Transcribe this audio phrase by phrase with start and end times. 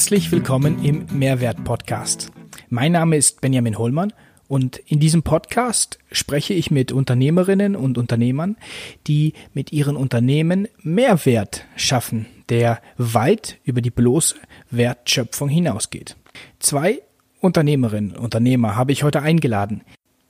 [0.00, 2.32] Herzlich willkommen im Mehrwert Podcast.
[2.70, 4.14] Mein Name ist Benjamin Hollmann
[4.48, 8.56] und in diesem Podcast spreche ich mit Unternehmerinnen und Unternehmern,
[9.06, 14.36] die mit ihren Unternehmen Mehrwert schaffen, der weit über die bloße
[14.70, 16.16] Wertschöpfung hinausgeht.
[16.60, 17.02] Zwei
[17.40, 19.82] Unternehmerinnen und Unternehmer habe ich heute eingeladen.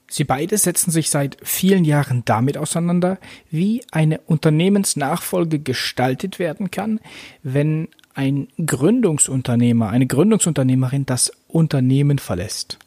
[0.09, 3.19] Sie beide setzen sich seit vielen Jahren damit auseinander,
[3.49, 6.99] wie eine Unternehmensnachfolge gestaltet werden kann,
[7.41, 12.77] wenn ein Gründungsunternehmer, eine Gründungsunternehmerin das Unternehmen verlässt.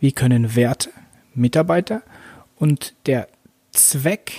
[0.00, 0.90] Wie können Werte,
[1.34, 2.02] Mitarbeiter
[2.56, 3.28] und der
[3.72, 4.32] Zweck,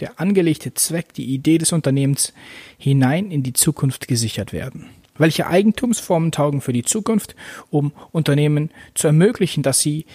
[0.00, 2.32] der angelegte Zweck, die Idee des Unternehmens
[2.78, 4.86] hinein in die Zukunft gesichert werden?
[5.16, 7.36] Welche Eigentumsformen taugen für die Zukunft,
[7.70, 10.06] um Unternehmen zu ermöglichen, dass sie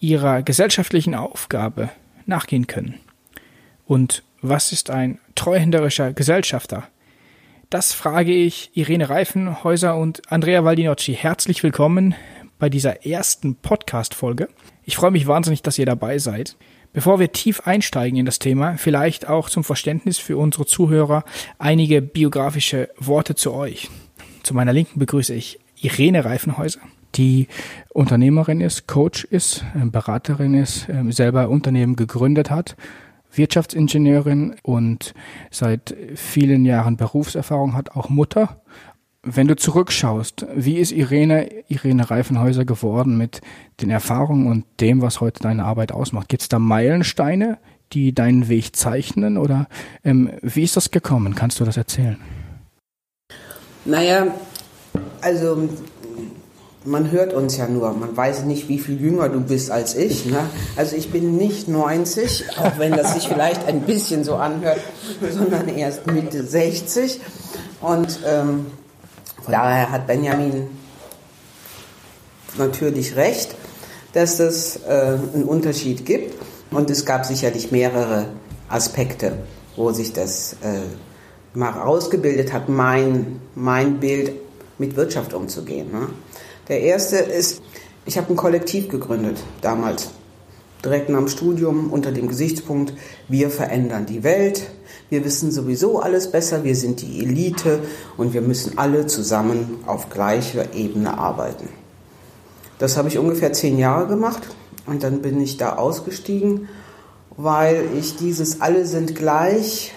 [0.00, 1.90] ihrer gesellschaftlichen Aufgabe
[2.26, 2.94] nachgehen können?
[3.86, 6.88] Und was ist ein treuhänderischer Gesellschafter?
[7.70, 11.12] Das frage ich Irene Reifenhäuser und Andrea Valdinocci.
[11.12, 12.14] Herzlich willkommen
[12.58, 14.48] bei dieser ersten Podcast-Folge.
[14.84, 16.56] Ich freue mich wahnsinnig, dass ihr dabei seid.
[16.94, 21.24] Bevor wir tief einsteigen in das Thema, vielleicht auch zum Verständnis für unsere Zuhörer
[21.58, 23.90] einige biografische Worte zu euch.
[24.42, 26.80] Zu meiner Linken begrüße ich Irene Reifenhäuser,
[27.16, 27.48] die
[27.90, 32.76] Unternehmerin ist, Coach ist, ähm, Beraterin ist, ähm, selber Unternehmen gegründet hat,
[33.38, 35.14] Wirtschaftsingenieurin und
[35.50, 38.60] seit vielen Jahren Berufserfahrung hat, auch Mutter.
[39.22, 43.40] Wenn du zurückschaust, wie ist Irene, Irene Reifenhäuser geworden mit
[43.80, 46.28] den Erfahrungen und dem, was heute deine Arbeit ausmacht?
[46.28, 47.58] Gibt es da Meilensteine,
[47.92, 49.66] die deinen Weg zeichnen oder
[50.04, 51.34] ähm, wie ist das gekommen?
[51.34, 52.18] Kannst du das erzählen?
[53.84, 54.26] Naja,
[55.20, 55.68] also
[56.88, 60.26] man hört uns ja nur, man weiß nicht, wie viel jünger du bist als ich.
[60.26, 60.40] Ne?
[60.76, 64.80] Also ich bin nicht 90, auch wenn das sich vielleicht ein bisschen so anhört,
[65.30, 67.20] sondern erst Mitte 60.
[67.80, 68.66] Und ähm,
[69.46, 70.68] daher hat Benjamin
[72.56, 73.54] natürlich recht,
[74.14, 76.34] dass es äh, einen Unterschied gibt.
[76.70, 78.26] Und es gab sicherlich mehrere
[78.68, 79.38] Aspekte,
[79.76, 80.80] wo sich das äh,
[81.54, 84.32] mal rausgebildet hat, mein, mein Bild
[84.78, 85.90] mit Wirtschaft umzugehen.
[85.92, 86.08] Ne?
[86.68, 87.62] Der erste ist,
[88.04, 90.10] ich habe ein Kollektiv gegründet damals,
[90.84, 92.92] direkt nach dem Studium unter dem Gesichtspunkt,
[93.26, 94.70] wir verändern die Welt,
[95.08, 97.80] wir wissen sowieso alles besser, wir sind die Elite
[98.18, 101.70] und wir müssen alle zusammen auf gleicher Ebene arbeiten.
[102.78, 104.42] Das habe ich ungefähr zehn Jahre gemacht
[104.86, 106.68] und dann bin ich da ausgestiegen,
[107.36, 109.94] weil ich dieses alle sind gleich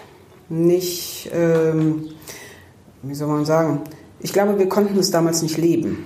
[0.47, 2.09] nicht, ähm,
[3.01, 3.81] wie soll man sagen,
[4.21, 6.05] ich glaube, wir konnten es damals nicht leben.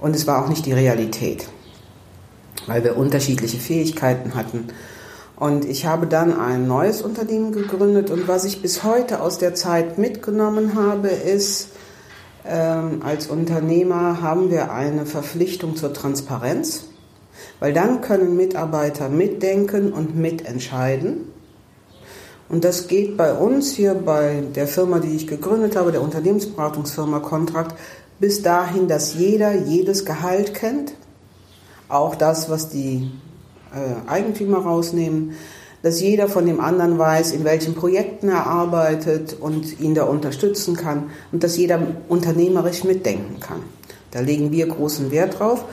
[0.00, 1.46] Und es war auch nicht die Realität,
[2.66, 4.68] weil wir unterschiedliche Fähigkeiten hatten.
[5.36, 9.54] Und ich habe dann ein neues Unternehmen gegründet und was ich bis heute aus der
[9.54, 11.68] Zeit mitgenommen habe, ist,
[12.46, 16.84] ähm, als Unternehmer haben wir eine Verpflichtung zur Transparenz,
[17.58, 21.28] weil dann können Mitarbeiter mitdenken und mitentscheiden.
[22.50, 27.20] Und das geht bei uns hier bei der Firma, die ich gegründet habe, der Unternehmensberatungsfirma
[27.20, 27.76] Contract,
[28.20, 30.92] bis dahin, dass jeder jedes Gehalt kennt,
[31.88, 33.10] auch das, was die
[33.74, 35.32] äh, Eigentümer rausnehmen,
[35.82, 40.76] dass jeder von dem anderen weiß, in welchen Projekten er arbeitet und ihn da unterstützen
[40.76, 43.62] kann und dass jeder unternehmerisch mitdenken kann.
[44.10, 45.64] Da legen wir großen Wert drauf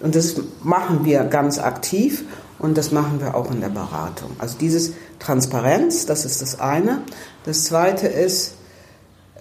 [0.00, 2.24] und das machen wir ganz aktiv
[2.58, 4.30] und das machen wir auch in der Beratung.
[4.38, 7.02] Also dieses Transparenz, das ist das eine.
[7.44, 8.54] Das zweite ist,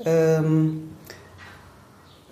[0.05, 0.94] ähm,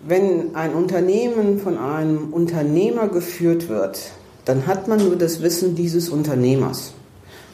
[0.05, 4.11] wenn ein Unternehmen von einem Unternehmer geführt wird,
[4.45, 6.93] dann hat man nur das Wissen dieses Unternehmers.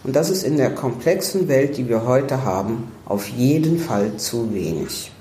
[0.04, 4.54] Und das ist in der komplexen Welt, die wir heute haben, auf jeden Fall zu
[4.54, 5.12] wenig.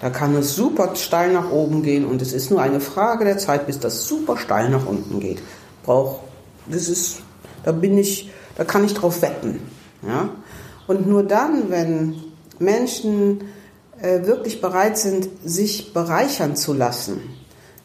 [0.00, 3.36] Da kann es super steil nach oben gehen und es ist nur eine Frage der
[3.36, 5.42] Zeit, bis das super steil nach unten geht.
[5.84, 6.20] Braucht
[6.66, 7.20] das ist,
[7.64, 9.60] da bin ich, da kann ich drauf wetten.
[10.06, 10.30] Ja?
[10.86, 12.16] Und nur dann, wenn
[12.58, 13.42] Menschen
[14.02, 17.20] wirklich bereit sind, sich bereichern zu lassen,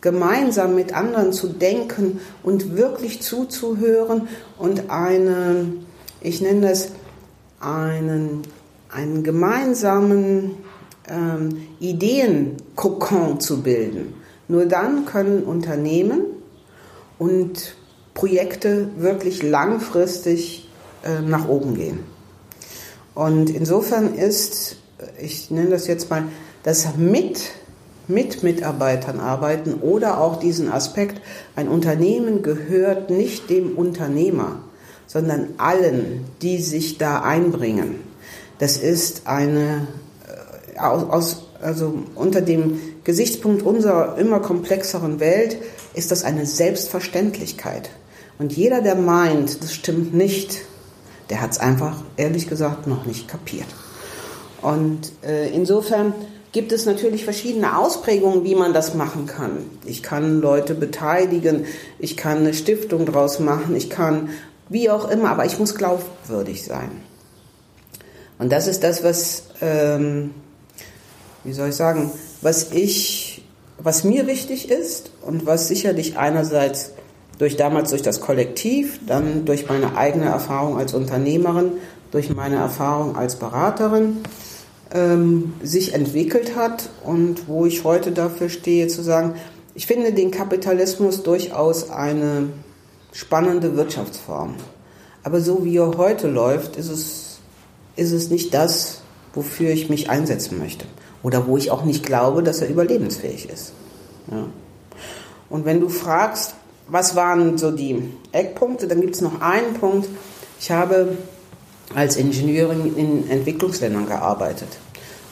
[0.01, 4.27] gemeinsam mit anderen zu denken und wirklich zuzuhören
[4.57, 5.73] und eine,
[6.21, 6.89] ich nenne das
[7.59, 8.43] einen,
[8.89, 10.51] einen gemeinsamen
[11.09, 14.13] ähm, Ideenkokon zu bilden.
[14.47, 16.21] Nur dann können Unternehmen
[17.17, 17.75] und
[18.13, 20.69] Projekte wirklich langfristig
[21.03, 21.99] äh, nach oben gehen.
[23.13, 24.77] Und insofern ist,
[25.19, 26.23] ich nenne das jetzt mal,
[26.63, 27.41] das mit,
[28.07, 31.21] mit Mitarbeitern arbeiten oder auch diesen Aspekt,
[31.55, 34.59] ein Unternehmen gehört nicht dem Unternehmer,
[35.07, 37.95] sondern allen, die sich da einbringen.
[38.59, 39.87] Das ist eine,
[40.75, 45.57] äh, aus, also unter dem Gesichtspunkt unserer immer komplexeren Welt
[45.93, 47.89] ist das eine Selbstverständlichkeit.
[48.37, 50.61] Und jeder, der meint, das stimmt nicht,
[51.29, 53.67] der hat es einfach, ehrlich gesagt, noch nicht kapiert.
[54.65, 56.15] Und äh, insofern
[56.51, 59.57] gibt es natürlich verschiedene Ausprägungen, wie man das machen kann.
[59.85, 61.65] Ich kann Leute beteiligen,
[61.99, 64.29] ich kann eine Stiftung draus machen, ich kann
[64.67, 66.89] wie auch immer, aber ich muss glaubwürdig sein.
[68.39, 70.31] Und das ist das, was, ähm,
[71.43, 72.09] wie soll ich sagen,
[72.41, 73.45] was ich,
[73.77, 76.93] was mir wichtig ist und was sicherlich einerseits
[77.37, 81.73] durch damals durch das Kollektiv, dann durch meine eigene Erfahrung als Unternehmerin,
[82.09, 84.23] durch meine Erfahrung als Beraterin
[84.93, 89.35] ähm, sich entwickelt hat und wo ich heute dafür stehe zu sagen,
[89.73, 92.49] ich finde den Kapitalismus durchaus eine
[93.11, 94.55] spannende Wirtschaftsform.
[95.23, 97.39] Aber so wie er heute läuft, ist es,
[97.95, 99.01] ist es nicht das,
[99.33, 100.85] wofür ich mich einsetzen möchte.
[101.23, 103.73] Oder wo ich auch nicht glaube, dass er überlebensfähig ist.
[104.29, 104.47] Ja.
[105.49, 106.53] Und wenn du fragst,
[106.87, 110.07] was waren so die Eckpunkte, dann gibt es noch einen Punkt.
[110.59, 111.17] Ich habe
[111.93, 114.69] als Ingenieurin in Entwicklungsländern gearbeitet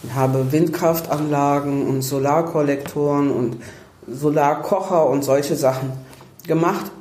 [0.03, 3.57] und habe Windkraftanlagen und Solarkollektoren und
[4.07, 5.91] Solarkocher und solche Sachen
[6.45, 6.91] gemacht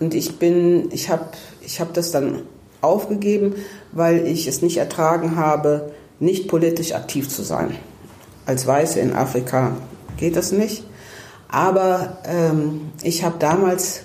[0.00, 1.26] und ich bin ich habe
[1.60, 2.42] ich habe das dann
[2.80, 3.54] aufgegeben,
[3.92, 7.76] weil ich es nicht ertragen habe, nicht politisch aktiv zu sein.
[8.46, 9.72] Als Weiße in Afrika
[10.16, 10.84] geht das nicht.
[11.48, 14.02] Aber ähm, ich habe damals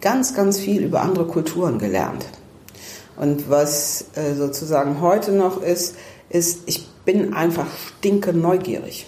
[0.00, 2.26] ganz, ganz viel über andere Kulturen gelernt.
[3.16, 5.96] Und was äh, sozusagen heute noch ist,
[6.28, 7.66] ist, ich bin einfach
[7.98, 9.06] stinke neugierig.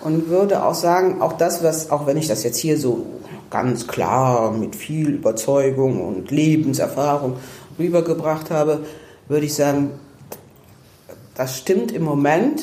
[0.00, 3.06] Und würde auch sagen, auch das, was, auch wenn ich das jetzt hier so
[3.48, 7.36] ganz klar mit viel Überzeugung und Lebenserfahrung
[7.78, 8.84] rübergebracht habe,
[9.28, 9.92] würde ich sagen,
[11.34, 12.62] das stimmt im Moment.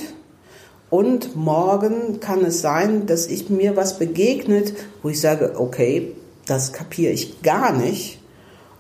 [0.92, 6.14] Und morgen kann es sein, dass ich mir was begegnet, wo ich sage, okay,
[6.46, 8.20] das kapiere ich gar nicht.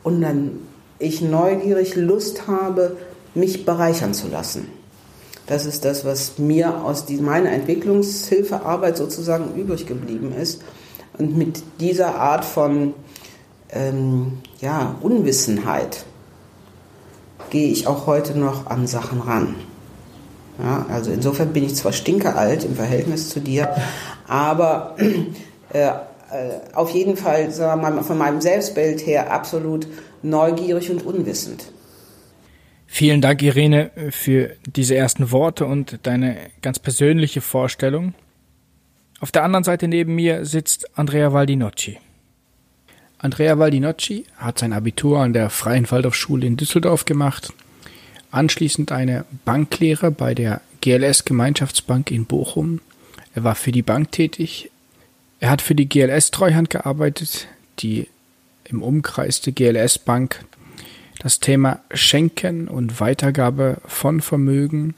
[0.04, 0.60] Und dann
[1.02, 2.98] ich neugierig Lust habe,
[3.34, 4.68] mich bereichern zu lassen.
[5.48, 10.62] Das ist das, was mir aus meiner Entwicklungshilfearbeit sozusagen übrig geblieben ist.
[11.18, 12.94] Und mit dieser Art von
[13.70, 16.06] ähm, ja, Unwissenheit
[17.50, 19.56] gehe ich auch heute noch an Sachen ran.
[20.62, 23.74] Ja, also insofern bin ich zwar stinkealt im Verhältnis zu dir,
[24.28, 24.96] aber
[25.74, 25.92] äh, äh
[26.74, 29.88] auf jeden Fall von meinem Selbstbild her absolut
[30.24, 31.72] neugierig und unwissend.
[32.88, 38.14] Vielen Dank, Irene, für diese ersten Worte und deine ganz persönliche Vorstellung.
[39.22, 42.00] Auf der anderen Seite neben mir sitzt Andrea Valdinocci.
[43.18, 47.54] Andrea Valdinocci hat sein Abitur an der Freien Waldorfschule in Düsseldorf gemacht,
[48.32, 52.82] anschließend eine Banklehre bei der GLS Gemeinschaftsbank in Bochum.
[53.36, 54.72] Er war für die Bank tätig.
[55.40, 57.48] Er hat für die GLS Treuhand gearbeitet,
[57.80, 58.08] die
[58.72, 60.44] im Umkreis der GLS Bank
[61.20, 64.96] das Thema Schenken und Weitergabe von Vermögen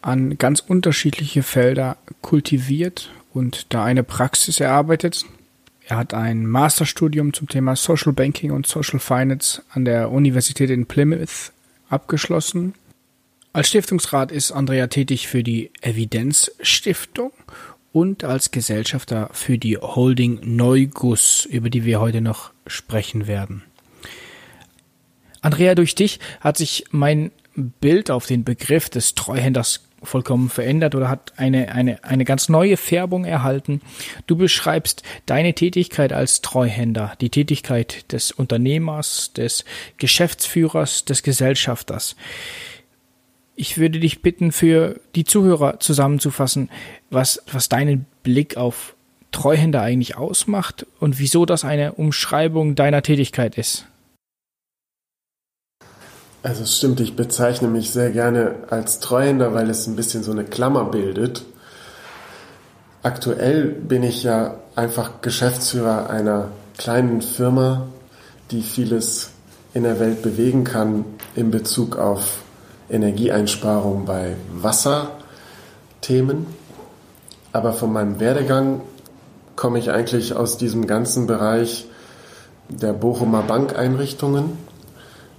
[0.00, 5.24] an ganz unterschiedliche Felder kultiviert und da eine Praxis erarbeitet.
[5.86, 10.86] Er hat ein Masterstudium zum Thema Social Banking und Social Finance an der Universität in
[10.86, 11.52] Plymouth
[11.88, 12.74] abgeschlossen.
[13.52, 17.32] Als Stiftungsrat ist Andrea tätig für die Evidenzstiftung
[17.92, 23.62] und als Gesellschafter für die Holding Neuguss, über die wir heute noch sprechen werden.
[25.40, 31.08] Andrea, durch dich hat sich mein Bild auf den Begriff des Treuhänders vollkommen verändert oder
[31.08, 33.80] hat eine, eine, eine ganz neue Färbung erhalten.
[34.26, 39.64] Du beschreibst deine Tätigkeit als Treuhänder, die Tätigkeit des Unternehmers, des
[39.98, 42.16] Geschäftsführers, des Gesellschafters.
[43.54, 46.70] Ich würde dich bitten, für die Zuhörer zusammenzufassen,
[47.10, 48.94] was, was deinen Blick auf
[49.30, 53.86] Treuhänder eigentlich ausmacht und wieso das eine Umschreibung deiner Tätigkeit ist.
[56.42, 60.32] Also es stimmt, ich bezeichne mich sehr gerne als Treuhänder, weil es ein bisschen so
[60.32, 61.44] eine Klammer bildet.
[63.02, 67.86] Aktuell bin ich ja einfach Geschäftsführer einer kleinen Firma,
[68.50, 69.30] die vieles
[69.72, 71.04] in der Welt bewegen kann
[71.34, 72.38] in Bezug auf
[72.92, 76.46] Energieeinsparung bei Wasserthemen.
[77.52, 78.82] Aber von meinem Werdegang
[79.56, 81.86] komme ich eigentlich aus diesem ganzen Bereich
[82.68, 84.56] der Bochumer Bankeinrichtungen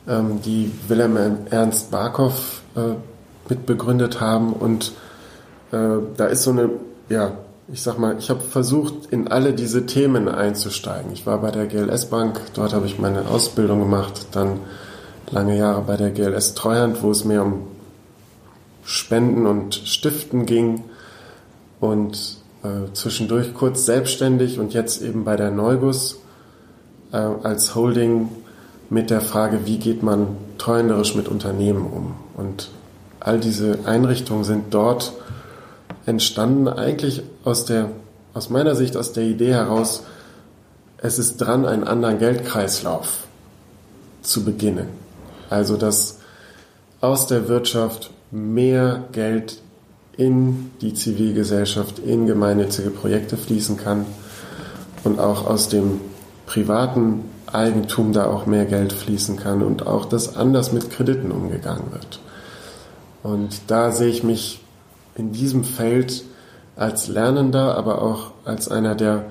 [0.07, 1.17] ähm, die Wilhelm
[1.49, 2.95] Ernst Barkow äh,
[3.49, 4.53] mitbegründet haben.
[4.53, 4.91] Und
[5.71, 6.69] äh, da ist so eine,
[7.09, 7.31] ja,
[7.71, 11.11] ich sag mal, ich habe versucht, in alle diese Themen einzusteigen.
[11.13, 14.59] Ich war bei der GLS Bank, dort habe ich meine Ausbildung gemacht, dann
[15.31, 17.67] lange Jahre bei der GLS Treuhand, wo es mehr um
[18.83, 20.83] Spenden und Stiften ging.
[21.79, 26.21] und äh, zwischendurch kurz selbstständig und jetzt eben bei der Neubus
[27.11, 28.29] äh, als Holding
[28.89, 30.27] mit der Frage, wie geht man
[30.57, 32.13] treuenderisch mit Unternehmen um.
[32.37, 32.69] Und
[33.19, 35.13] all diese Einrichtungen sind dort
[36.05, 37.89] entstanden, eigentlich aus der,
[38.33, 40.03] aus meiner Sicht aus der Idee heraus,
[40.97, 43.27] es ist dran, einen anderen Geldkreislauf
[44.21, 44.87] zu beginnen.
[45.53, 46.17] Also, dass
[46.99, 49.61] aus der Wirtschaft mehr Geld
[50.17, 54.07] in die Zivilgesellschaft, in gemeinnützige Projekte fließen kann
[55.03, 56.01] und auch aus dem
[56.47, 61.91] privaten Eigentum da auch mehr Geld fließen kann und auch, dass anders mit Krediten umgegangen
[61.91, 62.19] wird.
[63.21, 64.59] Und da sehe ich mich
[65.13, 66.23] in diesem Feld
[66.75, 69.25] als Lernender, aber auch als einer, der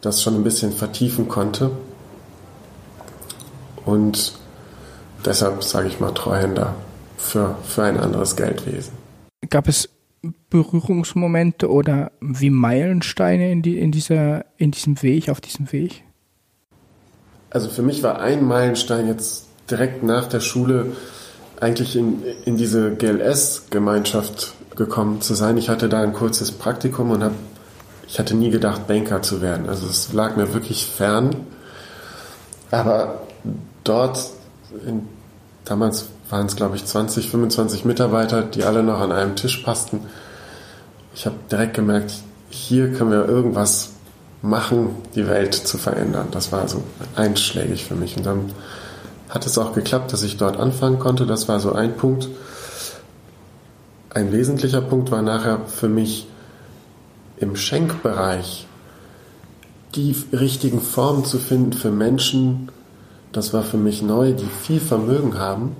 [0.00, 1.70] das schon ein bisschen vertiefen konnte.
[3.84, 4.32] Und
[5.24, 6.74] deshalb sage ich mal Treuhänder
[7.16, 8.92] für, für ein anderes Geldwesen.
[9.50, 9.88] Gab es
[10.50, 16.04] Berührungsmomente oder wie Meilensteine in, die, in, dieser, in diesem Weg, auf diesem Weg?
[17.50, 20.92] Also für mich war ein Meilenstein jetzt direkt nach der Schule
[21.60, 25.56] eigentlich in, in diese GLS-Gemeinschaft gekommen zu sein.
[25.56, 27.32] Ich hatte da ein kurzes Praktikum und hab,
[28.08, 29.68] ich hatte nie gedacht, Banker zu werden.
[29.68, 31.46] Also es lag mir wirklich fern.
[32.70, 33.22] Aber
[33.84, 34.30] dort,
[34.86, 35.08] in,
[35.64, 40.00] damals waren es glaube ich 20, 25 Mitarbeiter, die alle noch an einem Tisch passten.
[41.14, 42.12] Ich habe direkt gemerkt,
[42.50, 43.90] hier können wir irgendwas
[44.42, 46.28] machen, die Welt zu verändern.
[46.30, 46.82] Das war so
[47.16, 48.16] einschlägig für mich.
[48.16, 48.52] Und dann
[49.28, 51.26] hat es auch geklappt, dass ich dort anfangen konnte.
[51.26, 52.28] Das war so ein Punkt.
[54.10, 56.28] Ein wesentlicher Punkt war nachher für mich
[57.38, 58.66] im Schenkbereich
[59.94, 62.70] die richtigen Formen zu finden für Menschen,
[63.34, 65.76] das war für mich neu, die viel Vermögen haben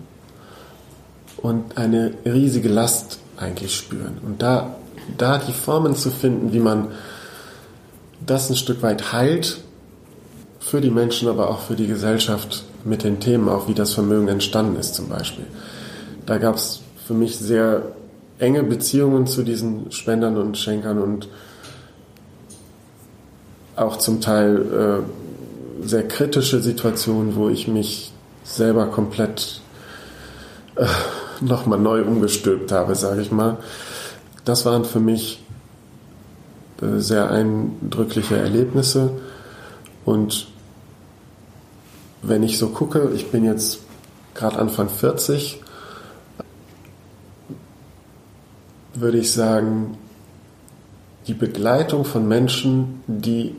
[1.37, 4.19] und eine riesige Last eigentlich spüren.
[4.25, 4.77] Und da,
[5.17, 6.89] da die Formen zu finden, wie man
[8.27, 9.61] das ein Stück weit heilt,
[10.59, 14.29] für die Menschen, aber auch für die Gesellschaft mit den Themen, auch wie das Vermögen
[14.29, 15.45] entstanden ist zum Beispiel.
[16.27, 17.83] Da gab es für mich sehr
[18.39, 21.29] enge Beziehungen zu diesen Spendern und Schenkern und
[23.77, 25.24] auch zum Teil äh,
[25.83, 28.13] sehr kritische Situationen, wo ich mich
[28.45, 29.61] selber komplett
[30.77, 30.87] äh,
[31.41, 33.59] nochmal neu umgestülpt habe, sage ich mal.
[34.45, 35.43] Das waren für mich
[36.81, 39.11] äh, sehr eindrückliche Erlebnisse
[40.05, 40.49] und
[42.23, 43.81] wenn ich so gucke, ich bin jetzt
[44.35, 45.61] gerade Anfang 40,
[48.95, 49.99] würde ich sagen,
[51.27, 53.55] die Begleitung von Menschen, die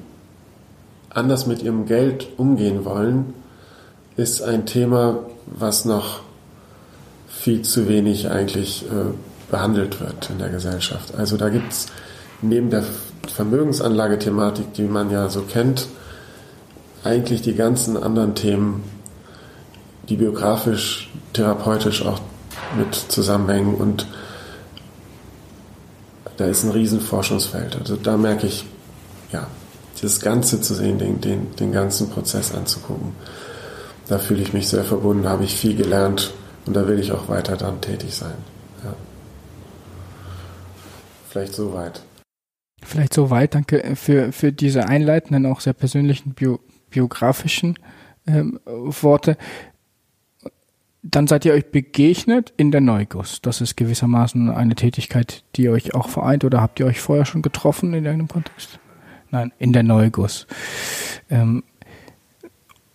[1.15, 3.33] anders mit ihrem Geld umgehen wollen,
[4.17, 6.21] ist ein Thema, was noch
[7.27, 11.15] viel zu wenig eigentlich äh, behandelt wird in der Gesellschaft.
[11.15, 11.87] Also da gibt es
[12.41, 12.83] neben der
[13.27, 15.87] Vermögensanlagethematik, die man ja so kennt,
[17.03, 18.83] eigentlich die ganzen anderen Themen,
[20.09, 22.19] die biografisch, therapeutisch auch
[22.77, 24.07] mit zusammenhängen und
[26.37, 27.77] da ist ein Riesenforschungsfeld.
[27.79, 28.65] Also da merke ich,
[29.31, 29.47] ja,
[30.01, 33.13] das Ganze zu sehen, den, den, den ganzen Prozess anzugucken.
[34.07, 36.33] Da fühle ich mich sehr verbunden, habe ich viel gelernt
[36.65, 38.35] und da will ich auch weiter dann tätig sein.
[38.83, 38.93] Ja.
[41.29, 42.01] Vielleicht soweit.
[42.83, 43.55] Vielleicht soweit.
[43.55, 46.59] Danke für, für diese einleitenden, auch sehr persönlichen Bio,
[46.89, 47.79] biografischen
[48.27, 49.37] ähm, Worte.
[51.01, 53.41] Dann seid ihr euch begegnet in der Neuguss.
[53.41, 57.41] Das ist gewissermaßen eine Tätigkeit, die euch auch vereint oder habt ihr euch vorher schon
[57.41, 58.79] getroffen in irgendeinem Kontext?
[59.31, 60.47] Nein, in der Neuguss.
[61.29, 61.63] Ähm,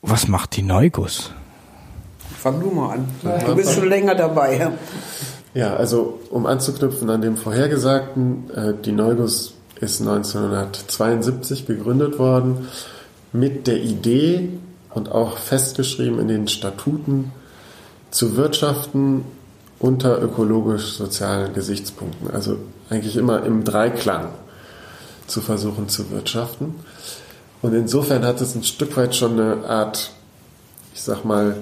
[0.03, 1.33] was macht die Neuguss?
[2.41, 3.09] Fang du mal an.
[3.45, 4.71] Du bist schon länger dabei.
[5.53, 12.69] Ja, also um anzuknüpfen an dem vorhergesagten, äh, die Neuguss ist 1972 gegründet worden
[13.33, 14.51] mit der Idee
[14.95, 17.33] und auch festgeschrieben in den Statuten,
[18.11, 19.25] zu wirtschaften
[19.79, 22.31] unter ökologisch-sozialen Gesichtspunkten.
[22.31, 22.57] Also
[22.89, 24.29] eigentlich immer im Dreiklang
[25.31, 26.75] zu versuchen zu wirtschaften.
[27.63, 30.11] Und insofern hat es ein Stück weit schon eine Art,
[30.95, 31.57] ich sag mal,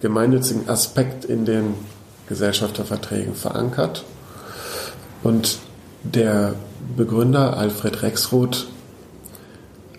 [0.00, 1.74] gemeinnützigen Aspekt in den
[2.28, 4.04] Gesellschafterverträgen verankert.
[5.22, 5.58] Und
[6.02, 6.54] der
[6.96, 8.66] Begründer Alfred Rexroth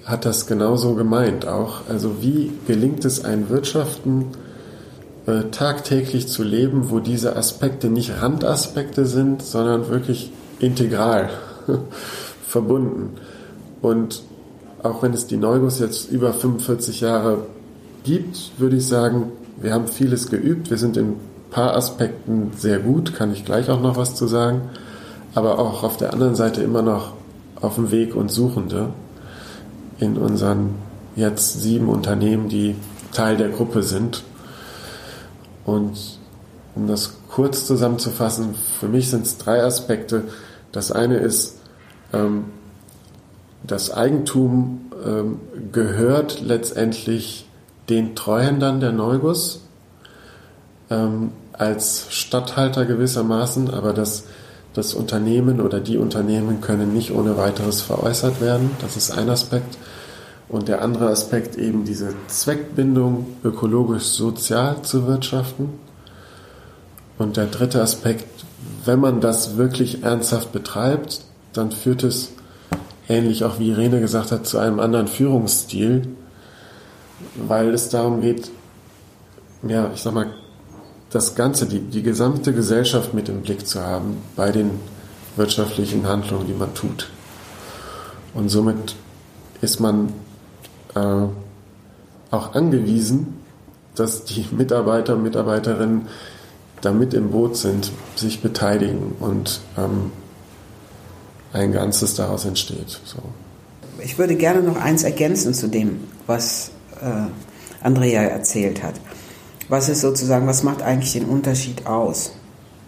[0.06, 1.82] hat das genauso gemeint auch.
[1.88, 4.28] Also wie gelingt es ein Wirtschaften,
[5.28, 11.30] äh, tagtäglich zu leben, wo diese Aspekte nicht Randaspekte sind, sondern wirklich integral
[12.50, 13.18] verbunden.
[13.82, 14.24] Und
[14.84, 17.46] auch wenn es die Neugos jetzt über 45 Jahre
[18.04, 20.70] gibt, würde ich sagen, wir haben vieles geübt.
[20.70, 21.20] Wir sind in ein
[21.52, 24.62] paar Aspekten sehr gut, kann ich gleich auch noch was zu sagen.
[25.36, 27.14] aber auch auf der anderen Seite immer noch
[27.62, 28.90] auf dem Weg und Suchende
[30.00, 30.76] in unseren
[31.16, 32.76] jetzt sieben Unternehmen, die
[33.12, 34.24] Teil der Gruppe sind.
[35.66, 36.18] Und
[36.76, 40.24] um das kurz zusammenzufassen, für mich sind es drei Aspekte.
[40.72, 41.59] Das eine ist,
[43.64, 45.40] das Eigentum ähm,
[45.72, 47.46] gehört letztendlich
[47.90, 49.62] den Treuhändern der Neugus
[50.90, 54.26] ähm, als Statthalter gewissermaßen, aber das,
[54.74, 58.72] das Unternehmen oder die Unternehmen können nicht ohne weiteres veräußert werden.
[58.82, 59.78] Das ist ein Aspekt.
[60.48, 65.70] Und der andere Aspekt eben diese Zweckbindung, ökologisch-sozial zu wirtschaften.
[67.20, 68.26] Und der dritte Aspekt,
[68.86, 71.22] wenn man das wirklich ernsthaft betreibt,
[71.54, 72.32] dann führt es,
[73.08, 76.08] ähnlich auch wie Irene gesagt hat, zu einem anderen Führungsstil,
[77.36, 78.52] weil es darum geht,
[79.68, 80.28] ja, ich sag mal,
[81.10, 84.72] das Ganze, die, die gesamte Gesellschaft mit im Blick zu haben bei den
[85.36, 87.10] wirtschaftlichen Handlungen, die man tut.
[88.34, 88.96] Und somit
[89.62, 90.14] ist man
[90.96, 91.26] äh,
[92.32, 93.40] auch angewiesen,
[93.96, 96.08] dass die Mitarbeiter und Mitarbeiterinnen
[96.82, 100.12] da mit im Boot sind, sich beteiligen und ähm,
[101.54, 103.00] ein Ganzes daraus entsteht.
[103.06, 103.20] So.
[104.04, 107.28] Ich würde gerne noch eins ergänzen zu dem, was äh,
[107.84, 108.96] Andrea erzählt hat.
[109.68, 112.32] Was ist sozusagen, was macht eigentlich den Unterschied aus?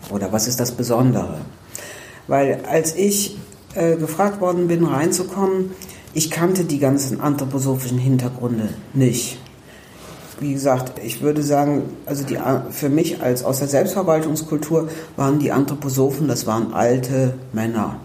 [0.10, 1.42] Oder was ist das Besondere?
[2.28, 3.38] Weil als ich
[3.76, 5.72] äh, gefragt worden bin, reinzukommen,
[6.14, 9.38] ich kannte die ganzen anthroposophischen Hintergründe nicht.
[10.40, 12.38] Wie gesagt, ich würde sagen, also die,
[12.72, 18.00] für mich als aus der Selbstverwaltungskultur waren die Anthroposophen, das waren alte Männer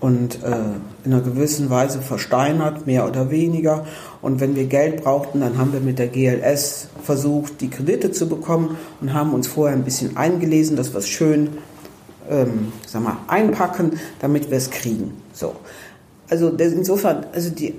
[0.00, 0.56] und äh,
[1.04, 3.86] in einer gewissen Weise versteinert, mehr oder weniger.
[4.22, 8.28] Und wenn wir Geld brauchten, dann haben wir mit der GLS versucht, die Kredite zu
[8.28, 11.58] bekommen und haben uns vorher ein bisschen eingelesen, dass wir es schön
[12.28, 15.14] ähm, sag mal, einpacken, damit wir es kriegen.
[15.32, 15.54] So.
[16.28, 17.74] Also insofern, also die,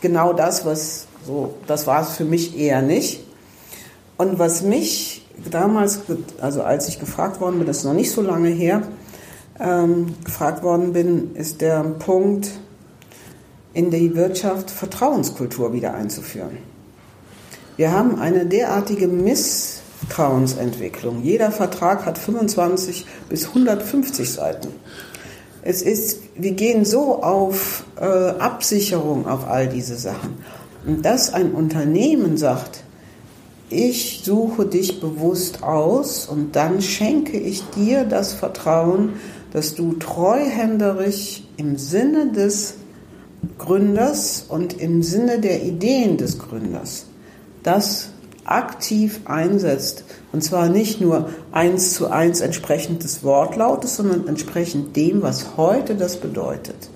[0.00, 3.24] genau das, was so, das war es für mich eher nicht.
[4.16, 6.00] Und was mich damals,
[6.40, 8.82] also als ich gefragt worden bin, das ist noch nicht so lange her,
[9.60, 12.52] ähm, gefragt worden bin, ist der Punkt,
[13.72, 16.58] in die Wirtschaft Vertrauenskultur wieder einzuführen.
[17.76, 21.22] Wir haben eine derartige Misstrauensentwicklung.
[21.22, 24.68] Jeder Vertrag hat 25 bis 150 Seiten.
[25.60, 30.38] Es ist, wir gehen so auf äh, Absicherung auf all diese Sachen.
[30.86, 32.82] Und dass ein Unternehmen sagt,
[33.68, 39.14] ich suche dich bewusst aus und dann schenke ich dir das Vertrauen,
[39.56, 42.74] dass du treuhänderisch im Sinne des
[43.56, 47.06] Gründers und im Sinne der Ideen des Gründers
[47.62, 48.10] das
[48.44, 50.04] aktiv einsetzt.
[50.30, 55.94] Und zwar nicht nur eins zu eins entsprechend des Wortlautes, sondern entsprechend dem, was heute
[55.94, 56.90] das bedeutet.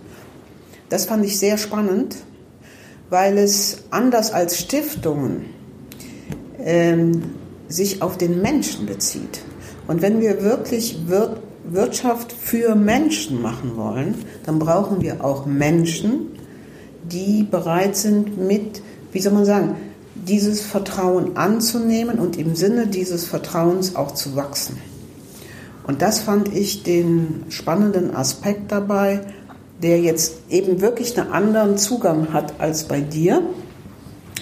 [0.90, 2.16] Das fand ich sehr spannend,
[3.08, 5.46] weil es anders als Stiftungen
[6.58, 7.22] ähm,
[7.68, 9.40] sich auf den Menschen bezieht.
[9.88, 16.26] Und wenn wir wirklich wir Wirtschaft für Menschen machen wollen, dann brauchen wir auch Menschen,
[17.10, 19.76] die bereit sind, mit, wie soll man sagen,
[20.14, 24.78] dieses Vertrauen anzunehmen und im Sinne dieses Vertrauens auch zu wachsen.
[25.86, 29.20] Und das fand ich den spannenden Aspekt dabei,
[29.82, 33.42] der jetzt eben wirklich einen anderen Zugang hat als bei dir,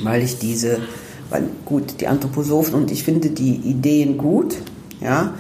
[0.03, 0.81] weil ich diese,
[1.31, 4.57] weil gut, die Anthroposophen und ich finde die Ideen gut,
[5.01, 5.35] ja,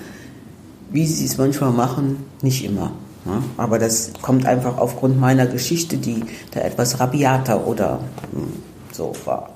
[0.90, 2.92] wie sie es manchmal machen, nicht immer.
[3.26, 8.00] Ja, aber das kommt einfach aufgrund meiner Geschichte, die da etwas rabiater oder
[8.32, 8.52] hm,
[8.92, 9.50] so war.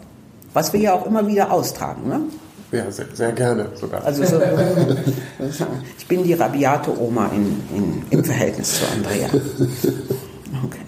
[0.53, 2.09] Was wir ja auch immer wieder austragen.
[2.09, 2.21] Ne?
[2.73, 4.05] Ja, sehr, sehr gerne sogar.
[4.05, 4.41] Also so,
[5.99, 9.29] ich bin die rabiate Oma in, in, im Verhältnis zu Andrea.
[10.65, 10.81] Okay.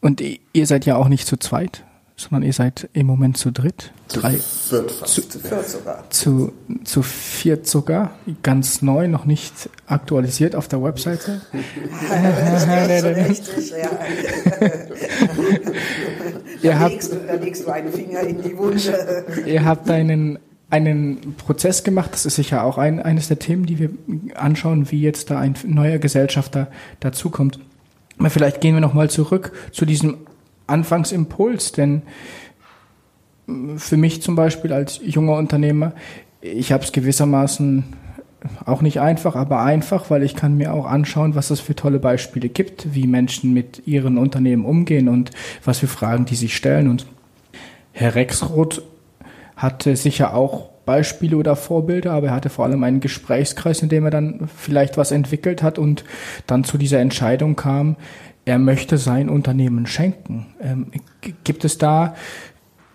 [0.00, 1.84] Und ihr seid ja auch nicht zu zweit?
[2.16, 3.92] Sondern ihr seid im Moment zu dritt.
[4.08, 5.14] Zu drei, viert fast.
[5.14, 6.10] Zu, viert sogar.
[6.10, 6.52] Zu,
[6.84, 8.12] zu viert sogar.
[8.42, 11.40] Ganz neu, noch nicht aktualisiert auf der Webseite.
[13.28, 13.90] richtig, ja.
[16.62, 19.24] ihr habt, legst, da legst du einen Finger in die Wunde.
[19.46, 20.38] ihr habt einen
[20.72, 22.14] einen Prozess gemacht.
[22.14, 23.90] Das ist sicher auch ein, eines der Themen, die wir
[24.34, 26.68] anschauen, wie jetzt da ein neuer Gesellschafter
[27.00, 27.60] dazukommt.
[28.18, 30.16] Aber vielleicht gehen wir nochmal zurück zu diesem
[30.72, 32.02] Anfangsimpuls, denn
[33.76, 35.92] für mich zum Beispiel als junger Unternehmer,
[36.40, 37.84] ich habe es gewissermaßen
[38.64, 42.00] auch nicht einfach, aber einfach, weil ich kann mir auch anschauen, was es für tolle
[42.00, 45.30] Beispiele gibt, wie Menschen mit ihren Unternehmen umgehen und
[45.64, 46.88] was für Fragen die sich stellen.
[46.88, 47.06] Und
[47.92, 48.82] Herr Rexroth
[49.56, 54.04] hatte sicher auch Beispiele oder Vorbilder, aber er hatte vor allem einen Gesprächskreis, in dem
[54.04, 56.04] er dann vielleicht was entwickelt hat und
[56.46, 57.96] dann zu dieser Entscheidung kam,
[58.44, 60.46] er möchte sein Unternehmen schenken.
[60.60, 60.86] Ähm,
[61.44, 62.14] gibt es da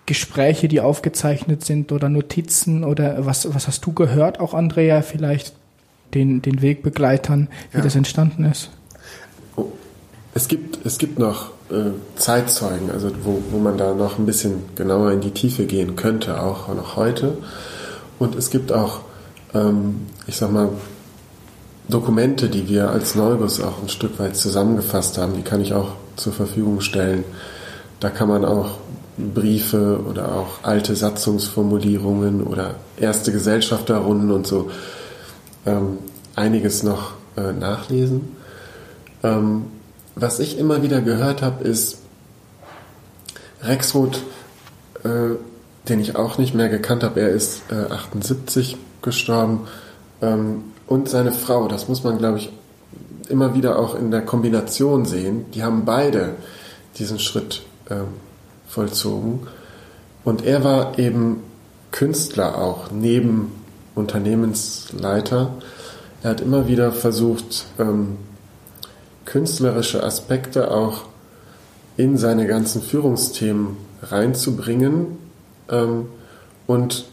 [0.05, 5.53] Gespräche, die aufgezeichnet sind oder Notizen oder was, was hast du gehört, auch Andrea, vielleicht
[6.13, 7.83] den, den Wegbegleitern, wie ja.
[7.83, 8.69] das entstanden ist?
[10.33, 14.63] Es gibt, es gibt noch äh, Zeitzeugen, also wo, wo man da noch ein bisschen
[14.75, 17.37] genauer in die Tiefe gehen könnte, auch noch heute.
[18.19, 19.01] Und es gibt auch,
[19.53, 20.69] ähm, ich sag mal,
[21.89, 25.91] Dokumente, die wir als Neubus auch ein Stück weit zusammengefasst haben, die kann ich auch
[26.17, 27.23] zur Verfügung stellen.
[27.99, 28.77] Da kann man auch
[29.17, 34.69] Briefe oder auch alte Satzungsformulierungen oder erste Gesellschafterrunden und so
[35.65, 35.99] ähm,
[36.35, 38.35] einiges noch äh, nachlesen.
[39.23, 39.65] Ähm,
[40.15, 41.99] was ich immer wieder gehört habe, ist
[43.63, 44.21] Rexroth,
[45.03, 45.35] äh,
[45.89, 49.67] den ich auch nicht mehr gekannt habe, er ist äh, 78 gestorben,
[50.21, 52.51] ähm, und seine Frau, das muss man, glaube ich,
[53.29, 56.35] immer wieder auch in der Kombination sehen, die haben beide
[56.97, 58.07] diesen Schritt ähm,
[58.67, 59.47] vollzogen.
[60.23, 61.41] Und er war eben
[61.91, 63.51] Künstler auch, neben
[63.95, 65.51] Unternehmensleiter.
[66.23, 68.17] Er hat immer wieder versucht, ähm,
[69.25, 71.01] künstlerische Aspekte auch
[71.97, 75.26] in seine ganzen Führungsthemen reinzubringen
[75.67, 77.05] und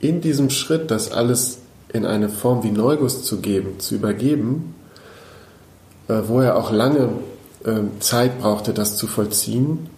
[0.00, 1.58] in diesem Schritt, das alles
[1.92, 4.74] in eine Form wie Neuguss zu geben, zu übergeben,
[6.08, 7.10] äh, wo er auch lange
[7.64, 9.88] äh, Zeit brauchte, das zu vollziehen,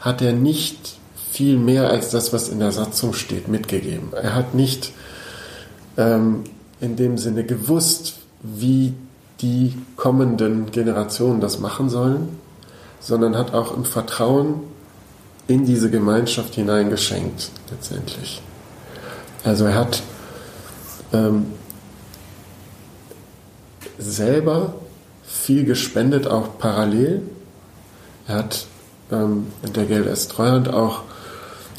[0.00, 0.98] hat er nicht
[1.30, 4.12] viel mehr als das, was in der Satzung steht, mitgegeben.
[4.12, 4.92] Er hat nicht
[5.96, 6.44] ähm,
[6.80, 8.94] in dem Sinne gewusst, wie
[9.40, 12.28] die kommenden Generationen das machen sollen,
[13.00, 14.54] sondern hat auch im Vertrauen
[15.48, 18.40] in diese Gemeinschaft hineingeschenkt, letztendlich.
[19.44, 20.02] Also er hat
[21.12, 21.46] ähm,
[23.98, 24.74] selber
[25.24, 27.22] viel gespendet, auch parallel.
[28.28, 28.66] Er hat
[29.10, 31.02] ähm, der GLS Treuhand auch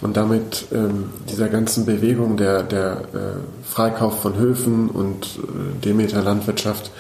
[0.02, 6.24] und damit ähm, dieser ganzen Bewegung der, der äh, Freikauf von Höfen und äh, Demeter
[6.24, 6.92] Landwirtschaft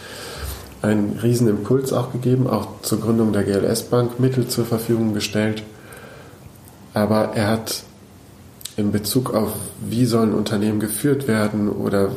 [0.82, 5.63] einen riesen Impuls auch gegeben, auch zur Gründung der GLS Bank Mittel zur Verfügung gestellt.
[6.93, 7.84] Aber er hat
[8.78, 12.12] in Bezug auf, wie sollen Unternehmen geführt werden oder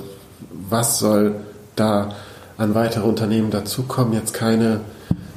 [0.50, 1.36] was soll
[1.76, 2.14] da
[2.56, 4.80] an weitere Unternehmen dazukommen, jetzt keine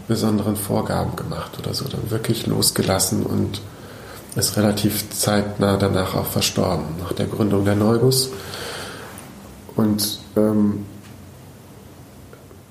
[0.08, 3.62] besonderen Vorgaben gemacht oder so, dann wirklich losgelassen und
[4.36, 8.30] ist relativ zeitnah danach auch verstorben, nach der Gründung der Neubus.
[9.76, 10.86] Und ähm,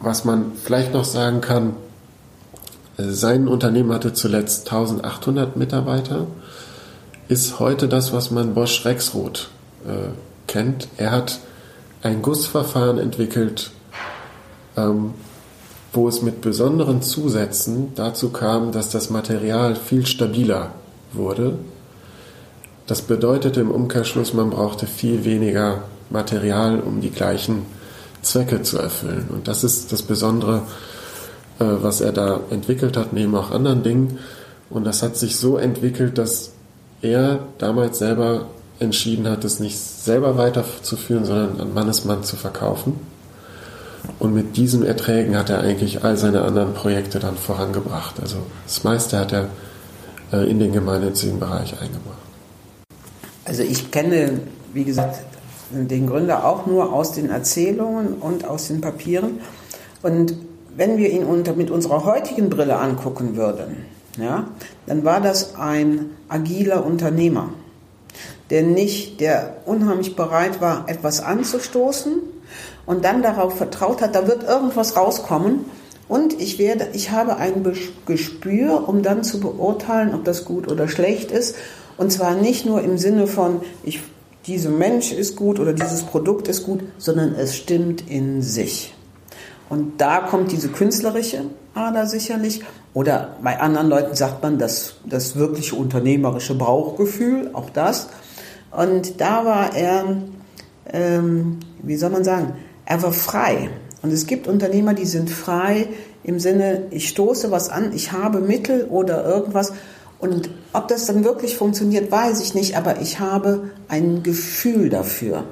[0.01, 1.75] was man vielleicht noch sagen kann,
[2.97, 6.27] sein Unternehmen hatte zuletzt 1800 Mitarbeiter
[7.29, 9.49] ist heute das, was man Bosch Rexroth
[9.87, 10.11] äh,
[10.47, 10.89] kennt.
[10.97, 11.41] Er hat
[12.03, 13.71] ein Gussverfahren entwickelt,
[14.77, 15.15] ähm,
[15.93, 20.73] wo es mit besonderen Zusätzen dazu kam, dass das Material viel stabiler
[21.13, 21.57] wurde.
[22.87, 27.65] Das bedeutete im Umkehrschluss, man brauchte viel weniger Material, um die gleichen
[28.21, 29.29] Zwecke zu erfüllen.
[29.31, 30.63] Und das ist das Besondere,
[31.59, 34.19] äh, was er da entwickelt hat, neben auch anderen Dingen.
[34.69, 36.54] Und das hat sich so entwickelt, dass
[37.05, 38.47] er damals selber
[38.81, 42.99] entschieden hat, es nicht selber weiterzuführen, sondern an Mannesmann zu verkaufen.
[44.19, 48.21] Und mit diesen Erträgen hat er eigentlich all seine anderen Projekte dann vorangebracht.
[48.21, 48.37] Also
[48.67, 49.49] das meiste hat er
[50.33, 52.19] äh, in den gemeinnützigen Bereich eingebracht.
[53.45, 54.41] Also ich kenne,
[54.73, 55.21] wie gesagt,
[55.71, 59.41] den Gründer auch nur aus den Erzählungen und aus den Papieren.
[60.03, 60.35] Und
[60.77, 63.77] wenn wir ihn unter, mit unserer heutigen Brille angucken würden,
[64.19, 64.49] ja,
[64.87, 67.51] dann war das ein agiler Unternehmer,
[68.51, 72.21] der nicht, der unheimlich bereit war, etwas anzustoßen
[72.87, 75.65] und dann darauf vertraut hat, da wird irgendwas rauskommen
[76.07, 77.65] und ich werde, ich habe ein
[78.07, 81.57] Gespür, um dann zu beurteilen, ob das gut oder schlecht ist.
[81.97, 84.03] Und zwar nicht nur im Sinne von, ich,
[84.47, 88.95] dieser Mensch ist gut oder dieses Produkt ist gut, sondern es stimmt in sich.
[89.71, 91.45] Und da kommt diese künstlerische
[91.75, 92.63] Ader sicherlich.
[92.95, 98.09] Oder bei anderen Leuten sagt man das, das wirkliche unternehmerische Bauchgefühl, auch das.
[98.71, 100.17] Und da war er,
[100.93, 102.55] ähm, wie soll man sagen,
[102.87, 103.71] er war frei.
[104.03, 105.89] Und es gibt Unternehmer, die sind frei
[106.23, 109.73] im Sinne, ich stoße was an, ich habe Mittel oder irgendwas.
[110.19, 115.45] Und ob das dann wirklich funktioniert, weiß ich nicht, aber ich habe ein Gefühl dafür.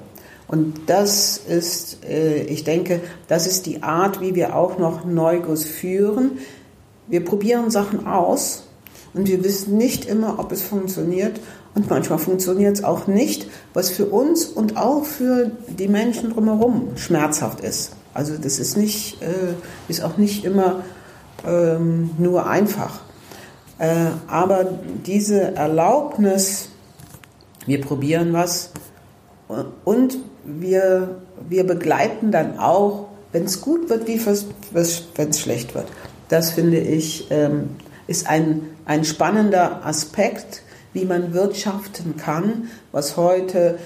[0.53, 5.65] Und das ist, äh, ich denke, das ist die Art, wie wir auch noch Neugus
[5.65, 6.33] führen.
[7.09, 8.65] Wir probieren Sachen aus
[9.15, 11.41] und wir wissen nicht immer, ob es funktioniert.
[11.75, 16.99] und manchmal funktioniert es auch nicht, was für uns und auch für die Menschen drumherum
[16.99, 17.93] schmerzhaft ist.
[18.12, 19.55] Also das ist, nicht, äh,
[19.88, 20.83] ist auch nicht immer
[21.47, 23.01] ähm, nur einfach.
[23.79, 24.67] Äh, aber
[25.07, 26.69] diese Erlaubnis,
[27.65, 28.71] wir probieren was
[29.87, 31.16] und wir,
[31.48, 35.87] wir begleiten dann auch, wenn es gut wird, wie wenn es schlecht wird.
[36.28, 37.70] Das finde ich ähm,
[38.07, 43.78] ist ein, ein spannender Aspekt, wie man wirtschaften kann, was heute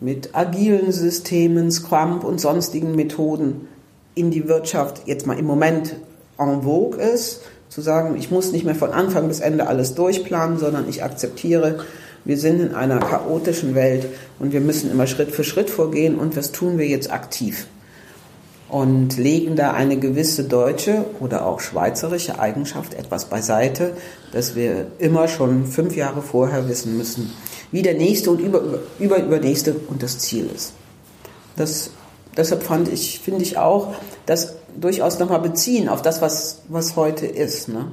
[0.00, 3.68] mit agilen Systemen, Scrum und sonstigen Methoden
[4.14, 5.96] in die Wirtschaft jetzt mal im Moment
[6.38, 10.58] en vogue ist, zu sagen, ich muss nicht mehr von Anfang bis Ende alles durchplanen,
[10.58, 11.80] sondern ich akzeptiere,
[12.24, 14.06] wir sind in einer chaotischen Welt
[14.38, 17.66] und wir müssen immer Schritt für Schritt vorgehen und was tun wir jetzt aktiv?
[18.68, 23.92] Und legen da eine gewisse deutsche oder auch schweizerische Eigenschaft etwas beiseite,
[24.32, 27.30] dass wir immer schon fünf Jahre vorher wissen müssen,
[27.70, 28.62] wie der nächste und über,
[28.98, 30.72] über, übernächste und das Ziel ist.
[31.56, 31.90] Das,
[32.36, 33.94] deshalb fand ich, finde ich auch,
[34.26, 37.68] das durchaus nochmal beziehen auf das, was, was heute ist.
[37.68, 37.92] Ne?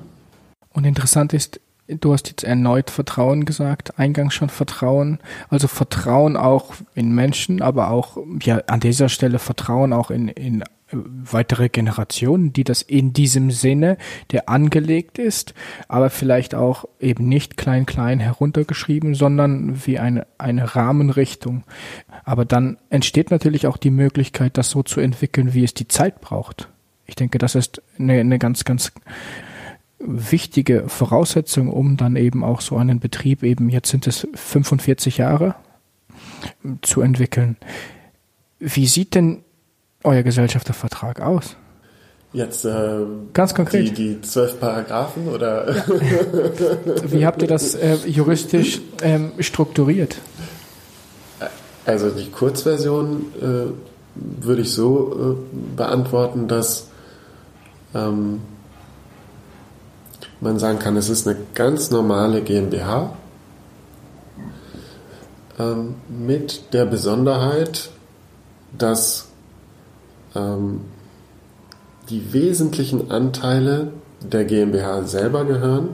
[0.74, 1.60] Und interessant ist,
[2.00, 7.90] du hast jetzt erneut Vertrauen gesagt, eingangs schon Vertrauen, also Vertrauen auch in Menschen, aber
[7.90, 13.52] auch ja an dieser Stelle Vertrauen auch in, in weitere Generationen, die das in diesem
[13.52, 13.98] Sinne,
[14.32, 15.54] der angelegt ist,
[15.88, 21.64] aber vielleicht auch eben nicht klein klein heruntergeschrieben, sondern wie eine, eine Rahmenrichtung.
[22.24, 26.22] Aber dann entsteht natürlich auch die Möglichkeit, das so zu entwickeln, wie es die Zeit
[26.22, 26.68] braucht.
[27.06, 28.92] Ich denke, das ist eine, eine ganz, ganz
[30.06, 35.56] wichtige Voraussetzung, um dann eben auch so einen Betrieb eben, jetzt sind es 45 Jahre,
[36.82, 37.58] zu entwickeln.
[38.60, 39.44] Wie sieht denn
[40.04, 41.56] euer Gesellschaftervertrag aus?
[42.34, 43.00] Jetzt äh,
[43.34, 45.84] ganz konkret die, die zwölf Paragraphen oder ja.
[47.12, 50.18] wie habt ihr das äh, juristisch ähm, strukturiert?
[51.86, 56.88] Also die Kurzversion äh, würde ich so äh, beantworten, dass
[57.94, 58.40] ähm,
[60.42, 63.14] man sagen kann, es ist eine ganz normale GmbH
[65.60, 67.90] ähm, mit der Besonderheit,
[68.78, 69.28] dass
[70.36, 70.82] ähm,
[72.10, 75.90] die wesentlichen Anteile der GmbH selber gehören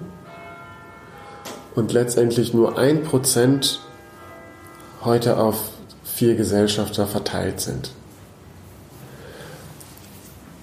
[1.75, 3.81] und letztendlich nur ein Prozent
[5.03, 5.69] heute auf
[6.03, 7.91] vier Gesellschafter verteilt sind.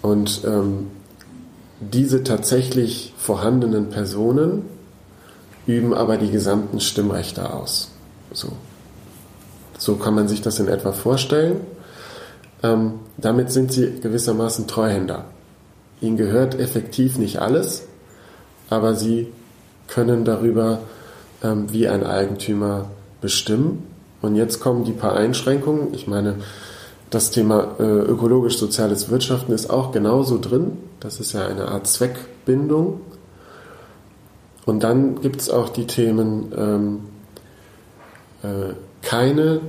[0.03, 0.91] Und ähm,
[1.91, 4.63] diese tatsächlich vorhandenen Personen
[5.67, 7.91] üben aber die gesamten Stimmrechte aus.
[8.33, 8.49] So,
[9.79, 11.61] so kann man sich das in etwa vorstellen.
[12.63, 15.27] Ähm, damit sind sie gewissermaßen Treuhänder.
[16.01, 17.85] Ihnen gehört effektiv nicht alles,
[18.71, 19.29] aber sie
[19.87, 20.81] können darüber
[21.43, 23.87] ähm, wie ein Eigentümer bestimmen.
[24.23, 25.93] Und jetzt kommen die paar Einschränkungen.
[25.95, 26.37] Ich meine,
[27.11, 30.73] das Thema äh, ökologisch-soziales Wirtschaften ist auch genauso drin.
[31.05, 33.03] Das ist ja eine Art Zweckbindung.
[34.65, 37.01] Und dann gibt es auch die Themen ähm,
[38.43, 39.61] äh, keine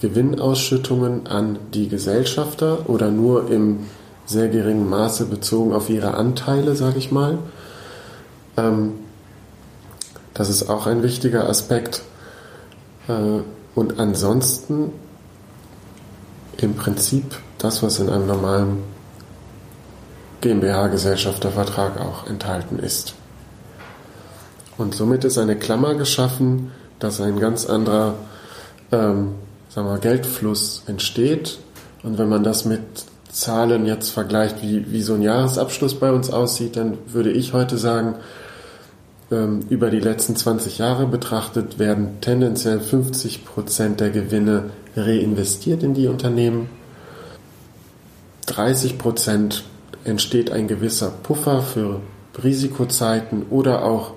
[0.00, 3.86] Gewinnausschüttungen an die Gesellschafter oder nur im
[4.26, 7.38] sehr geringen Maße bezogen auf ihre Anteile, sage ich mal.
[8.56, 8.94] Ähm,
[10.34, 12.02] das ist auch ein wichtiger Aspekt.
[13.06, 13.42] Äh,
[13.76, 14.90] und ansonsten
[16.56, 18.93] im Prinzip das, was in einem normalen
[20.44, 23.14] GmbH-Gesellschaftervertrag auch enthalten ist.
[24.76, 28.14] Und somit ist eine Klammer geschaffen, dass ein ganz anderer
[28.92, 29.34] ähm,
[29.70, 31.58] sagen wir, Geldfluss entsteht.
[32.02, 32.80] Und wenn man das mit
[33.30, 37.78] Zahlen jetzt vergleicht, wie, wie so ein Jahresabschluss bei uns aussieht, dann würde ich heute
[37.78, 38.16] sagen,
[39.32, 45.94] ähm, über die letzten 20 Jahre betrachtet werden tendenziell 50 Prozent der Gewinne reinvestiert in
[45.94, 46.68] die Unternehmen.
[48.46, 49.64] 30 Prozent
[50.04, 52.00] entsteht ein gewisser Puffer für
[52.42, 54.12] Risikozeiten oder auch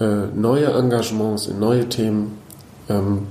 [0.00, 2.38] äh, neue Engagements in neue Themen.
[2.88, 3.26] Ähm,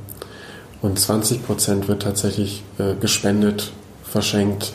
[0.81, 3.71] und 20 Prozent wird tatsächlich äh, gespendet,
[4.03, 4.73] verschenkt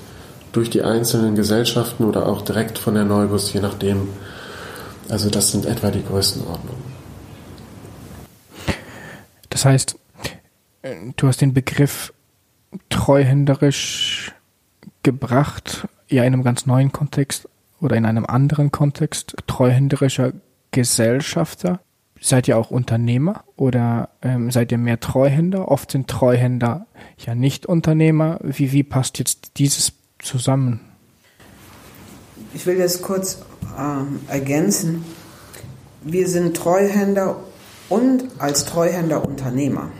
[0.53, 4.09] durch die einzelnen Gesellschaften oder auch direkt von der Neubus, je nachdem.
[5.09, 6.83] Also das sind etwa die Größenordnungen.
[9.51, 9.97] Das heißt,
[10.83, 12.13] äh, du hast den Begriff
[12.89, 14.33] treuhänderisch
[15.03, 17.49] gebracht, ja in einem ganz neuen Kontext
[17.81, 20.33] oder in einem anderen Kontext, treuhänderischer
[20.71, 21.81] Gesellschafter.
[22.21, 25.69] Seid ihr auch Unternehmer oder ähm, seid ihr mehr Treuhänder?
[25.69, 26.87] Oft sind Treuhänder
[27.19, 28.39] ja nicht Unternehmer.
[28.43, 30.81] Wie, wie passt jetzt dieses zusammen?
[32.53, 33.39] Ich will das kurz
[33.79, 35.05] ähm, ergänzen.
[36.03, 37.37] Wir sind Treuhänder
[37.89, 39.91] und als Treuhänder Unternehmer.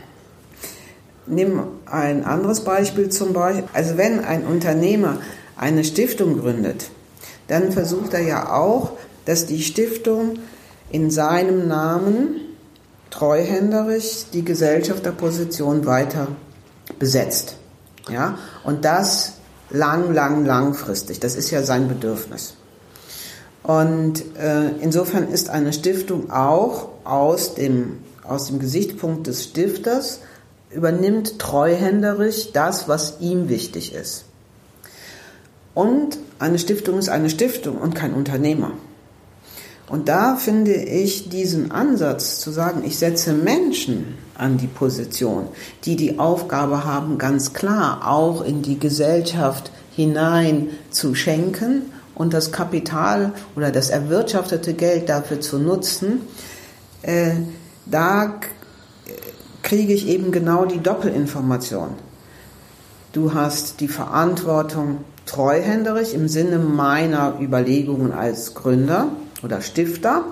[1.25, 3.63] Nimm ein anderes Beispiel zum Beispiel.
[3.73, 5.19] Also wenn ein Unternehmer
[5.61, 6.89] eine Stiftung gründet,
[7.47, 8.93] dann versucht er ja auch,
[9.25, 10.39] dass die Stiftung
[10.89, 12.41] in seinem Namen
[13.11, 16.29] treuhänderisch die Gesellschafterposition weiter
[16.97, 17.57] besetzt.
[18.09, 18.39] Ja?
[18.63, 19.33] Und das
[19.69, 21.19] lang, lang, langfristig.
[21.19, 22.55] Das ist ja sein Bedürfnis.
[23.61, 30.21] Und äh, insofern ist eine Stiftung auch aus dem, aus dem Gesichtspunkt des Stifters,
[30.71, 34.25] übernimmt treuhänderisch das, was ihm wichtig ist.
[35.73, 38.71] Und eine Stiftung ist eine Stiftung und kein Unternehmer.
[39.87, 45.47] Und da finde ich diesen Ansatz zu sagen, ich setze Menschen an die Position,
[45.83, 52.53] die die Aufgabe haben, ganz klar auch in die Gesellschaft hinein zu schenken und das
[52.53, 56.21] Kapital oder das erwirtschaftete Geld dafür zu nutzen,
[57.01, 57.31] äh,
[57.85, 58.39] da
[59.61, 61.89] kriege ich eben genau die Doppelinformation.
[63.13, 69.09] Du hast die Verantwortung treuhänderisch im Sinne meiner Überlegungen als Gründer
[69.43, 70.23] oder Stifter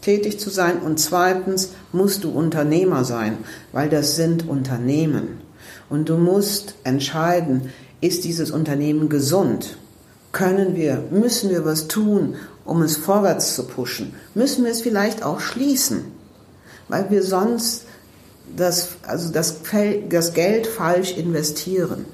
[0.00, 3.36] tätig zu sein und zweitens musst du Unternehmer sein,
[3.72, 5.42] weil das sind Unternehmen.
[5.90, 9.76] Und du musst entscheiden, ist dieses Unternehmen gesund?
[10.32, 14.14] Können wir, müssen wir was tun, um es vorwärts zu pushen?
[14.34, 16.04] Müssen wir es vielleicht auch schließen?
[16.88, 17.84] Weil wir sonst
[18.56, 19.60] das, also das,
[20.08, 22.06] das Geld falsch investieren.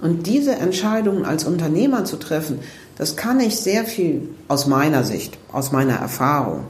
[0.00, 2.60] Und diese Entscheidungen als Unternehmer zu treffen,
[2.98, 6.64] das kann ich sehr viel aus meiner Sicht, aus meiner Erfahrung,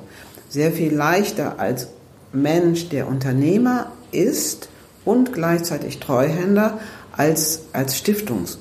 [0.49, 1.89] sehr viel leichter als
[2.33, 4.69] Mensch, der Unternehmer ist
[5.05, 6.79] und gleichzeitig Treuhänder,
[7.15, 8.59] als, als Stiftungs-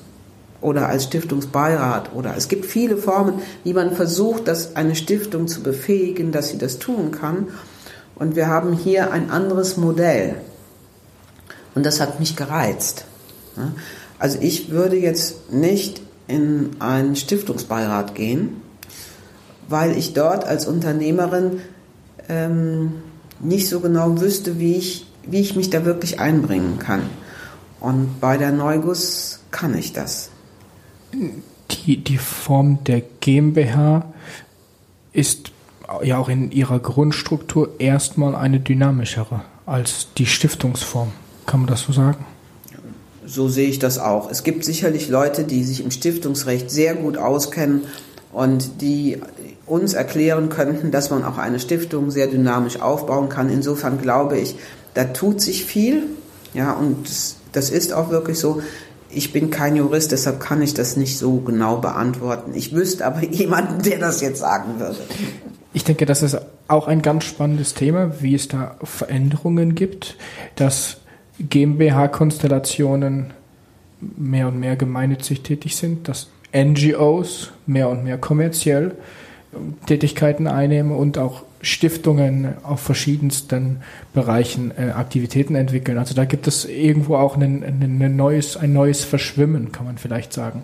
[0.60, 5.62] oder als Stiftungsbeirat oder es gibt viele Formen, wie man versucht, das eine Stiftung zu
[5.62, 7.48] befähigen, dass sie das tun kann.
[8.14, 10.36] Und wir haben hier ein anderes Modell.
[11.74, 13.04] Und das hat mich gereizt.
[14.18, 18.60] Also ich würde jetzt nicht in einen Stiftungsbeirat gehen,
[19.68, 21.60] weil ich dort als Unternehmerin
[22.28, 22.92] ähm,
[23.40, 27.02] nicht so genau wüsste, wie ich, wie ich mich da wirklich einbringen kann.
[27.80, 30.30] Und bei der Neuguss kann ich das.
[31.70, 34.12] Die, die Form der GmbH
[35.12, 35.50] ist
[36.02, 41.12] ja auch in ihrer Grundstruktur erstmal eine dynamischere als die Stiftungsform.
[41.52, 42.24] Kann man das so sagen?
[43.26, 44.30] so sehe ich das auch.
[44.30, 47.82] Es gibt sicherlich Leute, die sich im Stiftungsrecht sehr gut auskennen
[48.32, 49.18] und die
[49.66, 53.50] uns erklären könnten, dass man auch eine Stiftung sehr dynamisch aufbauen kann.
[53.50, 54.56] Insofern glaube ich,
[54.94, 56.04] da tut sich viel.
[56.54, 58.62] Ja, und das, das ist auch wirklich so.
[59.08, 62.52] Ich bin kein Jurist, deshalb kann ich das nicht so genau beantworten.
[62.54, 64.96] Ich wüsste aber jemanden, der das jetzt sagen würde.
[65.74, 70.16] Ich denke, das ist auch ein ganz spannendes Thema, wie es da Veränderungen gibt,
[70.56, 71.01] dass
[71.38, 73.32] GmbH-Konstellationen
[74.00, 78.96] mehr und mehr gemeinnützig tätig sind, dass NGOs mehr und mehr kommerziell
[79.86, 83.78] Tätigkeiten einnehmen und auch Stiftungen auf verschiedensten
[84.14, 85.98] Bereichen äh, Aktivitäten entwickeln.
[85.98, 90.32] Also da gibt es irgendwo auch ein, ein, neues, ein neues Verschwimmen, kann man vielleicht
[90.32, 90.62] sagen.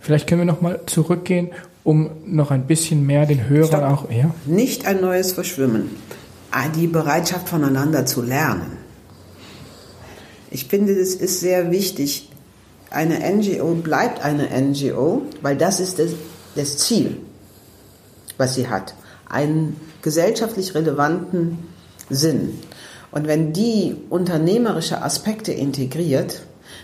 [0.00, 1.48] Vielleicht können wir nochmal zurückgehen,
[1.84, 3.82] um noch ein bisschen mehr den Hörern Stopp.
[3.82, 4.10] auch.
[4.10, 4.34] Ja?
[4.44, 5.90] Nicht ein neues Verschwimmen,
[6.76, 8.83] die Bereitschaft voneinander zu lernen.
[10.54, 12.30] Ich finde, es ist sehr wichtig.
[12.88, 16.12] Eine NGO bleibt eine NGO, weil das ist das,
[16.54, 17.16] das Ziel,
[18.38, 18.94] was sie hat.
[19.28, 21.58] Einen gesellschaftlich relevanten
[22.08, 22.56] Sinn.
[23.10, 26.42] Und wenn die unternehmerische Aspekte integriert,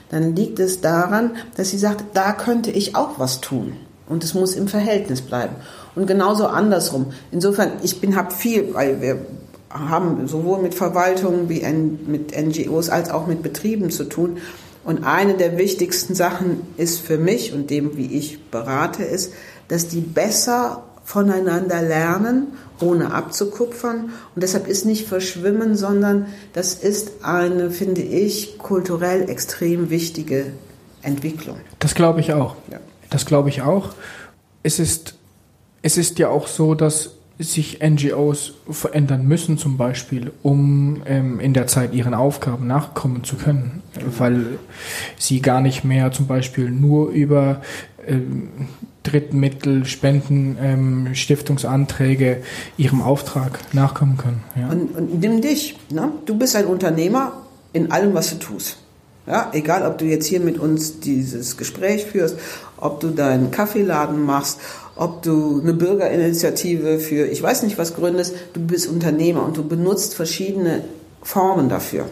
[0.08, 3.76] dann liegt es daran, dass sie sagt, da könnte ich auch was tun.
[4.08, 5.54] Und es muss im Verhältnis bleiben.
[5.94, 7.12] Und genauso andersrum.
[7.30, 9.24] Insofern, ich bin, habe viel, weil wir
[9.70, 11.62] haben sowohl mit Verwaltungen wie
[12.06, 14.38] mit NGOs als auch mit Betrieben zu tun.
[14.84, 19.32] Und eine der wichtigsten Sachen ist für mich und dem, wie ich berate, ist,
[19.68, 22.48] dass die besser voneinander lernen,
[22.80, 24.10] ohne abzukupfern.
[24.34, 30.46] Und deshalb ist nicht verschwimmen, sondern das ist eine, finde ich, kulturell extrem wichtige
[31.02, 31.56] Entwicklung.
[31.78, 32.56] Das glaube ich auch.
[32.70, 32.78] Ja.
[33.10, 33.90] Das glaube ich auch.
[34.62, 35.14] Es ist,
[35.82, 41.54] es ist ja auch so, dass sich NGOs verändern müssen, zum Beispiel, um ähm, in
[41.54, 43.82] der Zeit ihren Aufgaben nachkommen zu können,
[44.18, 44.58] weil
[45.18, 47.62] sie gar nicht mehr zum Beispiel nur über
[48.06, 48.48] ähm,
[49.02, 52.42] Drittmittel, Spenden, ähm, Stiftungsanträge
[52.76, 54.44] ihrem Auftrag nachkommen können.
[54.56, 54.68] Ja.
[54.68, 56.12] Und, und nimm dich, ne?
[56.26, 57.32] du bist ein Unternehmer
[57.72, 58.76] in allem, was du tust.
[59.26, 62.36] Ja, egal, ob du jetzt hier mit uns dieses Gespräch führst,
[62.80, 64.58] ob du deinen Kaffeeladen machst,
[64.96, 69.64] ob du eine Bürgerinitiative für, ich weiß nicht was gründest, du bist Unternehmer und du
[69.64, 70.84] benutzt verschiedene
[71.22, 72.06] Formen dafür.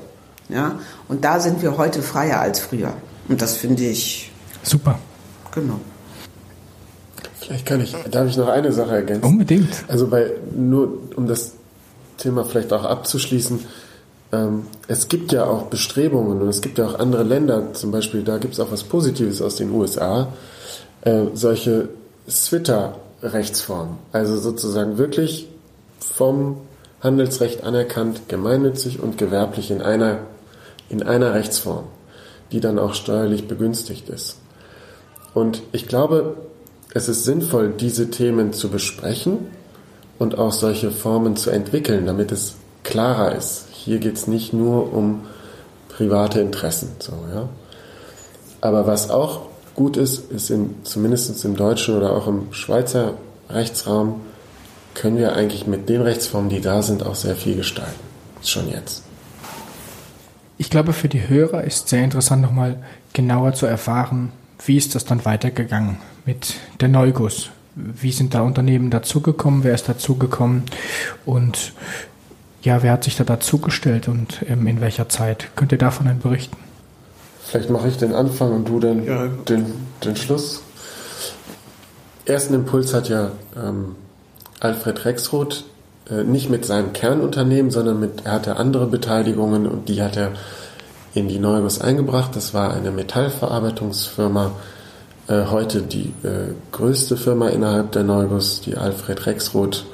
[0.48, 0.78] Ja?
[1.08, 2.94] Und da sind wir heute freier als früher.
[3.28, 4.30] Und das finde ich
[4.62, 4.98] super.
[5.54, 5.80] Genau.
[7.40, 9.24] Vielleicht kann ich, darf ich noch eine Sache ergänzen?
[9.24, 9.84] Unbedingt.
[9.88, 11.52] Also bei, nur um das
[12.18, 13.60] Thema vielleicht auch abzuschließen,
[14.32, 18.22] ähm, es gibt ja auch Bestrebungen und es gibt ja auch andere Länder, zum Beispiel,
[18.22, 20.28] da gibt es auch was Positives aus den USA,
[21.02, 21.88] äh, solche
[22.28, 23.98] Twitter-Rechtsformen.
[24.12, 25.48] Also sozusagen wirklich
[26.00, 26.58] vom
[27.00, 30.18] Handelsrecht anerkannt, gemeinnützig und gewerblich in einer,
[30.88, 31.84] in einer Rechtsform,
[32.52, 34.36] die dann auch steuerlich begünstigt ist.
[35.34, 36.36] Und ich glaube,
[36.94, 39.46] es ist sinnvoll, diese Themen zu besprechen
[40.18, 43.66] und auch solche Formen zu entwickeln, damit es klarer ist.
[43.70, 45.26] Hier geht es nicht nur um
[45.88, 46.90] private Interessen.
[46.98, 47.48] So, ja.
[48.60, 49.42] Aber was auch
[49.78, 53.14] gut ist, ist in, zumindest im deutschen oder auch im Schweizer
[53.48, 54.22] Rechtsraum,
[54.94, 58.00] können wir eigentlich mit den Rechtsformen, die da sind, auch sehr viel gestalten.
[58.42, 59.04] Schon jetzt.
[60.56, 64.32] Ich glaube, für die Hörer ist sehr interessant, nochmal genauer zu erfahren,
[64.66, 67.50] wie ist das dann weitergegangen mit der Neuguss?
[67.76, 69.62] Wie sind da Unternehmen dazugekommen?
[69.62, 70.64] Wer ist dazugekommen?
[71.24, 71.72] Und
[72.62, 75.50] ja, wer hat sich da dazugestellt und ähm, in welcher Zeit?
[75.54, 76.56] Könnt ihr davon dann berichten?
[77.48, 79.26] Vielleicht mache ich den Anfang und du den, ja.
[79.26, 79.64] den,
[80.04, 80.60] den Schluss.
[82.26, 83.96] Ersten Impuls hat ja ähm,
[84.60, 85.64] Alfred Rexroth
[86.10, 90.32] äh, nicht mit seinem Kernunternehmen, sondern mit, er hatte andere Beteiligungen und die hat er
[91.14, 92.36] in die Neubus eingebracht.
[92.36, 94.52] Das war eine Metallverarbeitungsfirma,
[95.28, 99.86] äh, heute die äh, größte Firma innerhalb der Neubus, die Alfred Rexroth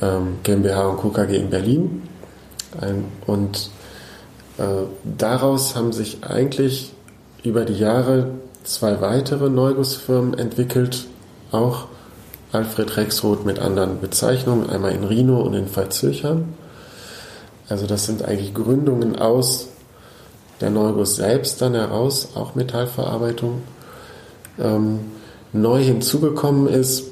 [0.00, 1.10] ähm, GmbH und Co.
[1.10, 2.08] KG in Berlin.
[2.80, 3.70] Ein, und
[5.18, 6.92] daraus haben sich eigentlich
[7.44, 8.30] über die Jahre
[8.64, 11.06] zwei weitere Neugusfirmen entwickelt,
[11.52, 11.86] auch
[12.52, 16.54] Alfred Rexroth mit anderen Bezeichnungen, einmal in Rhino und in Pfalzürchern.
[17.68, 19.68] Also das sind eigentlich Gründungen aus
[20.60, 23.62] der Neuguss selbst dann heraus, auch Metallverarbeitung.
[24.58, 25.00] Ähm,
[25.52, 27.04] neu hinzugekommen ist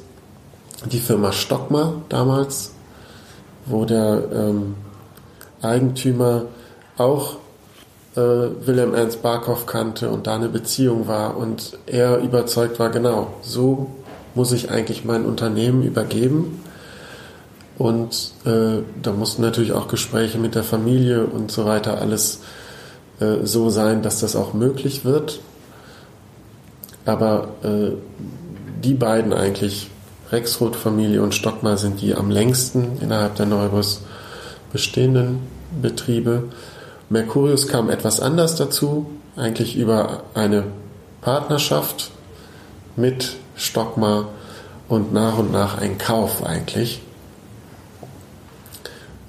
[0.91, 2.73] die Firma Stockmar damals,
[3.67, 4.77] wo der ähm,
[5.63, 6.47] Eigentümer
[6.97, 7.37] auch
[8.17, 13.35] äh, Wilhelm Ernst Barkow kannte und da eine Beziehung war und er überzeugt war, genau,
[13.43, 13.91] so
[14.35, 16.61] muss ich eigentlich mein Unternehmen übergeben.
[17.77, 22.41] Und äh, da mussten natürlich auch Gespräche mit der Familie und so weiter alles
[23.21, 25.41] äh, so sein, dass das auch möglich wird.
[27.05, 27.91] Aber äh,
[28.83, 29.91] die beiden eigentlich,
[30.31, 34.03] Rexroth-Familie und Stockmar, sind die am längsten innerhalb der Neubus
[34.73, 35.41] bestehenden
[35.83, 36.45] Betriebe.
[37.15, 39.07] Mercurius kam etwas anders dazu,
[39.37, 40.65] eigentlich über eine
[41.21, 42.11] Partnerschaft
[42.97, 44.31] mit Stockmar
[44.89, 47.03] und nach und nach ein Kauf eigentlich.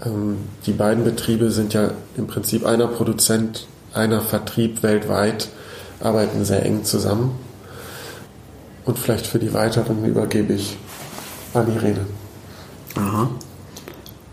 [0.04, 5.50] Ähm, die beiden Betriebe sind ja im Prinzip einer Produzent, einer Vertrieb weltweit,
[6.00, 7.38] arbeiten sehr eng zusammen.
[8.84, 10.76] Und vielleicht für die weiteren übergebe ich
[11.54, 12.08] an Irene.
[12.96, 13.30] Aha.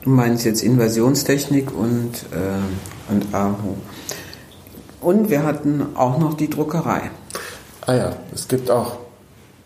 [0.04, 3.76] Du meinst jetzt Inversionstechnik und, äh, und AHO.
[5.00, 7.10] Und wir hatten auch noch die Druckerei.
[7.86, 8.98] Ah ja, es gibt auch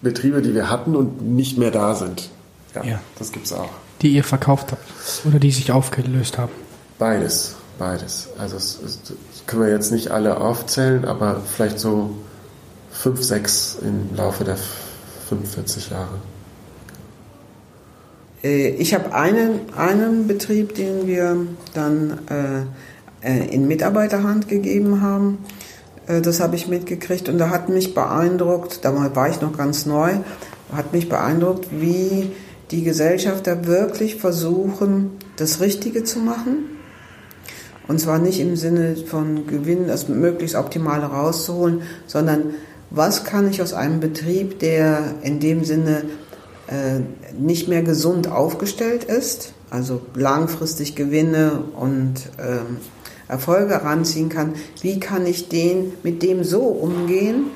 [0.00, 2.30] Betriebe, die wir hatten und nicht mehr da sind.
[2.74, 3.00] Ja, ja.
[3.18, 3.70] das gibt es auch.
[4.02, 4.82] Die ihr verkauft habt
[5.24, 6.52] oder die sich aufgelöst haben?
[6.98, 8.28] Beides, beides.
[8.38, 12.10] Also das, das können wir jetzt nicht alle aufzählen, aber vielleicht so
[12.90, 14.56] fünf, sechs im Laufe der
[15.28, 16.18] 45 Jahre.
[18.42, 21.36] Äh, ich habe einen, einen Betrieb, den wir
[21.74, 22.66] dann äh
[23.26, 25.38] in Mitarbeiterhand gegeben haben.
[26.06, 29.86] Äh, das habe ich mitgekriegt und da hat mich beeindruckt, damals war ich noch ganz
[29.86, 30.12] neu,
[30.72, 32.30] hat mich beeindruckt, wie
[32.70, 36.70] die Gesellschafter wirklich versuchen, das Richtige zu machen.
[37.88, 42.54] Und zwar nicht im Sinne von Gewinn, das möglichst Optimale rauszuholen, sondern
[42.90, 46.02] was kann ich aus einem Betrieb, der in dem Sinne
[46.66, 47.00] äh,
[47.38, 52.78] nicht mehr gesund aufgestellt ist, also langfristig Gewinne und ähm,
[53.28, 57.46] Erfolge ranziehen kann, wie kann ich den mit dem so umgehen,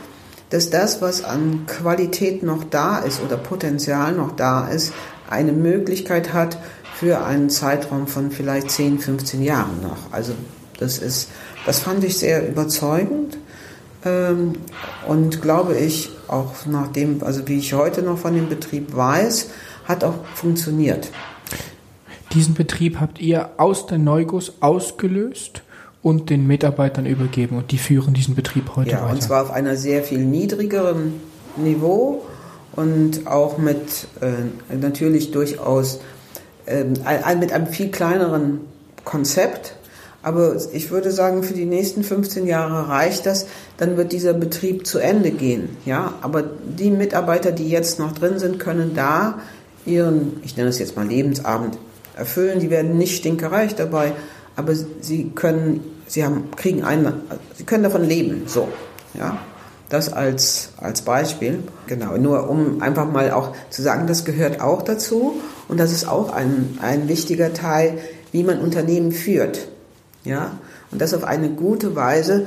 [0.51, 4.93] dass das, was an Qualität noch da ist oder Potenzial noch da ist,
[5.29, 6.59] eine Möglichkeit hat
[6.99, 10.13] für einen Zeitraum von vielleicht 10, 15 Jahren noch.
[10.13, 10.33] Also
[10.79, 11.31] das ist,
[11.67, 13.39] das fand ich sehr überzeugend
[14.05, 14.55] ähm,
[15.07, 19.51] und glaube ich auch nach dem, also wie ich heute noch von dem Betrieb weiß,
[19.87, 21.11] hat auch funktioniert.
[22.33, 25.63] Diesen Betrieb habt ihr aus der Neuguss ausgelöst
[26.03, 29.13] und den Mitarbeitern übergeben und die führen diesen Betrieb heute ja, weiter.
[29.13, 31.15] Und zwar auf einer sehr viel niedrigeren
[31.57, 32.23] Niveau
[32.73, 36.01] und auch mit äh, natürlich durchaus
[36.67, 38.61] äh, mit einem viel kleineren
[39.05, 39.77] Konzept.
[40.23, 43.47] Aber ich würde sagen, für die nächsten 15 Jahre reicht das.
[43.79, 45.71] Dann wird dieser Betrieb zu Ende gehen.
[45.87, 49.41] Ja, aber die Mitarbeiter, die jetzt noch drin sind, können da
[49.87, 51.79] ihren, ich nenne es jetzt mal Lebensabend,
[52.17, 52.61] erfüllen.
[52.61, 54.13] Die werden nicht stinkereich dabei,
[54.57, 57.13] aber sie können, sie haben, kriegen einen,
[57.57, 58.45] sie können davon leben.
[58.47, 58.69] So,
[59.15, 59.39] ja.
[59.91, 62.17] Das als, als Beispiel, genau.
[62.17, 66.33] Nur um einfach mal auch zu sagen, das gehört auch dazu und das ist auch
[66.33, 67.99] ein, ein wichtiger Teil,
[68.31, 69.67] wie man Unternehmen führt.
[70.25, 70.53] Ja?
[70.93, 72.47] Und das auf eine gute Weise,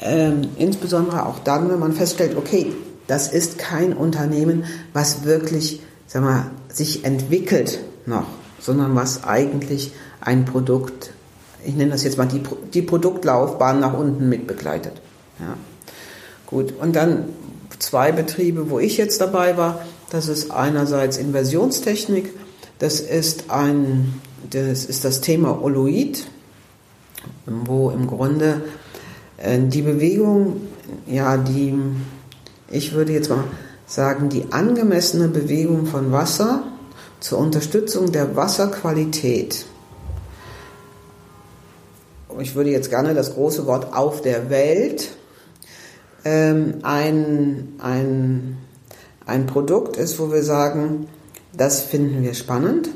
[0.00, 2.72] ähm, insbesondere auch dann, wenn man feststellt, okay,
[3.06, 8.26] das ist kein Unternehmen, was wirklich, sag mal, sich entwickelt noch,
[8.60, 11.12] sondern was eigentlich ein Produkt,
[11.64, 12.42] ich nenne das jetzt mal die,
[12.72, 14.94] die Produktlaufbahn nach unten mit begleitet.
[15.38, 15.56] Ja.
[16.46, 17.26] Gut, und dann
[17.78, 19.80] zwei Betriebe, wo ich jetzt dabei war.
[20.10, 22.32] Das ist einerseits Inversionstechnik.
[22.78, 24.14] Das ist ein,
[24.50, 26.26] das ist das Thema Oloid,
[27.46, 28.62] wo im Grunde
[29.36, 30.62] äh, die Bewegung,
[31.06, 31.74] ja, die,
[32.70, 33.44] ich würde jetzt mal
[33.86, 36.62] sagen, die angemessene Bewegung von Wasser
[37.20, 39.66] zur Unterstützung der Wasserqualität.
[42.40, 45.08] Ich würde jetzt gerne das große Wort auf der Welt
[46.24, 48.58] ähm, ein, ein,
[49.26, 51.06] ein Produkt ist, wo wir sagen,
[51.56, 52.90] das finden wir spannend.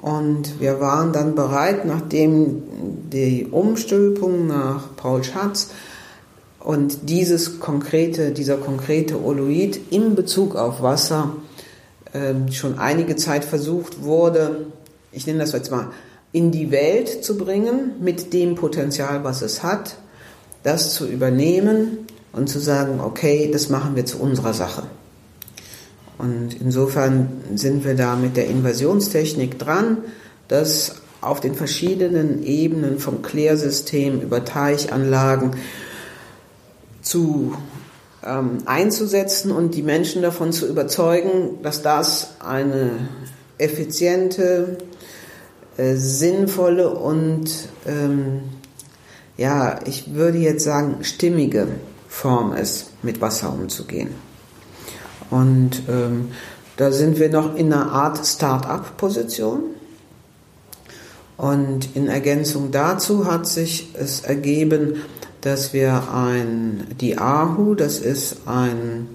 [0.00, 2.62] Und wir waren dann bereit, nachdem
[3.10, 5.70] die Umstülpung nach Paul Schatz
[6.60, 11.32] und dieses konkrete, dieser konkrete Oloid in Bezug auf Wasser
[12.52, 14.66] schon einige Zeit versucht wurde,
[15.12, 15.88] ich nenne das jetzt mal,
[16.32, 19.96] in die Welt zu bringen mit dem Potenzial, was es hat,
[20.62, 24.82] das zu übernehmen und zu sagen, okay, das machen wir zu unserer Sache.
[26.18, 29.98] Und insofern sind wir da mit der Invasionstechnik dran,
[30.48, 35.52] das auf den verschiedenen Ebenen vom Klärsystem über Teichanlagen
[37.02, 37.54] zu
[38.24, 42.90] ähm, einzusetzen und die Menschen davon zu überzeugen, dass das eine
[43.58, 44.78] effiziente,
[45.76, 47.50] äh, sinnvolle und
[47.86, 48.42] ähm,
[49.36, 51.68] ja, ich würde jetzt sagen, stimmige
[52.08, 54.10] Form ist, mit Wasser umzugehen.
[55.30, 56.32] Und ähm,
[56.76, 59.62] da sind wir noch in einer Art Start-up-Position.
[61.36, 65.02] Und in Ergänzung dazu hat sich es ergeben,
[65.40, 69.08] dass wir ein, die AHU, das ist ein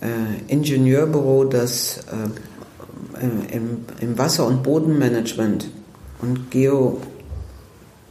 [0.00, 5.68] äh, Ingenieurbüro, das äh, äh im, im Wasser- und Bodenmanagement
[6.20, 6.98] und Geo,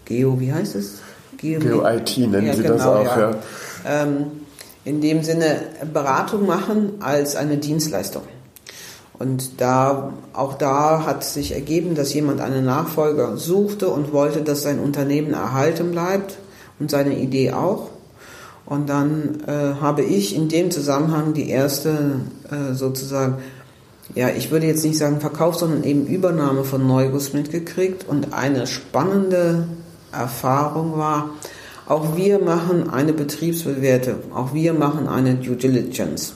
[0.05, 0.99] Geo, wie heißt es?
[1.37, 3.31] Geo, Geo IT nennen ja, Sie genau, das auch, ja.
[3.31, 3.35] ja
[3.85, 4.25] ähm,
[4.83, 5.61] in dem Sinne
[5.91, 8.23] Beratung machen als eine Dienstleistung.
[9.19, 14.63] Und da, auch da hat sich ergeben, dass jemand einen Nachfolger suchte und wollte, dass
[14.63, 16.39] sein Unternehmen erhalten bleibt
[16.81, 17.91] und seine Idee auch.
[18.65, 23.35] Und dann äh, habe ich in dem Zusammenhang die erste äh, sozusagen,
[24.15, 28.07] ja, ich würde jetzt nicht sagen Verkauf, sondern eben Übernahme von Neugus mitgekriegt.
[28.07, 29.67] Und eine spannende
[30.11, 31.29] Erfahrung war,
[31.87, 36.33] auch wir machen eine Betriebsbewertung, auch wir machen eine Due Diligence.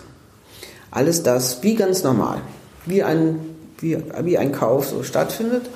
[0.92, 2.40] Alles das wie ganz normal,
[2.86, 3.40] wie ein,
[3.80, 5.70] wie, wie ein Kauf so stattfindet.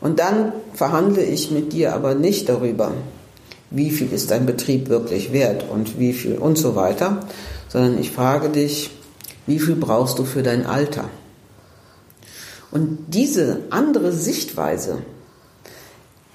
[0.00, 2.92] Und dann verhandle ich mit dir aber nicht darüber,
[3.74, 7.26] wie viel ist dein Betrieb wirklich wert und wie viel und so weiter,
[7.68, 8.90] sondern ich frage dich,
[9.46, 11.10] wie viel brauchst du für dein Alter?
[12.70, 14.98] Und diese andere Sichtweise,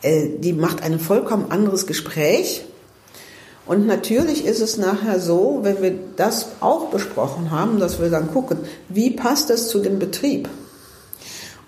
[0.02, 2.64] äh, die macht ein vollkommen anderes Gespräch
[3.70, 8.34] und natürlich ist es nachher so, wenn wir das auch besprochen haben, dass wir dann
[8.34, 8.58] gucken,
[8.90, 10.50] wie passt das zu dem Betrieb?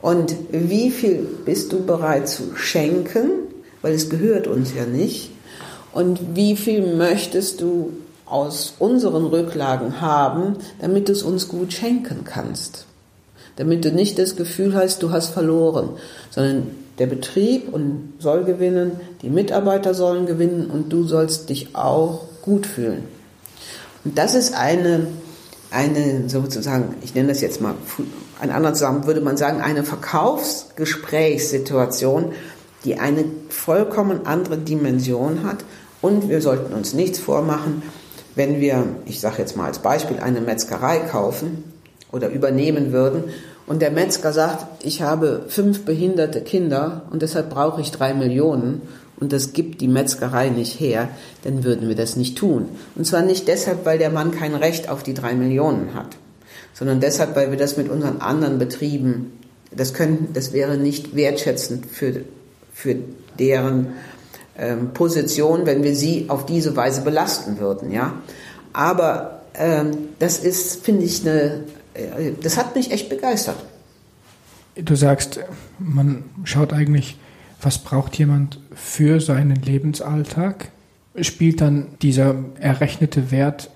[0.02, 3.30] Und wie viel bist du bereit zu schenken,
[3.84, 5.30] weil es gehört uns ja nicht?
[5.94, 7.92] Und wie viel möchtest du
[8.26, 12.86] aus unseren Rücklagen haben, damit du es uns gut schenken kannst?
[13.58, 15.90] Damit du nicht das Gefühl hast, du hast verloren,
[16.30, 16.68] sondern
[16.98, 22.66] der Betrieb und soll gewinnen, die Mitarbeiter sollen gewinnen und du sollst dich auch gut
[22.66, 23.04] fühlen.
[24.04, 25.08] Und das ist eine,
[25.70, 27.76] eine sozusagen, ich nenne das jetzt mal,
[28.40, 32.34] ein anderer zusammen würde man sagen, eine Verkaufsgesprächssituation,
[32.84, 35.64] die eine vollkommen andere Dimension hat.
[36.02, 37.84] Und wir sollten uns nichts vormachen,
[38.36, 41.64] wenn wir, ich sage jetzt mal als Beispiel, eine Metzgerei kaufen
[42.12, 43.26] oder übernehmen würden
[43.68, 48.82] und der Metzger sagt, ich habe fünf behinderte Kinder und deshalb brauche ich drei Millionen
[49.20, 51.10] und das gibt die Metzgerei nicht her,
[51.44, 52.70] dann würden wir das nicht tun.
[52.96, 56.18] Und zwar nicht deshalb, weil der Mann kein Recht auf die drei Millionen hat,
[56.74, 59.34] sondern deshalb, weil wir das mit unseren anderen Betrieben,
[59.74, 62.22] das können, das wäre nicht wertschätzend für,
[62.74, 62.96] für
[63.38, 63.94] deren
[64.58, 68.14] ähm, Position, wenn wir sie auf diese Weise belasten würden, ja.
[68.74, 73.58] Aber ähm, das ist, finde ich, eine, äh, das hat mich echt begeistert.
[74.76, 75.40] Du sagst,
[75.80, 77.18] man schaut eigentlich,
[77.62, 80.70] was braucht jemand für seinen Lebensalltag?
[81.20, 83.70] Spielt dann dieser errechnete Wert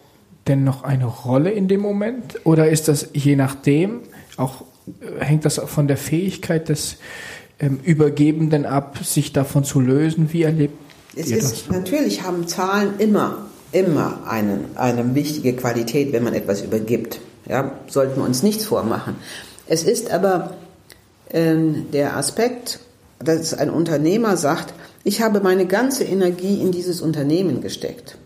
[0.47, 2.39] denn noch eine Rolle in dem Moment?
[2.45, 4.01] Oder ist das je nachdem
[4.37, 4.63] auch,
[5.01, 6.97] äh, hängt das von der Fähigkeit des
[7.59, 10.31] ähm, Übergebenden ab, sich davon zu lösen?
[10.31, 10.77] Wie erlebt
[11.15, 11.69] es ihr ist, das?
[11.69, 17.19] Natürlich haben Zahlen immer, immer einen, eine wichtige Qualität, wenn man etwas übergibt.
[17.47, 19.15] Ja, sollten wir uns nichts vormachen.
[19.67, 20.55] Es ist aber
[21.31, 22.79] ähm, der Aspekt,
[23.19, 28.17] dass ein Unternehmer sagt, ich habe meine ganze Energie in dieses Unternehmen gesteckt.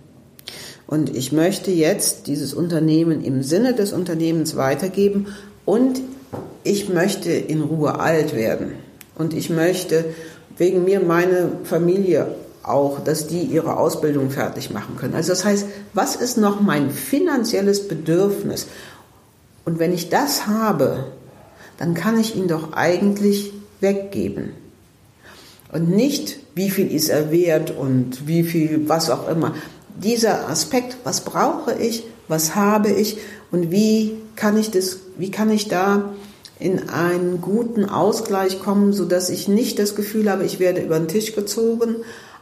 [0.87, 5.27] Und ich möchte jetzt dieses Unternehmen im Sinne des Unternehmens weitergeben
[5.65, 6.01] und
[6.63, 8.71] ich möchte in Ruhe alt werden.
[9.19, 10.05] Und ich möchte
[10.57, 15.13] wegen mir meine Familie auch, dass die ihre Ausbildung fertig machen können.
[15.13, 18.67] Also das heißt, was ist noch mein finanzielles Bedürfnis?
[19.65, 21.03] Und wenn ich das habe,
[21.77, 23.51] dann kann ich ihn doch eigentlich
[23.81, 24.53] weggeben.
[25.73, 29.53] Und nicht, wie viel ist er wert und wie viel, was auch immer.
[30.01, 33.17] Dieser Aspekt, was brauche ich, was habe ich
[33.51, 36.13] und wie kann ich das, wie kann ich da
[36.59, 40.99] in einen guten Ausgleich kommen, so dass ich nicht das Gefühl habe, ich werde über
[40.99, 41.95] den Tisch gezogen,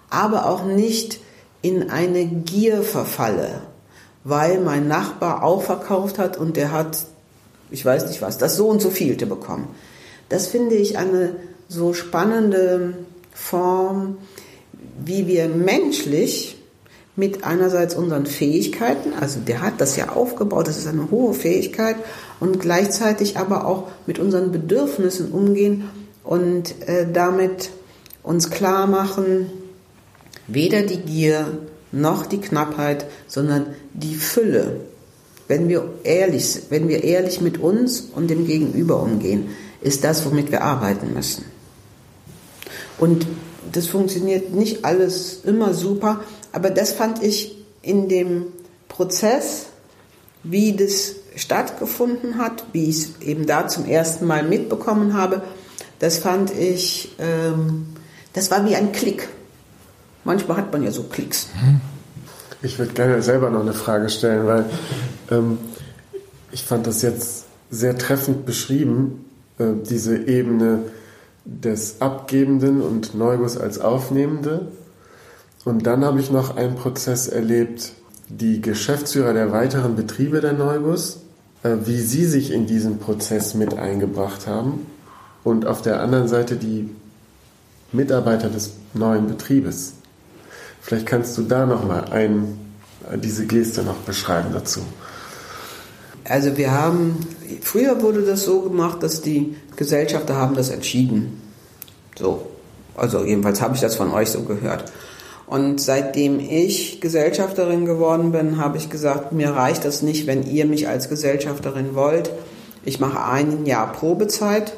[0.10, 1.20] aber auch nicht
[1.62, 3.62] in eine Gier verfalle,
[4.24, 6.98] weil mein Nachbar auch verkauft hat und der hat
[7.72, 9.68] ich weiß nicht was, das so und so vielte bekommen.
[10.30, 11.36] Das finde ich eine
[11.68, 12.94] so spannende
[13.34, 14.18] Form,
[15.04, 16.57] wie wir menschlich
[17.18, 21.98] mit einerseits unseren Fähigkeiten, also der hat das ja aufgebaut, das ist eine hohe Fähigkeit,
[22.40, 25.90] und gleichzeitig aber auch mit unseren Bedürfnissen umgehen
[26.24, 27.72] und äh, damit
[28.24, 29.50] uns klar machen,
[30.48, 31.58] weder die Gier
[31.92, 34.80] noch die Knappheit, sondern die Fülle
[35.48, 39.50] wenn wir ehrlich, wenn wir ehrlich mit uns und dem Gegenüber umgehen,
[39.82, 41.46] ist das, womit wir arbeiten müssen.
[42.98, 43.26] Und
[43.72, 46.22] das funktioniert nicht alles immer super,
[46.58, 48.48] aber das fand ich in dem
[48.88, 49.68] Prozess,
[50.42, 55.44] wie das stattgefunden hat, wie ich es eben da zum ersten Mal mitbekommen habe,
[56.00, 57.90] das fand ich, ähm,
[58.34, 59.30] das war wie ein Klick.
[60.24, 61.50] Manchmal hat man ja so Klicks.
[61.64, 61.80] Mhm.
[62.64, 64.66] Ich würde gerne selber noch eine Frage stellen, weil
[65.30, 65.60] ähm,
[66.52, 69.26] ich fand das jetzt sehr treffend beschrieben,
[69.60, 70.86] äh, diese Ebene
[71.46, 74.72] des Abgebenden und Neugus als Aufnehmende.
[75.68, 77.92] Und dann habe ich noch einen Prozess erlebt,
[78.30, 81.18] die Geschäftsführer der weiteren Betriebe der Neugus,
[81.62, 84.86] äh, wie sie sich in diesen Prozess mit eingebracht haben.
[85.44, 86.90] Und auf der anderen Seite die
[87.92, 89.96] Mitarbeiter des neuen Betriebes.
[90.80, 92.06] Vielleicht kannst du da nochmal
[93.16, 94.80] diese Geste noch beschreiben dazu.
[96.24, 97.28] Also wir haben,
[97.62, 101.42] früher wurde das so gemacht, dass die Gesellschafter haben das entschieden.
[102.18, 102.52] So.
[102.96, 104.94] Also jedenfalls habe ich das von euch so gehört.
[105.48, 110.66] Und seitdem ich Gesellschafterin geworden bin, habe ich gesagt, mir reicht das nicht, wenn ihr
[110.66, 112.32] mich als Gesellschafterin wollt.
[112.84, 114.74] Ich mache ein Jahr Probezeit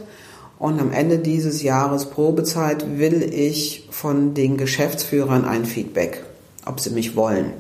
[0.60, 6.24] und am Ende dieses Jahres Probezeit will ich von den Geschäftsführern ein Feedback,
[6.66, 7.54] ob sie mich wollen.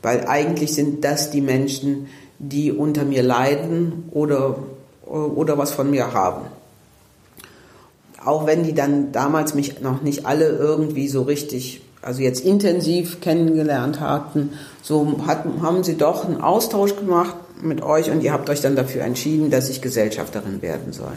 [0.00, 2.06] Weil eigentlich sind das die Menschen,
[2.38, 4.58] die unter mir leiden oder,
[5.04, 6.46] oder was von mir haben.
[8.24, 13.20] Auch wenn die dann damals mich noch nicht alle irgendwie so richtig, also jetzt intensiv
[13.20, 18.48] kennengelernt hatten, so hatten, haben sie doch einen Austausch gemacht mit euch und ihr habt
[18.48, 21.12] euch dann dafür entschieden, dass ich Gesellschafterin werden soll.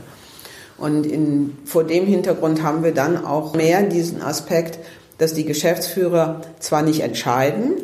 [0.78, 4.80] Und in, vor dem Hintergrund haben wir dann auch mehr diesen Aspekt,
[5.18, 7.76] dass die Geschäftsführer zwar nicht entscheiden,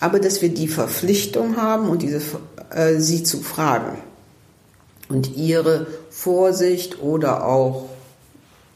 [0.00, 2.20] aber dass wir die Verpflichtung haben und diese,
[2.70, 3.98] äh, sie zu fragen
[5.08, 7.86] und ihre Vorsicht oder auch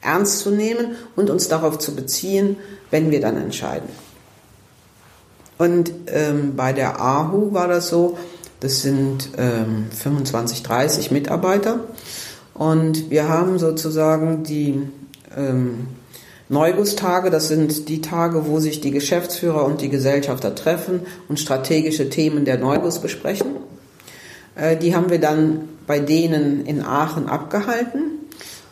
[0.02, 2.56] ernst zu nehmen und uns darauf zu beziehen,
[2.90, 3.88] wenn wir dann entscheiden.
[5.58, 8.18] Und ähm, bei der AHU war das so,
[8.60, 11.80] das sind ähm, 25, 30 Mitarbeiter
[12.54, 14.82] und wir haben sozusagen die
[15.36, 15.88] ähm,
[16.48, 22.08] Neugustage, das sind die Tage, wo sich die Geschäftsführer und die Gesellschafter treffen und strategische
[22.08, 23.56] Themen der Neugus besprechen.
[24.56, 28.19] Äh, die haben wir dann bei denen in Aachen abgehalten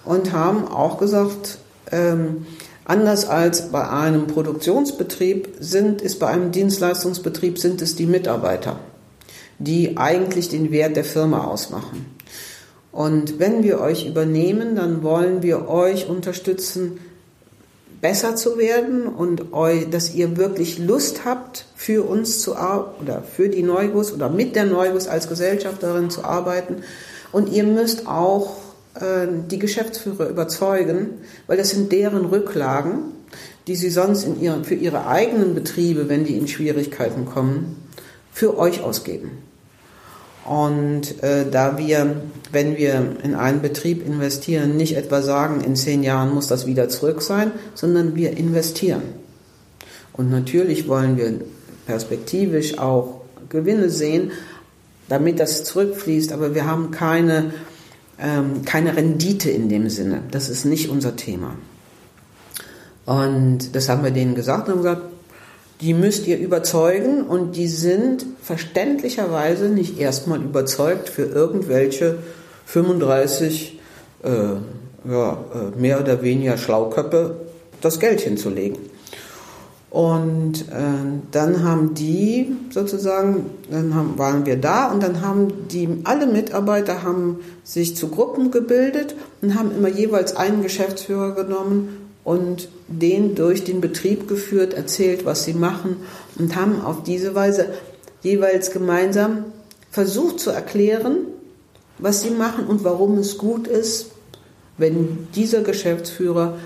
[0.08, 1.58] und haben auch gesagt,
[1.92, 2.46] ähm,
[2.88, 8.80] Anders als bei einem Produktionsbetrieb sind, ist bei einem Dienstleistungsbetrieb sind es die Mitarbeiter,
[9.58, 12.06] die eigentlich den Wert der Firma ausmachen.
[12.90, 16.98] Und wenn wir euch übernehmen, dann wollen wir euch unterstützen,
[18.00, 23.22] besser zu werden und euch, dass ihr wirklich Lust habt, für uns zu arbeiten oder
[23.22, 26.76] für die Neubus oder mit der Neubus als Gesellschafterin zu arbeiten.
[27.32, 28.56] Und ihr müsst auch
[29.50, 31.10] die Geschäftsführer überzeugen,
[31.46, 33.12] weil das sind deren Rücklagen,
[33.66, 37.76] die sie sonst in ihren, für ihre eigenen Betriebe, wenn die in Schwierigkeiten kommen,
[38.32, 39.30] für euch ausgeben.
[40.48, 42.22] Und äh, da wir,
[42.52, 46.88] wenn wir in einen Betrieb investieren, nicht etwa sagen, in zehn Jahren muss das wieder
[46.88, 49.02] zurück sein, sondern wir investieren.
[50.14, 51.34] Und natürlich wollen wir
[51.86, 53.20] perspektivisch auch
[53.50, 54.30] Gewinne sehen,
[55.08, 57.52] damit das zurückfließt, aber wir haben keine
[58.20, 60.22] ähm, keine Rendite in dem Sinne.
[60.30, 61.54] Das ist nicht unser Thema.
[63.06, 65.02] Und das haben wir denen gesagt und haben gesagt,
[65.80, 72.18] die müsst ihr überzeugen und die sind verständlicherweise nicht erstmal überzeugt für irgendwelche
[72.66, 73.78] 35
[74.24, 74.28] äh,
[75.10, 77.36] ja, äh, mehr oder weniger Schlauköpfe
[77.80, 78.78] das Geld hinzulegen.
[79.90, 80.74] Und äh,
[81.30, 87.02] dann haben die sozusagen, dann haben, waren wir da und dann haben die, alle Mitarbeiter
[87.02, 93.64] haben sich zu Gruppen gebildet und haben immer jeweils einen Geschäftsführer genommen und den durch
[93.64, 95.96] den Betrieb geführt, erzählt, was sie machen
[96.38, 97.70] und haben auf diese Weise
[98.20, 99.44] jeweils gemeinsam
[99.90, 101.16] versucht zu erklären,
[101.96, 104.10] was sie machen und warum es gut ist,
[104.76, 106.58] wenn dieser Geschäftsführer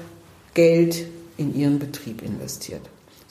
[0.54, 1.06] Geld
[1.36, 2.82] in ihren Betrieb investiert.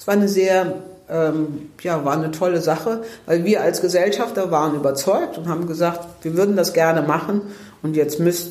[0.01, 0.81] Es war eine sehr,
[1.11, 6.07] ähm, ja, war eine tolle Sache, weil wir als Gesellschafter waren überzeugt und haben gesagt,
[6.23, 7.41] wir würden das gerne machen
[7.83, 8.49] und jetzt müsst,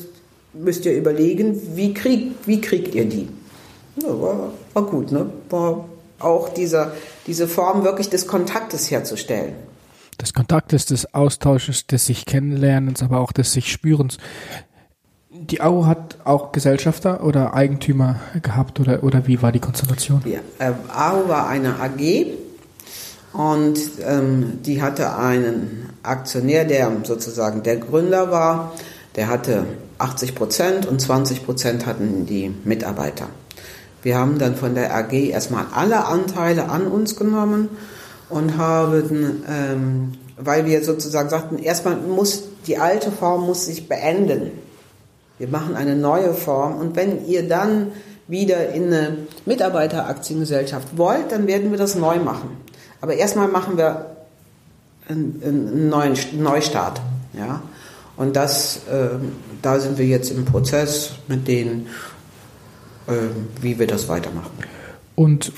[0.53, 3.27] müsst ihr überlegen, wie, krieg, wie kriegt ihr die?
[4.01, 5.29] Ja, war, war gut, ne?
[5.49, 5.89] War
[6.19, 6.93] auch dieser,
[7.27, 9.55] diese Form wirklich des Kontaktes herzustellen
[10.21, 14.19] des Kontaktes, des Austausches, des sich Kennenlernens, aber auch des sich Spürens
[15.51, 20.21] die AU hat auch Gesellschafter oder Eigentümer gehabt oder, oder wie war die Konstellation?
[20.25, 22.27] Ja, äh, AU war eine AG
[23.33, 28.73] und ähm, die hatte einen Aktionär, der sozusagen der Gründer war.
[29.15, 29.65] Der hatte
[29.97, 33.27] 80 Prozent und 20 Prozent hatten die Mitarbeiter.
[34.03, 37.69] Wir haben dann von der AG erstmal alle Anteile an uns genommen
[38.29, 44.51] und haben, ähm, weil wir sozusagen sagten, erstmal muss die alte Form muss sich beenden.
[45.41, 47.93] Wir machen eine neue Form und wenn ihr dann
[48.27, 49.17] wieder in eine
[49.47, 52.57] Mitarbeiteraktiengesellschaft wollt, dann werden wir das neu machen.
[53.01, 54.17] Aber erstmal machen wir
[55.09, 57.01] einen, einen neuen Neustart.
[57.33, 57.63] Ja?
[58.17, 59.17] Und das, äh,
[59.63, 61.87] da sind wir jetzt im Prozess mit denen,
[63.07, 63.13] äh,
[63.61, 64.51] wie wir das weitermachen.
[65.15, 65.53] Und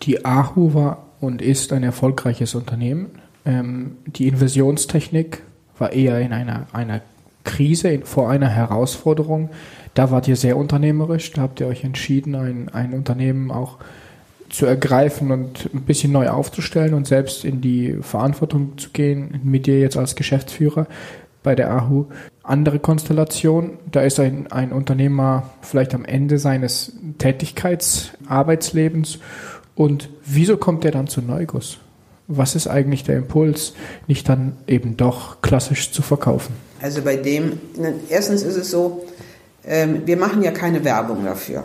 [0.00, 3.10] die AHU war und ist ein erfolgreiches Unternehmen.
[3.44, 5.42] Ähm, die Inversionstechnik
[5.76, 7.02] war eher in einer, einer
[7.44, 9.50] Krise, vor einer Herausforderung.
[9.94, 13.76] Da wart ihr sehr unternehmerisch, da habt ihr euch entschieden, ein, ein Unternehmen auch
[14.48, 19.66] zu ergreifen und ein bisschen neu aufzustellen und selbst in die Verantwortung zu gehen, mit
[19.66, 20.86] dir jetzt als Geschäftsführer
[21.42, 22.06] bei der AHU.
[22.42, 29.18] Andere Konstellation, da ist ein, ein Unternehmer vielleicht am Ende seines Tätigkeitsarbeitslebens
[29.74, 31.78] und wieso kommt er dann zu Neugus?
[32.28, 33.74] Was ist eigentlich der Impuls,
[34.06, 36.54] nicht dann eben doch klassisch zu verkaufen?
[36.82, 37.60] Also bei dem,
[38.08, 39.04] erstens ist es so,
[39.64, 41.62] ähm, wir machen ja keine Werbung dafür.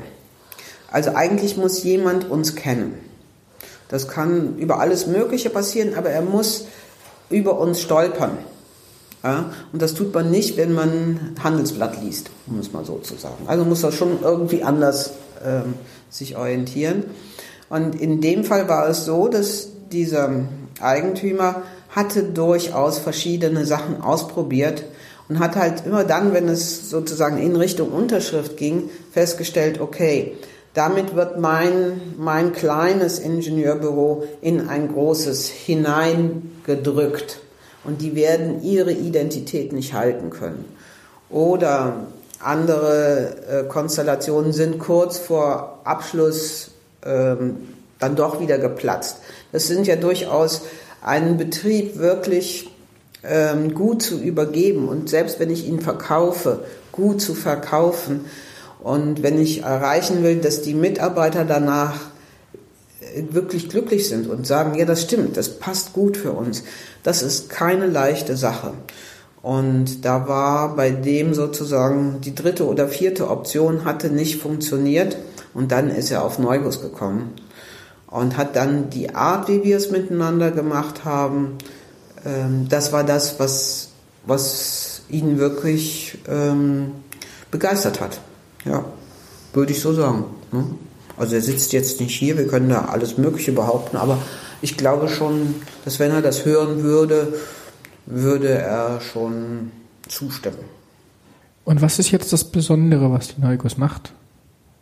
[0.91, 2.93] Also eigentlich muss jemand uns kennen.
[3.89, 6.67] Das kann über alles Mögliche passieren, aber er muss
[7.31, 8.37] über uns stolpern.
[9.23, 9.51] Ja?
[9.73, 13.47] Und das tut man nicht, wenn man Handelsblatt liest, um es mal so zu sagen.
[13.47, 15.13] Also muss er schon irgendwie anders
[15.43, 15.73] ähm,
[16.11, 17.05] sich orientieren.
[17.69, 20.43] Und in dem Fall war es so, dass dieser
[20.79, 24.83] Eigentümer hatte durchaus verschiedene Sachen ausprobiert
[25.29, 30.37] und hat halt immer dann, wenn es sozusagen in Richtung Unterschrift ging, festgestellt, okay,
[30.73, 37.39] damit wird mein, mein kleines Ingenieurbüro in ein großes hineingedrückt
[37.83, 40.65] und die werden ihre Identität nicht halten können.
[41.29, 42.07] Oder
[42.39, 46.71] andere äh, Konstellationen sind kurz vor Abschluss
[47.03, 47.57] ähm,
[47.99, 49.17] dann doch wieder geplatzt.
[49.51, 50.61] Das sind ja durchaus
[51.01, 52.69] einen Betrieb wirklich
[53.27, 58.25] ähm, gut zu übergeben und selbst wenn ich ihn verkaufe, gut zu verkaufen.
[58.79, 61.95] Und wenn ich erreichen will, dass die Mitarbeiter danach
[63.01, 66.63] äh, wirklich glücklich sind und sagen, ja, das stimmt, das passt gut für uns,
[67.03, 68.73] das ist keine leichte Sache.
[69.41, 75.17] Und da war bei dem sozusagen die dritte oder vierte Option hatte nicht funktioniert.
[75.53, 77.33] Und dann ist er auf Neubus gekommen
[78.07, 81.57] und hat dann die Art, wie wir es miteinander gemacht haben,
[82.69, 83.89] das war das, was,
[84.25, 86.91] was ihn wirklich ähm,
[87.51, 88.19] begeistert hat.
[88.65, 88.85] Ja,
[89.53, 90.25] würde ich so sagen.
[90.51, 90.65] Ne?
[91.17, 94.19] Also er sitzt jetzt nicht hier, wir können da alles Mögliche behaupten, aber
[94.61, 95.55] ich glaube schon,
[95.85, 97.33] dass wenn er das hören würde,
[98.05, 99.71] würde er schon
[100.07, 100.57] zustimmen.
[101.65, 104.13] Und was ist jetzt das Besondere, was die Neugos macht?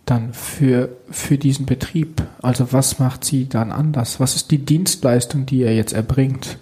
[0.05, 2.21] Dann für, für diesen Betrieb?
[2.41, 4.19] Also was macht sie dann anders?
[4.19, 6.59] Was ist die Dienstleistung, die er jetzt erbringt,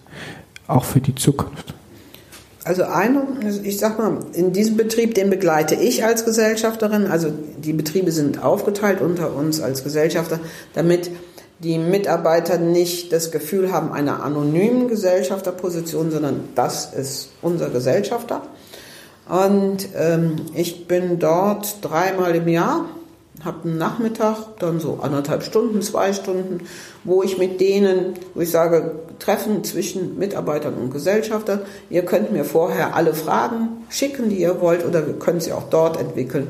[0.68, 1.74] auch für die Zukunft?
[2.66, 3.26] Also eine,
[3.64, 7.08] ich sag mal, in diesem Betrieb, den begleite ich als Gesellschafterin.
[7.08, 10.40] Also die Betriebe sind aufgeteilt unter uns als Gesellschafter,
[10.74, 11.12] damit
[11.60, 18.42] die Mitarbeiter nicht das Gefühl haben einer anonymen Gesellschafterposition, sondern das ist unser Gesellschafter.
[19.28, 22.86] Und ähm, ich bin dort dreimal im Jahr,
[23.46, 26.62] habe einen Nachmittag, dann so anderthalb Stunden, zwei Stunden,
[27.04, 31.62] wo ich mit denen, wo ich sage, Treffen zwischen Mitarbeitern und Gesellschaftern.
[31.90, 35.70] Ihr könnt mir vorher alle Fragen schicken, die ihr wollt, oder wir können sie auch
[35.70, 36.48] dort entwickeln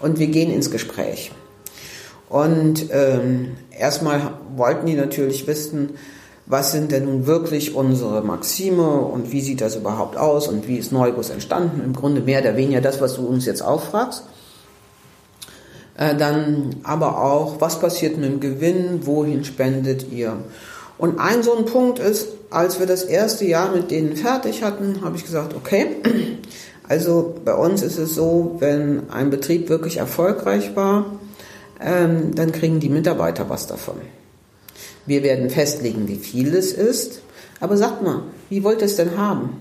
[0.00, 1.32] und wir gehen ins Gespräch.
[2.28, 5.90] Und ähm, erstmal wollten die natürlich wissen,
[6.46, 10.76] was sind denn nun wirklich unsere Maxime und wie sieht das überhaupt aus und wie
[10.76, 11.80] ist Neubus entstanden?
[11.82, 14.24] Im Grunde mehr oder weniger das, was du uns jetzt auffragst.
[15.96, 20.36] Äh, dann aber auch, was passiert mit dem Gewinn, wohin spendet ihr?
[20.98, 25.02] Und ein so ein Punkt ist, als wir das erste Jahr mit denen fertig hatten,
[25.02, 25.96] habe ich gesagt, okay,
[26.88, 31.06] also bei uns ist es so, wenn ein Betrieb wirklich erfolgreich war,
[31.80, 33.96] ähm, dann kriegen die Mitarbeiter was davon.
[35.06, 37.20] Wir werden festlegen, wie viel es ist.
[37.60, 39.60] Aber sagt mal, wie wollt ihr es denn haben?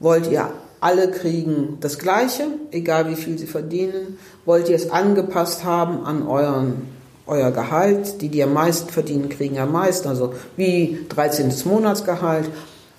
[0.00, 0.50] Wollt ihr
[0.82, 4.18] alle kriegen das Gleiche, egal wie viel sie verdienen?
[4.44, 6.88] Wollt ihr es angepasst haben an euren,
[7.24, 8.20] euer Gehalt?
[8.20, 11.52] Die, die am meisten verdienen, kriegen am meisten, also wie 13.
[11.66, 12.50] Monatsgehalt.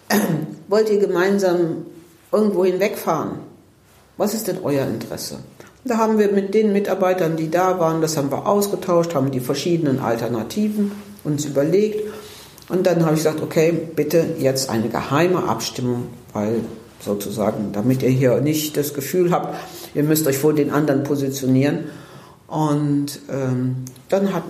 [0.69, 1.85] Wollt ihr gemeinsam
[2.31, 3.31] irgendwo hinwegfahren?
[4.15, 5.39] Was ist denn euer Interesse?
[5.83, 9.41] Da haben wir mit den Mitarbeitern, die da waren, das haben wir ausgetauscht, haben die
[9.41, 10.93] verschiedenen Alternativen
[11.25, 11.99] uns überlegt.
[12.69, 16.61] Und dann habe ich gesagt, okay, bitte jetzt eine geheime Abstimmung, weil
[17.03, 19.55] sozusagen, damit ihr hier nicht das Gefühl habt,
[19.93, 21.85] ihr müsst euch vor den anderen positionieren.
[22.47, 23.77] Und ähm,
[24.09, 24.43] dann, hat,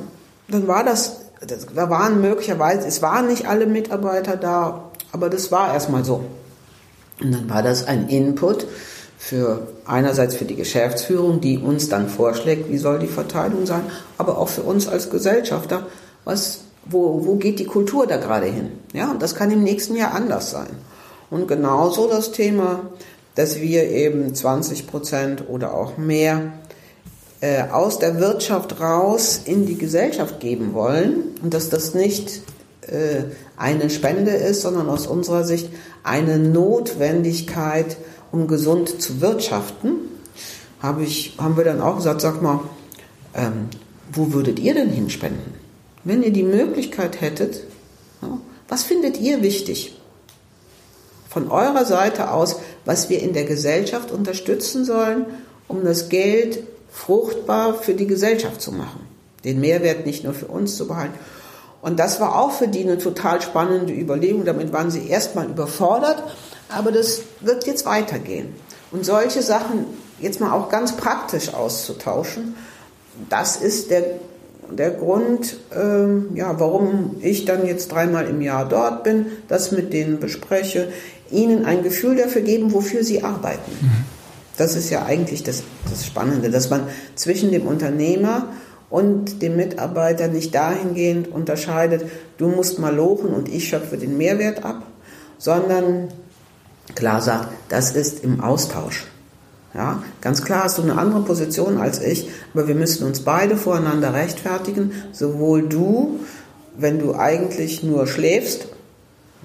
[0.47, 5.51] dann war das, das, da waren möglicherweise, es waren nicht alle Mitarbeiter da, aber das
[5.51, 6.23] war erstmal so.
[7.21, 8.67] Und dann war das ein Input
[9.17, 13.83] für einerseits für die Geschäftsführung, die uns dann vorschlägt, wie soll die Verteilung sein,
[14.17, 15.85] aber auch für uns als Gesellschafter,
[16.25, 18.71] was, wo, wo geht die Kultur da gerade hin?
[18.91, 20.71] Ja, und das kann im nächsten Jahr anders sein.
[21.33, 22.81] Und genauso das Thema,
[23.35, 26.53] dass wir eben 20 Prozent oder auch mehr
[27.41, 32.41] äh, aus der Wirtschaft raus in die Gesellschaft geben wollen und dass das nicht
[32.81, 33.23] äh,
[33.57, 35.69] eine Spende ist, sondern aus unserer Sicht
[36.03, 37.97] eine Notwendigkeit,
[38.31, 39.95] um gesund zu wirtschaften,
[40.81, 42.59] habe ich, haben wir dann auch gesagt, sag mal,
[43.33, 43.69] ähm,
[44.11, 45.63] wo würdet ihr denn hinspenden?
[46.03, 47.63] wenn ihr die Möglichkeit hättet,
[48.67, 49.99] was findet ihr wichtig?
[51.33, 55.25] Von eurer Seite aus, was wir in der Gesellschaft unterstützen sollen,
[55.67, 56.59] um das Geld
[56.91, 59.07] fruchtbar für die Gesellschaft zu machen.
[59.43, 61.17] Den Mehrwert nicht nur für uns zu behalten.
[61.81, 64.45] Und das war auch für die eine total spannende Überlegung.
[64.45, 66.21] Damit waren sie erstmal überfordert,
[66.69, 68.53] aber das wird jetzt weitergehen.
[68.91, 69.85] Und solche Sachen
[70.19, 72.55] jetzt mal auch ganz praktisch auszutauschen,
[73.29, 74.03] das ist der
[74.77, 79.93] der Grund, äh, ja, warum ich dann jetzt dreimal im Jahr dort bin, das mit
[79.93, 80.89] denen bespreche,
[81.33, 83.71] ihnen ein Gefühl dafür geben, wofür sie arbeiten.
[83.81, 84.05] Mhm.
[84.57, 86.83] Das ist ja eigentlich das, das Spannende, dass man
[87.15, 88.47] zwischen dem Unternehmer
[88.89, 92.05] und dem Mitarbeiter nicht dahingehend unterscheidet,
[92.37, 94.83] du musst mal lochen und ich schöpfe den Mehrwert ab,
[95.39, 96.09] sondern
[96.93, 99.07] klar sagt, das ist im Austausch.
[99.73, 103.57] Ja, ganz klar hast du eine andere Position als ich, aber wir müssen uns beide
[103.57, 106.19] voreinander rechtfertigen, sowohl du,
[106.77, 108.67] wenn du eigentlich nur schläfst,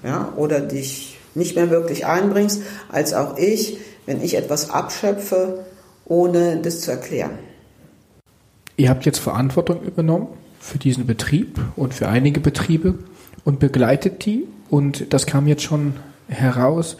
[0.03, 5.65] ja, oder dich nicht mehr wirklich einbringst, als auch ich, wenn ich etwas abschöpfe,
[6.05, 7.37] ohne das zu erklären.
[8.77, 10.27] Ihr habt jetzt Verantwortung übernommen
[10.59, 12.95] für diesen Betrieb und für einige Betriebe
[13.43, 15.93] und begleitet die und das kam jetzt schon
[16.27, 16.97] heraus.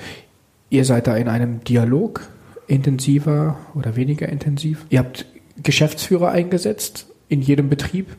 [0.69, 2.27] Ihr seid da in einem Dialog
[2.67, 4.85] intensiver oder weniger intensiv.
[4.89, 5.25] Ihr habt
[5.61, 8.15] Geschäftsführer eingesetzt in jedem Betrieb,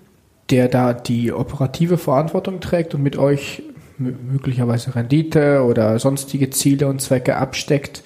[0.50, 3.62] der da die operative Verantwortung trägt und mit euch
[4.00, 8.02] möglicherweise Rendite oder sonstige Ziele und Zwecke absteckt.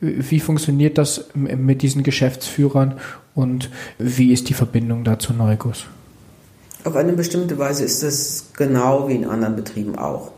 [0.00, 2.94] Wie funktioniert das mit diesen Geschäftsführern
[3.34, 5.86] und wie ist die Verbindung da zu Neugus?
[6.84, 10.32] Auf eine bestimmte Weise ist das genau wie in anderen Betrieben auch.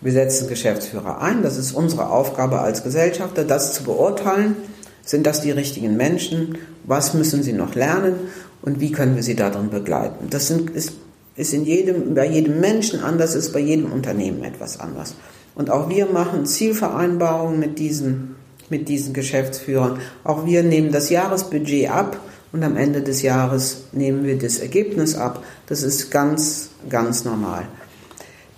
[0.00, 1.42] Wir setzen Geschäftsführer ein.
[1.42, 4.54] Das ist unsere Aufgabe als Gesellschafter, das zu beurteilen.
[5.02, 6.58] Sind das die richtigen Menschen?
[6.84, 8.14] Was müssen sie noch lernen?
[8.60, 10.28] Und wie können wir sie darin begleiten?
[10.28, 10.92] Das sind, ist,
[11.36, 15.14] ist in jedem, bei jedem Menschen anders, ist bei jedem Unternehmen etwas anders.
[15.54, 18.36] Und auch wir machen Zielvereinbarungen mit diesen,
[18.70, 19.98] mit diesen Geschäftsführern.
[20.22, 22.18] Auch wir nehmen das Jahresbudget ab
[22.52, 25.44] und am Ende des Jahres nehmen wir das Ergebnis ab.
[25.66, 27.66] Das ist ganz, ganz normal.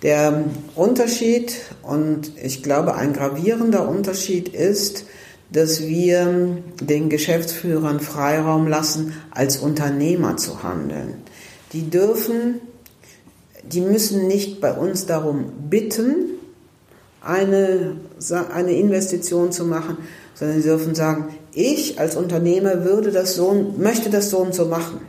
[0.03, 0.43] Der
[0.75, 5.05] Unterschied, und ich glaube ein gravierender Unterschied ist,
[5.51, 11.15] dass wir den Geschäftsführern Freiraum lassen, als Unternehmer zu handeln.
[11.73, 12.61] Die dürfen,
[13.63, 16.37] die müssen nicht bei uns darum bitten,
[17.21, 17.97] eine,
[18.53, 19.97] eine Investition zu machen,
[20.33, 24.65] sondern sie dürfen sagen, ich als Unternehmer würde das so, möchte das so und so
[24.65, 25.01] machen.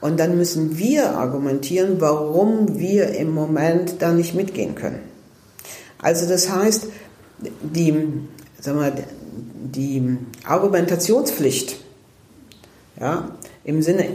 [0.00, 5.00] Und dann müssen wir argumentieren, warum wir im Moment da nicht mitgehen können.
[5.98, 6.88] Also das heißt,
[7.62, 7.94] die,
[8.60, 8.92] sagen wir,
[9.64, 11.76] die Argumentationspflicht,
[13.00, 13.30] ja,
[13.64, 14.08] im Sinne,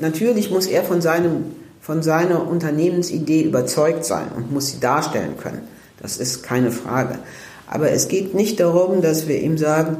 [0.00, 1.44] natürlich muss er von, seinem,
[1.80, 5.62] von seiner Unternehmensidee überzeugt sein und muss sie darstellen können.
[6.00, 7.18] Das ist keine Frage.
[7.66, 9.98] Aber es geht nicht darum, dass wir ihm sagen,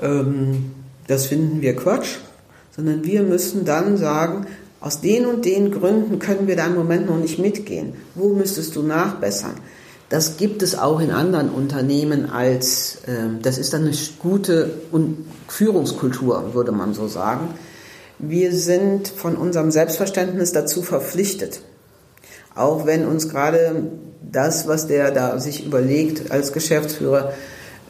[0.00, 0.72] ähm,
[1.06, 2.16] das finden wir Quatsch,
[2.74, 4.46] sondern wir müssen dann sagen,
[4.80, 7.92] aus den und den Gründen können wir da im Moment noch nicht mitgehen.
[8.14, 9.54] Wo müsstest du nachbessern?
[10.08, 14.70] Das gibt es auch in anderen Unternehmen als, äh, das ist dann eine gute
[15.46, 17.50] Führungskultur, würde man so sagen.
[18.22, 21.62] Wir sind von unserem Selbstverständnis dazu verpflichtet.
[22.54, 23.90] Auch wenn uns gerade
[24.20, 27.32] das, was der da sich überlegt als Geschäftsführer,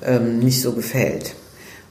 [0.05, 1.35] ähm, nicht so gefällt.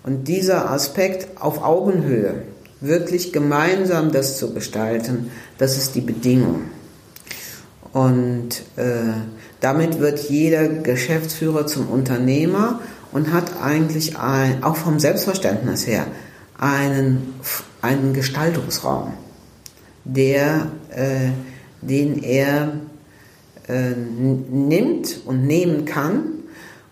[0.04, 2.44] Und dieser Aspekt auf Augenhöhe,
[2.80, 6.62] wirklich gemeinsam das zu gestalten, das ist die Bedingung.
[7.92, 9.14] Und äh,
[9.60, 12.80] damit wird jeder Geschäftsführer zum Unternehmer
[13.12, 16.06] und hat eigentlich ein, auch vom Selbstverständnis her
[16.58, 17.34] einen,
[17.82, 19.14] einen Gestaltungsraum,
[20.04, 21.30] der, äh,
[21.82, 22.74] den er
[23.68, 26.24] äh, nimmt und nehmen kann.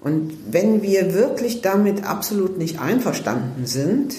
[0.01, 4.15] Und wenn wir wirklich damit absolut nicht einverstanden sind,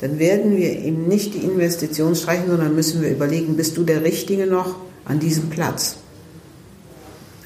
[0.00, 4.04] dann werden wir ihm nicht die Investition streichen, sondern müssen wir überlegen, bist du der
[4.04, 5.96] Richtige noch an diesem Platz?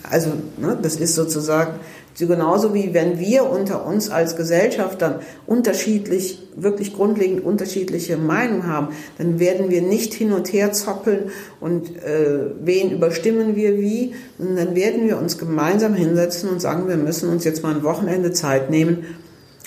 [0.08, 1.80] Also ne, das ist sozusagen
[2.18, 8.88] genauso wie wenn wir unter uns als Gesellschaft dann unterschiedlich, wirklich grundlegend unterschiedliche Meinungen haben,
[9.18, 14.66] dann werden wir nicht hin und her zoppeln und äh, wen überstimmen wir wie, sondern
[14.66, 18.32] dann werden wir uns gemeinsam hinsetzen und sagen, wir müssen uns jetzt mal ein Wochenende
[18.32, 19.04] Zeit nehmen,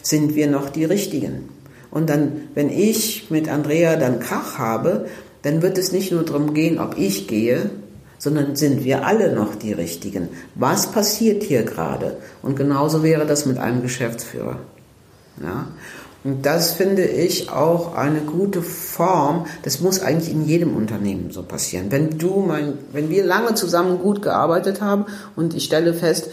[0.04, 1.50] sind wir noch die Richtigen?
[1.90, 5.08] Und dann, wenn ich mit Andrea dann Krach habe,
[5.42, 7.70] dann wird es nicht nur darum gehen, ob ich gehe,
[8.18, 10.30] sondern sind wir alle noch die Richtigen?
[10.56, 12.18] Was passiert hier gerade?
[12.42, 14.58] Und genauso wäre das mit einem Geschäftsführer.
[15.42, 15.68] Ja?
[16.26, 19.46] Und das finde ich auch eine gute Form.
[19.62, 21.92] Das muss eigentlich in jedem Unternehmen so passieren.
[21.92, 25.06] Wenn du mein, wenn wir lange zusammen gut gearbeitet haben
[25.36, 26.30] und ich stelle fest,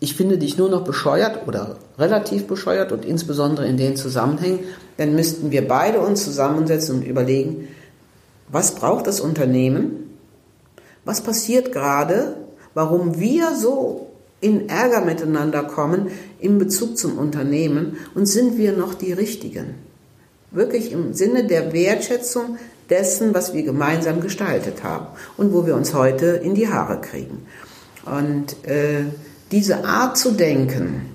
[0.00, 4.60] ich finde dich nur noch bescheuert oder relativ bescheuert und insbesondere in den Zusammenhängen,
[4.96, 7.68] dann müssten wir beide uns zusammensetzen und überlegen,
[8.48, 10.05] was braucht das Unternehmen?
[11.06, 12.36] Was passiert gerade?
[12.74, 14.08] Warum wir so
[14.40, 16.08] in Ärger miteinander kommen
[16.40, 19.76] in Bezug zum Unternehmen und sind wir noch die Richtigen?
[20.50, 22.58] Wirklich im Sinne der Wertschätzung
[22.90, 27.46] dessen, was wir gemeinsam gestaltet haben und wo wir uns heute in die Haare kriegen.
[28.04, 29.04] Und äh,
[29.52, 31.14] diese Art zu denken,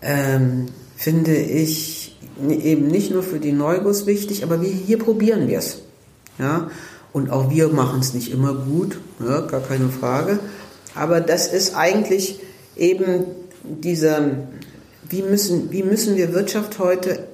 [0.00, 0.66] ähm,
[0.96, 2.18] finde ich
[2.48, 5.82] eben nicht nur für die Neugos wichtig, aber wir, hier probieren wir es.
[6.38, 6.70] Ja?
[7.12, 10.38] Und auch wir machen es nicht immer gut, ja, gar keine Frage.
[10.94, 12.40] Aber das ist eigentlich
[12.76, 13.24] eben
[13.64, 14.30] dieser,
[15.08, 17.26] wie müssen, wie müssen wir Wirtschaft heute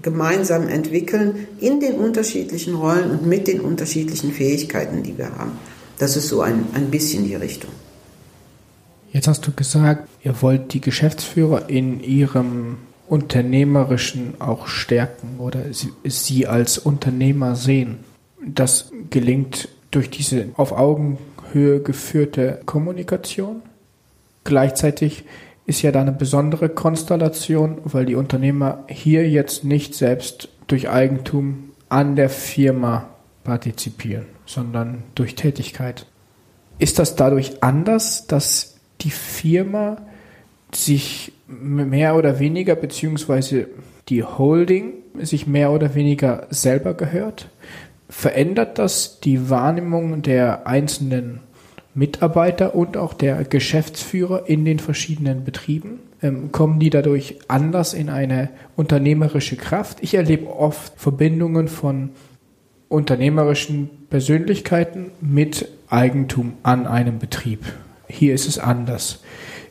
[0.00, 5.52] gemeinsam entwickeln in den unterschiedlichen Rollen und mit den unterschiedlichen Fähigkeiten, die wir haben.
[5.98, 7.70] Das ist so ein, ein bisschen die Richtung.
[9.12, 15.64] Jetzt hast du gesagt, ihr wollt die Geschäftsführer in ihrem Unternehmerischen auch stärken oder
[16.04, 17.98] sie als Unternehmer sehen.
[18.44, 23.62] Das gelingt durch diese auf Augenhöhe geführte Kommunikation.
[24.44, 25.24] Gleichzeitig
[25.66, 31.70] ist ja da eine besondere Konstellation, weil die Unternehmer hier jetzt nicht selbst durch Eigentum
[31.88, 33.08] an der Firma
[33.44, 36.06] partizipieren, sondern durch Tätigkeit.
[36.78, 39.98] Ist das dadurch anders, dass die Firma
[40.74, 43.68] sich mehr oder weniger, beziehungsweise
[44.08, 47.50] die Holding sich mehr oder weniger selber gehört?
[48.12, 51.40] Verändert das die Wahrnehmung der einzelnen
[51.94, 55.98] Mitarbeiter und auch der Geschäftsführer in den verschiedenen Betrieben?
[56.22, 59.98] Ähm, kommen die dadurch anders in eine unternehmerische Kraft?
[60.02, 62.10] Ich erlebe oft Verbindungen von
[62.88, 67.64] unternehmerischen Persönlichkeiten mit Eigentum an einem Betrieb.
[68.08, 69.20] Hier ist es anders.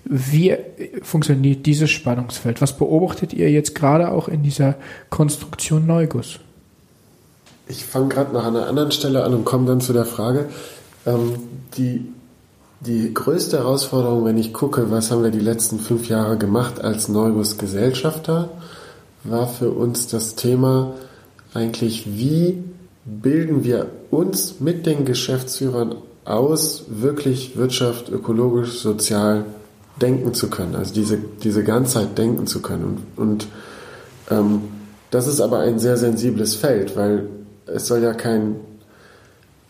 [0.04, 0.58] Wie
[1.04, 2.60] funktioniert dieses Spannungsfeld?
[2.60, 4.76] Was beobachtet ihr jetzt gerade auch in dieser
[5.12, 6.40] Konstruktion Neuguss?
[7.72, 10.48] Ich fange gerade nach einer anderen Stelle an und komme dann zu der Frage,
[11.06, 11.36] ähm,
[11.78, 12.06] die,
[12.82, 17.08] die größte Herausforderung, wenn ich gucke, was haben wir die letzten fünf Jahre gemacht als
[17.08, 18.50] Neuguss Gesellschafter,
[19.24, 20.96] war für uns das Thema
[21.54, 22.62] eigentlich, wie
[23.06, 25.96] bilden wir uns mit den Geschäftsführern
[26.26, 29.46] aus, wirklich Wirtschaft, ökologisch, sozial
[30.02, 32.98] denken zu können, also diese, diese Ganzheit denken zu können.
[33.16, 33.48] Und, und
[34.30, 34.62] ähm,
[35.10, 37.30] das ist aber ein sehr sensibles Feld, weil
[37.66, 38.56] es soll ja kein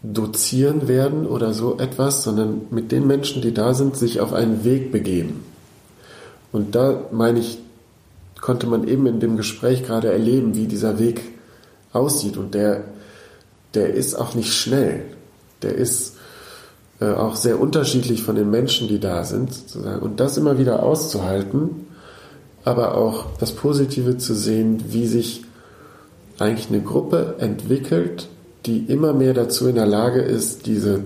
[0.03, 4.63] Dozieren werden oder so etwas, sondern mit den Menschen, die da sind, sich auf einen
[4.63, 5.43] Weg begeben.
[6.51, 7.59] Und da meine ich,
[8.39, 11.21] konnte man eben in dem Gespräch gerade erleben, wie dieser Weg
[11.93, 12.37] aussieht.
[12.37, 12.83] Und der,
[13.75, 15.03] der ist auch nicht schnell.
[15.61, 16.15] Der ist
[16.99, 19.53] äh, auch sehr unterschiedlich von den Menschen, die da sind.
[19.53, 20.01] Sozusagen.
[20.01, 21.87] Und das immer wieder auszuhalten,
[22.63, 25.43] aber auch das Positive zu sehen, wie sich
[26.41, 28.27] eigentlich eine Gruppe entwickelt,
[28.65, 31.03] die immer mehr dazu in der Lage ist, diese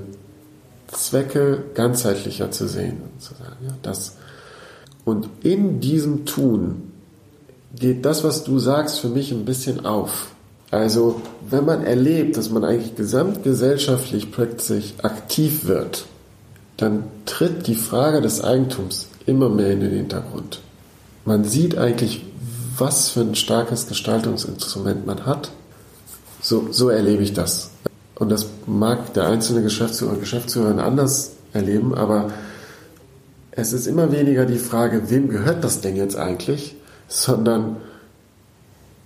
[0.87, 2.97] Zwecke ganzheitlicher zu sehen.
[3.19, 3.65] Sozusagen.
[3.65, 4.17] Ja, das.
[5.03, 6.91] Und in diesem Tun
[7.75, 10.31] geht das, was du sagst, für mich ein bisschen auf.
[10.71, 16.05] Also, wenn man erlebt, dass man eigentlich gesamtgesellschaftlich plötzlich aktiv wird,
[16.77, 20.59] dann tritt die Frage des Eigentums immer mehr in den Hintergrund.
[21.23, 22.25] Man sieht eigentlich,
[22.77, 25.51] was für ein starkes Gestaltungsinstrument man hat.
[26.41, 27.71] So, so erlebe ich das.
[28.15, 32.31] Und das mag der einzelne Geschäftsführer und Geschäftsführerin anders erleben, aber
[33.51, 36.75] es ist immer weniger die Frage, wem gehört das denn jetzt eigentlich,
[37.07, 37.77] sondern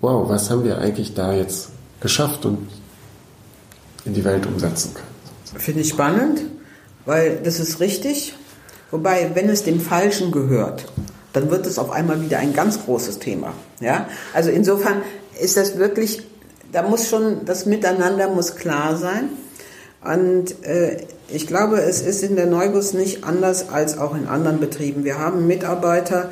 [0.01, 1.69] wow, was haben wir eigentlich da jetzt
[2.01, 2.67] geschafft und
[4.05, 5.61] in die Welt umsetzen können.
[5.61, 6.41] Finde ich spannend,
[7.05, 8.33] weil das ist richtig.
[8.91, 10.85] Wobei, wenn es dem Falschen gehört,
[11.33, 13.53] dann wird es auf einmal wieder ein ganz großes Thema.
[13.79, 14.07] Ja?
[14.33, 15.01] Also insofern
[15.39, 16.23] ist das wirklich,
[16.71, 19.29] da muss schon, das Miteinander muss klar sein.
[20.03, 24.59] Und äh, ich glaube, es ist in der Neubus nicht anders als auch in anderen
[24.59, 25.03] Betrieben.
[25.03, 26.31] Wir haben Mitarbeiter,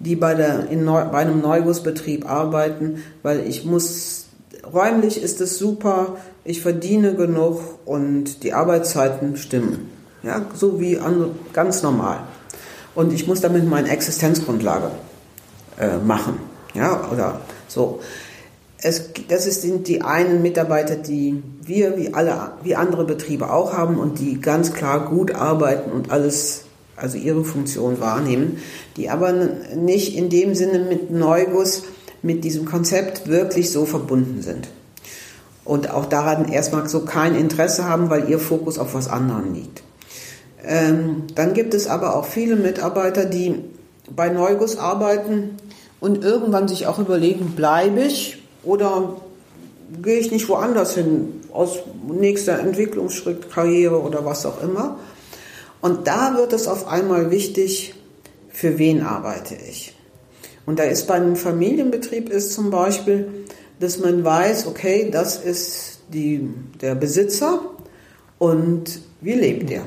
[0.00, 4.26] die bei, der, in Neu, bei einem Neubusbetrieb arbeiten, weil ich muss,
[4.70, 9.90] räumlich ist es super, ich verdiene genug und die Arbeitszeiten stimmen.
[10.22, 12.20] Ja, so wie an, ganz normal.
[12.94, 14.90] Und ich muss damit meine Existenzgrundlage
[15.78, 16.38] äh, machen.
[16.74, 18.00] Ja, oder so.
[18.78, 23.98] Es, das sind die einen Mitarbeiter, die wir wie alle, wie andere Betriebe auch haben
[23.98, 26.64] und die ganz klar gut arbeiten und alles
[26.96, 28.58] also ihre Funktion wahrnehmen,
[28.96, 29.32] die aber
[29.74, 31.84] nicht in dem Sinne mit Neuguss,
[32.22, 34.68] mit diesem Konzept wirklich so verbunden sind.
[35.64, 39.82] Und auch daran erstmal so kein Interesse haben, weil ihr Fokus auf was anderem liegt.
[40.66, 43.56] Ähm, dann gibt es aber auch viele Mitarbeiter, die
[44.14, 45.56] bei Neuguss arbeiten
[46.00, 49.16] und irgendwann sich auch überlegen, bleibe ich oder
[50.02, 54.98] gehe ich nicht woanders hin, aus nächster Entwicklungsschritt, Karriere oder was auch immer.
[55.80, 57.94] Und da wird es auf einmal wichtig,
[58.48, 59.94] für wen arbeite ich.
[60.66, 63.28] Und da ist bei einem Familienbetrieb ist zum Beispiel,
[63.80, 66.48] dass man weiß, okay, das ist die,
[66.80, 67.60] der Besitzer
[68.38, 69.84] und wie lebt er.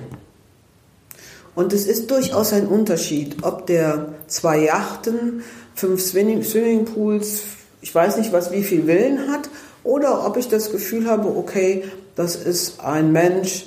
[1.57, 5.41] Und es ist durchaus ein Unterschied, ob der zwei Yachten,
[5.73, 7.41] fünf Swimmingpools,
[7.81, 9.49] ich weiß nicht was, wie viel Willen hat,
[9.83, 11.85] oder ob ich das Gefühl habe, okay,
[12.15, 13.65] das ist ein Mensch,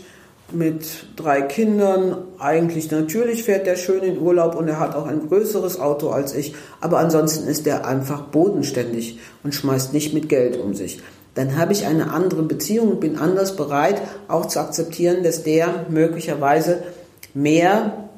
[0.53, 0.87] mit
[1.17, 2.19] drei Kindern.
[2.39, 6.33] Eigentlich natürlich fährt der schön in Urlaub und er hat auch ein größeres Auto als
[6.33, 6.55] ich.
[6.81, 11.01] Aber ansonsten ist er einfach bodenständig und schmeißt nicht mit Geld um sich.
[11.35, 15.87] Dann habe ich eine andere Beziehung und bin anders bereit, auch zu akzeptieren, dass der
[15.89, 16.83] möglicherweise
[17.35, 18.09] mehr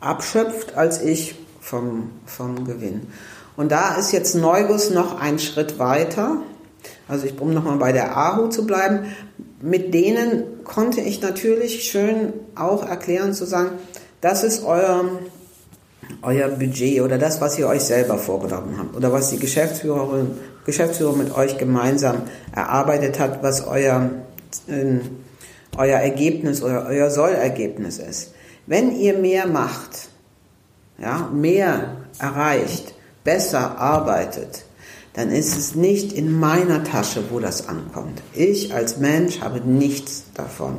[0.00, 3.06] abschöpft als ich vom, vom Gewinn.
[3.56, 6.38] Und da ist jetzt Neugus noch ein Schritt weiter.
[7.08, 9.06] Also ich, um nochmal bei der AHU zu bleiben,
[9.60, 13.72] mit denen konnte ich natürlich schön auch erklären zu sagen,
[14.20, 15.04] das ist euer,
[16.22, 20.30] euer Budget oder das, was ihr euch selber vorgenommen habt oder was die Geschäftsführerin
[20.64, 22.22] Geschäftsführer mit euch gemeinsam
[22.54, 24.10] erarbeitet hat, was euer,
[24.68, 25.00] äh,
[25.76, 28.32] euer Ergebnis oder euer Sollergebnis ist.
[28.66, 30.08] Wenn ihr mehr macht,
[30.98, 32.94] ja, mehr erreicht,
[33.24, 34.64] besser arbeitet,
[35.14, 38.22] dann ist es nicht in meiner Tasche, wo das ankommt.
[38.32, 40.78] Ich als Mensch habe nichts davon.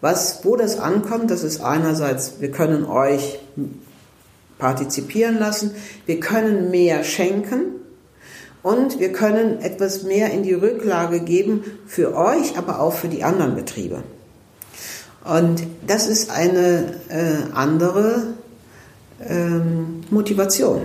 [0.00, 3.38] Was, wo das ankommt, das ist einerseits, wir können euch
[4.58, 5.70] partizipieren lassen,
[6.04, 7.76] wir können mehr schenken
[8.62, 13.24] und wir können etwas mehr in die Rücklage geben für euch, aber auch für die
[13.24, 14.02] anderen Betriebe.
[15.24, 18.34] Und das ist eine äh, andere
[19.26, 20.82] ähm, Motivation.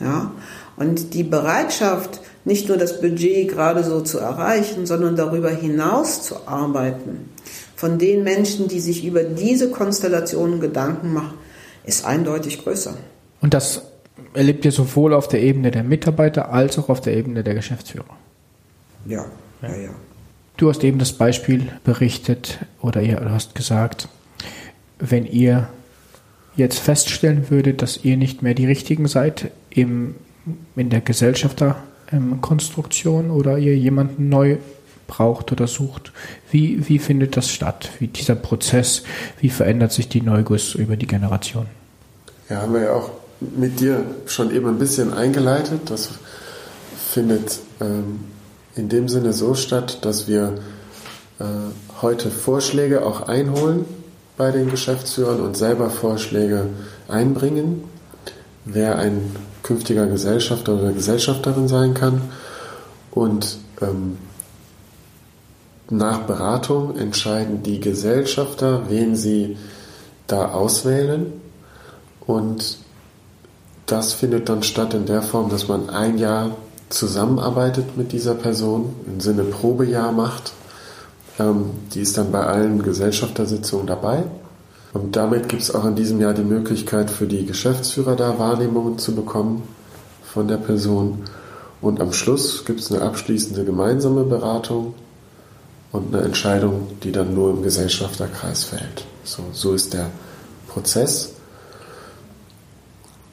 [0.00, 0.32] Ja?
[0.76, 6.48] Und die Bereitschaft, nicht nur das Budget gerade so zu erreichen, sondern darüber hinaus zu
[6.48, 7.30] arbeiten,
[7.76, 11.34] von den Menschen, die sich über diese Konstellationen Gedanken machen,
[11.84, 12.94] ist eindeutig größer.
[13.40, 13.82] Und das
[14.34, 18.16] erlebt ihr sowohl auf der Ebene der Mitarbeiter als auch auf der Ebene der Geschäftsführer?
[19.06, 19.24] Ja,
[19.62, 19.90] ja, ja.
[20.62, 24.06] Du hast eben das Beispiel berichtet oder ihr hast gesagt,
[25.00, 25.68] wenn ihr
[26.54, 30.14] jetzt feststellen würdet, dass ihr nicht mehr die Richtigen seid im,
[30.76, 34.58] in der Gesellschafterkonstruktion oder ihr jemanden neu
[35.08, 36.12] braucht oder sucht,
[36.52, 37.90] wie, wie findet das statt?
[37.98, 39.02] Wie dieser Prozess,
[39.40, 41.66] wie verändert sich die Neugus über die Generation?
[42.48, 43.10] Ja, haben wir ja auch
[43.40, 45.90] mit dir schon eben ein bisschen eingeleitet.
[45.90, 46.10] Das
[47.10, 48.20] findet ähm,
[48.74, 50.54] in dem Sinne so statt, dass wir
[51.38, 51.44] äh,
[52.00, 53.84] heute Vorschläge auch einholen
[54.36, 56.66] bei den Geschäftsführern und selber Vorschläge
[57.08, 57.84] einbringen,
[58.64, 62.22] wer ein künftiger Gesellschafter oder Gesellschafterin sein kann.
[63.10, 64.18] Und ähm,
[65.90, 69.58] nach Beratung entscheiden die Gesellschafter, wen sie
[70.26, 71.32] da auswählen.
[72.26, 72.78] Und
[73.86, 76.56] das findet dann statt in der Form, dass man ein Jahr
[76.92, 80.52] zusammenarbeitet mit dieser Person, im Sinne Probejahr macht.
[81.38, 84.24] Ähm, die ist dann bei allen Gesellschaftersitzungen dabei.
[84.92, 88.98] Und damit gibt es auch in diesem Jahr die Möglichkeit für die Geschäftsführer da Wahrnehmungen
[88.98, 89.62] zu bekommen
[90.22, 91.24] von der Person.
[91.80, 94.94] Und am Schluss gibt es eine abschließende gemeinsame Beratung
[95.92, 99.06] und eine Entscheidung, die dann nur im Gesellschafterkreis fällt.
[99.24, 100.10] So, so ist der
[100.68, 101.32] Prozess.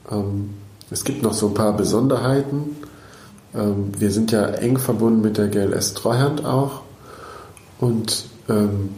[0.09, 0.51] Ähm,
[0.89, 2.77] es gibt noch so ein paar Besonderheiten.
[3.55, 6.81] Ähm, wir sind ja eng verbunden mit der GLS Treuhand auch.
[7.79, 8.89] Und ähm,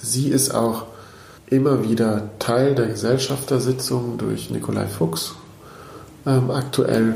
[0.00, 0.86] sie ist auch
[1.46, 5.34] immer wieder Teil der Gesellschaftersitzung durch Nikolai Fuchs
[6.26, 7.14] ähm, aktuell.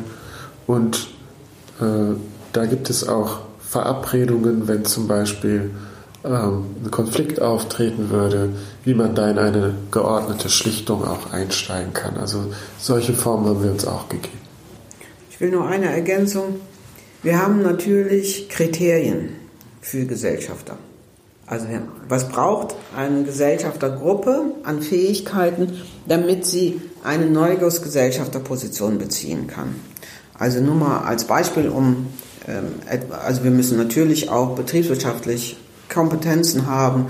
[0.66, 1.08] Und
[1.80, 2.14] äh,
[2.52, 5.70] da gibt es auch Verabredungen, wenn zum Beispiel
[6.24, 8.50] ähm, ein Konflikt auftreten würde,
[8.84, 12.16] wie man da in eine geordnete Schlichtung auch einsteigen kann.
[12.16, 12.46] Also
[12.78, 14.45] solche Formen haben wir uns auch gegeben.
[15.36, 16.60] Ich will nur eine Ergänzung.
[17.22, 19.34] Wir haben natürlich Kriterien
[19.82, 20.78] für Gesellschafter.
[21.46, 21.66] Also
[22.08, 25.74] was braucht eine Gesellschaftergruppe an Fähigkeiten,
[26.08, 29.74] damit sie eine Neugos-Gesellschafterposition beziehen kann?
[30.32, 32.06] Also nur mal als Beispiel, um
[32.48, 32.72] ähm,
[33.10, 35.58] also wir müssen natürlich auch betriebswirtschaftlich
[35.92, 37.08] Kompetenzen haben.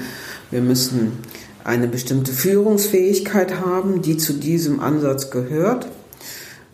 [0.50, 1.18] Wir müssen
[1.62, 5.86] eine bestimmte Führungsfähigkeit haben, die zu diesem Ansatz gehört.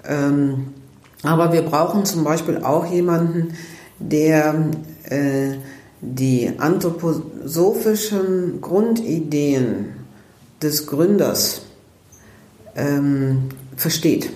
[0.08, 0.68] Ähm,
[1.22, 3.54] aber wir brauchen zum Beispiel auch jemanden,
[3.98, 4.70] der
[5.04, 5.52] äh,
[6.00, 9.86] die anthroposophischen Grundideen
[10.60, 11.62] des Gründers
[12.74, 14.30] ähm, versteht,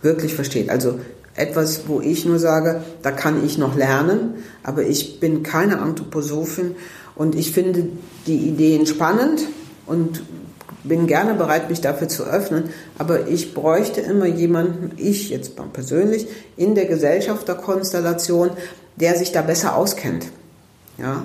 [0.00, 0.70] wirklich versteht.
[0.70, 0.98] Also
[1.34, 6.74] etwas, wo ich nur sage, da kann ich noch lernen, aber ich bin keine Anthroposophin
[7.14, 7.88] und ich finde
[8.26, 9.42] die Ideen spannend
[9.86, 10.22] und
[10.84, 16.26] bin gerne bereit, mich dafür zu öffnen, aber ich bräuchte immer jemanden, ich jetzt persönlich,
[16.56, 18.50] in der Gesellschafterkonstellation,
[18.96, 20.26] der sich da besser auskennt.
[20.98, 21.24] Ja?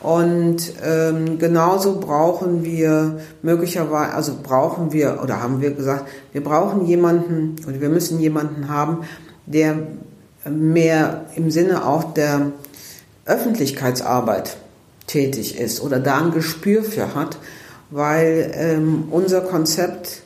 [0.00, 6.86] Und ähm, genauso brauchen wir möglicherweise, also brauchen wir, oder haben wir gesagt, wir brauchen
[6.86, 8.98] jemanden, oder wir müssen jemanden haben,
[9.46, 9.76] der
[10.48, 12.52] mehr im Sinne auch der
[13.24, 14.56] Öffentlichkeitsarbeit
[15.06, 17.38] tätig ist oder da ein Gespür für hat,
[17.90, 20.22] weil ähm, unser Konzept,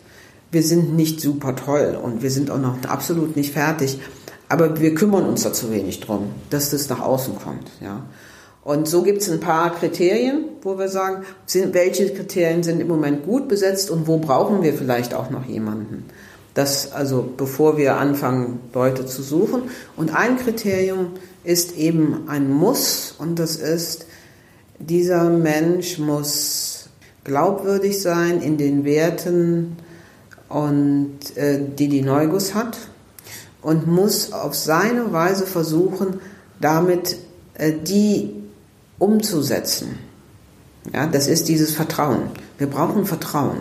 [0.51, 4.01] wir sind nicht super toll und wir sind auch noch absolut nicht fertig,
[4.49, 7.71] aber wir kümmern uns da zu wenig drum, dass das nach außen kommt.
[7.81, 8.05] Ja.
[8.65, 12.87] Und so gibt es ein paar Kriterien, wo wir sagen, sind, welche Kriterien sind im
[12.87, 16.05] Moment gut besetzt und wo brauchen wir vielleicht auch noch jemanden.
[16.55, 19.63] Das also bevor wir anfangen, Leute zu suchen.
[19.97, 21.13] Und ein Kriterium
[21.45, 24.07] ist eben ein Muss und das ist,
[24.79, 26.72] dieser Mensch muss
[27.25, 29.77] glaubwürdig sein in den Werten
[30.49, 32.79] und äh, die die Neugus hat
[33.63, 36.21] und muss auf seine Weise versuchen,
[36.61, 37.17] damit
[37.55, 38.35] äh, die
[38.99, 39.99] umzusetzen.
[40.93, 42.23] Ja, das ist dieses Vertrauen.
[42.59, 43.59] Wir brauchen Vertrauen.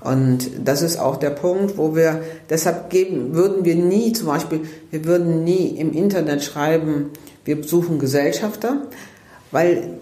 [0.00, 4.60] Und das ist auch der Punkt, wo wir, deshalb geben, würden wir nie zum Beispiel,
[4.92, 7.10] wir würden nie im Internet schreiben,
[7.44, 8.82] wir suchen Gesellschafter,
[9.50, 9.98] weil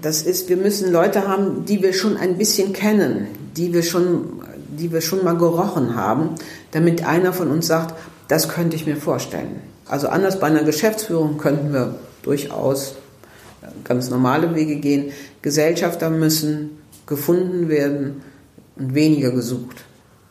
[0.00, 4.42] das ist, wir müssen Leute haben, die wir schon ein bisschen kennen, die wir schon,
[4.78, 6.30] die wir schon mal gerochen haben,
[6.70, 7.94] damit einer von uns sagt,
[8.28, 9.60] das könnte ich mir vorstellen.
[9.86, 12.94] Also anders bei einer Geschäftsführung könnten wir durchaus
[13.84, 15.12] ganz normale Wege gehen.
[15.42, 18.22] Gesellschafter müssen gefunden werden
[18.76, 19.84] und weniger gesucht.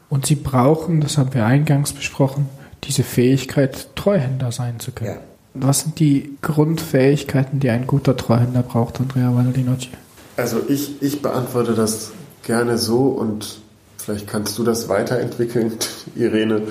[0.10, 2.50] Und sie brauchen, das haben wir eingangs besprochen,
[2.86, 5.12] diese Fähigkeit, Treuhänder sein zu können.
[5.12, 5.29] Ja.
[5.54, 9.90] Was sind die Grundfähigkeiten, die ein guter Treuhänder braucht, Andrea Valladinocci?
[10.38, 12.12] Also ich, ich beantworte das
[12.44, 13.60] gerne so und
[13.98, 15.74] vielleicht kannst du das weiterentwickeln,
[16.16, 16.62] Irene.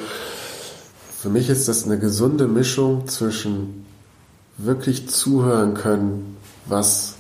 [1.21, 3.85] Für mich ist das eine gesunde Mischung zwischen
[4.57, 6.37] wirklich zuhören können,
[6.67, 7.17] was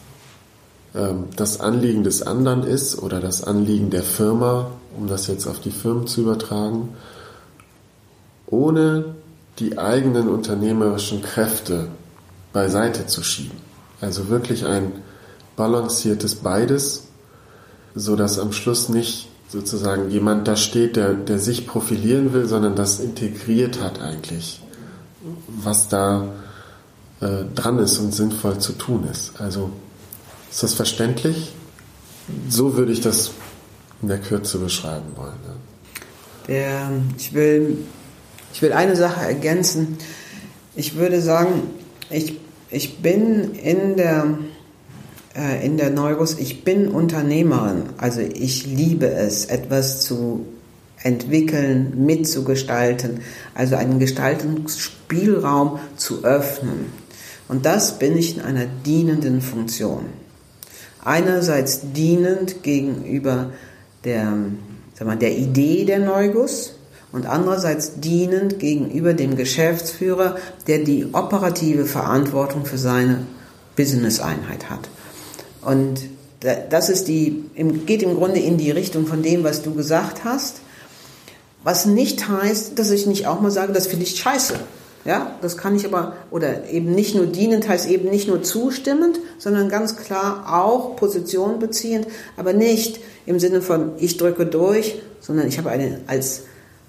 [0.94, 5.60] ähm, das Anliegen des anderen ist oder das Anliegen der Firma, um das jetzt auf
[5.60, 6.90] die Firmen zu übertragen,
[8.46, 9.16] ohne
[9.58, 11.88] die eigenen unternehmerischen Kräfte
[12.52, 13.58] beiseite zu schieben.
[14.00, 14.92] Also wirklich ein
[15.56, 17.04] balanciertes Beides,
[17.94, 22.76] so dass am Schluss nicht sozusagen jemand da steht, der, der sich profilieren will, sondern
[22.76, 24.60] das integriert hat eigentlich,
[25.48, 26.28] was da
[27.20, 29.40] äh, dran ist und sinnvoll zu tun ist.
[29.40, 29.70] Also
[30.50, 31.52] ist das verständlich?
[32.48, 33.32] So würde ich das
[34.02, 35.38] in der Kürze beschreiben wollen.
[35.46, 35.54] Ja.
[36.46, 37.78] Der, ich, will,
[38.58, 39.98] ich will eine Sache ergänzen.
[40.74, 41.70] Ich würde sagen,
[42.10, 42.40] ich,
[42.70, 44.36] ich bin in der,
[45.36, 47.84] äh, in der Neuros, ich bin Unternehmerin.
[47.98, 50.44] Also ich liebe es, etwas zu
[51.04, 53.20] entwickeln, mitzugestalten,
[53.54, 56.86] also einen Gestaltungsspielraum zu öffnen.
[57.46, 60.06] Und das bin ich in einer dienenden Funktion.
[61.04, 63.52] Einerseits dienend gegenüber
[64.02, 64.32] der,
[64.94, 66.74] sag mal, der Idee der Neugus
[67.12, 70.36] und andererseits dienend gegenüber dem Geschäftsführer,
[70.66, 73.26] der die operative Verantwortung für seine
[73.76, 74.88] Business-Einheit hat.
[75.62, 76.00] Und
[76.40, 77.44] das ist die,
[77.86, 80.60] geht im Grunde in die Richtung von dem, was du gesagt hast.
[81.64, 84.54] Was nicht heißt, dass ich nicht auch mal sage, das finde ich scheiße.
[85.04, 89.18] Ja, das kann ich aber, oder eben nicht nur dienend heißt eben nicht nur zustimmend,
[89.38, 92.06] sondern ganz klar auch Position beziehend,
[92.36, 96.42] aber nicht im Sinne von ich drücke durch, sondern ich habe eine als,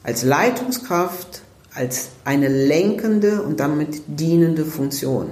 [0.04, 1.42] als Leitungskraft,
[1.74, 5.28] als eine lenkende und damit dienende Funktion.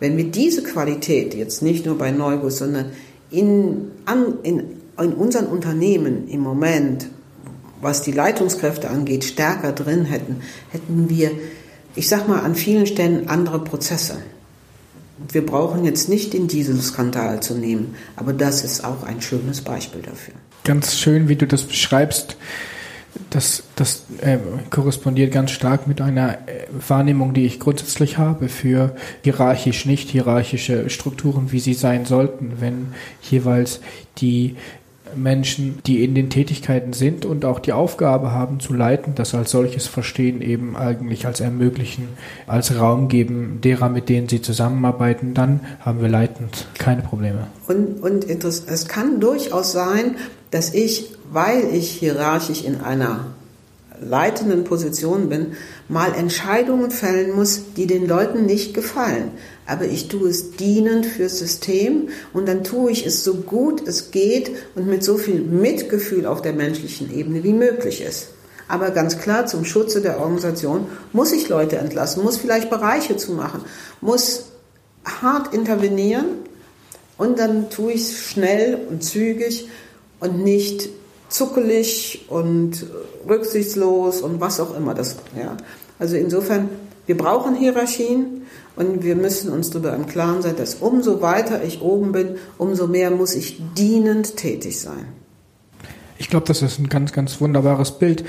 [0.00, 2.92] Wenn wir diese Qualität jetzt nicht nur bei Neubus, sondern
[3.30, 4.62] in, an, in,
[4.98, 7.06] in unseren Unternehmen im Moment,
[7.80, 11.30] was die Leitungskräfte angeht, stärker drin hätten, hätten wir
[11.94, 14.16] ich sag mal, an vielen Stellen andere Prozesse.
[15.30, 20.02] Wir brauchen jetzt nicht den Dieselskandal zu nehmen, aber das ist auch ein schönes Beispiel
[20.02, 20.34] dafür.
[20.64, 22.36] Ganz schön, wie du das beschreibst.
[23.30, 24.38] Das, das äh,
[24.70, 30.88] korrespondiert ganz stark mit einer äh, Wahrnehmung, die ich grundsätzlich habe für hierarchisch, nicht hierarchische
[30.88, 33.80] Strukturen, wie sie sein sollten, wenn jeweils
[34.18, 34.56] die
[35.16, 39.50] Menschen, die in den Tätigkeiten sind und auch die Aufgabe haben zu leiten, das als
[39.50, 42.08] solches verstehen, eben eigentlich als ermöglichen,
[42.46, 47.46] als Raum geben derer, mit denen sie zusammenarbeiten, dann haben wir leitend keine Probleme.
[47.68, 50.16] Und, und es kann durchaus sein,
[50.50, 53.26] dass ich, weil ich hierarchisch in einer
[54.00, 55.52] leitenden Position bin,
[55.88, 59.30] mal Entscheidungen fällen muss, die den Leuten nicht gefallen.
[59.66, 64.10] Aber ich tue es dienend fürs System und dann tue ich es so gut es
[64.10, 68.28] geht und mit so viel Mitgefühl auf der menschlichen Ebene wie möglich ist.
[68.68, 73.32] Aber ganz klar, zum Schutze der Organisation muss ich Leute entlassen, muss vielleicht Bereiche zu
[73.32, 73.60] machen,
[74.00, 74.46] muss
[75.04, 76.26] hart intervenieren
[77.18, 79.68] und dann tue ich es schnell und zügig
[80.20, 80.88] und nicht
[81.32, 82.86] zuckelig und
[83.28, 85.16] rücksichtslos und was auch immer das.
[85.36, 85.56] Ja.
[85.98, 86.68] Also insofern,
[87.06, 88.42] wir brauchen Hierarchien
[88.76, 92.86] und wir müssen uns darüber im Klaren sein, dass umso weiter ich oben bin, umso
[92.86, 95.06] mehr muss ich dienend tätig sein.
[96.18, 98.24] Ich glaube, das ist ein ganz, ganz wunderbares Bild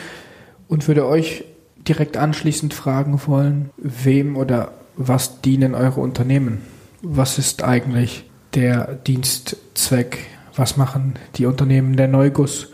[0.68, 1.46] und würde euch
[1.88, 6.62] direkt anschließend fragen wollen, wem oder was dienen eure Unternehmen?
[7.02, 10.20] Was ist eigentlich der Dienstzweck
[10.56, 12.68] was machen die Unternehmen der Neuguss?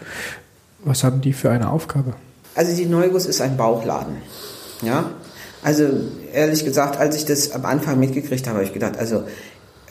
[0.83, 2.13] Was haben die für eine Aufgabe?
[2.55, 4.17] Also die Neuguss ist ein Bauchladen.
[4.81, 5.11] Ja,
[5.61, 5.83] also
[6.33, 9.23] ehrlich gesagt, als ich das am Anfang mitgekriegt habe, habe ich gedacht, also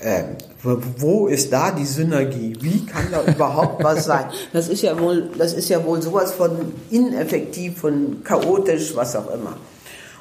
[0.00, 0.22] äh,
[0.62, 2.56] wo ist da die Synergie?
[2.60, 4.26] Wie kann da überhaupt was sein?
[4.52, 9.30] Das ist ja wohl, das ist ja wohl sowas von ineffektiv, von chaotisch, was auch
[9.32, 9.56] immer.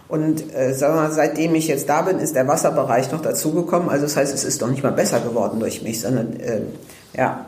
[0.10, 3.89] Und äh, sagen wir mal, seitdem ich jetzt da bin, ist der Wasserbereich noch dazugekommen.
[3.89, 6.61] Also das heißt, es ist doch nicht mal besser geworden durch mich, sondern äh,
[7.18, 7.48] Ja.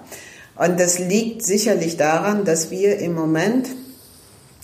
[0.56, 3.70] Und das liegt sicherlich daran, dass wir im Moment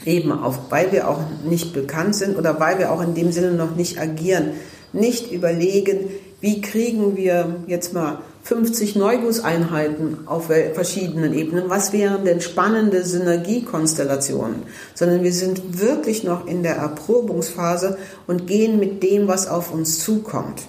[0.04, 3.52] eben auch, weil wir auch nicht bekannt sind oder weil wir auch in dem Sinne
[3.52, 4.52] noch nicht agieren,
[4.92, 6.10] nicht überlegen,
[6.42, 11.70] wie kriegen wir jetzt mal 50 Neugusseinheiten auf verschiedenen Ebenen.
[11.70, 14.64] Was wären denn spannende Synergiekonstellationen?
[14.94, 20.00] Sondern wir sind wirklich noch in der Erprobungsphase und gehen mit dem, was auf uns
[20.00, 20.62] zukommt.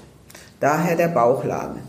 [0.60, 1.80] Daher der Bauchladen.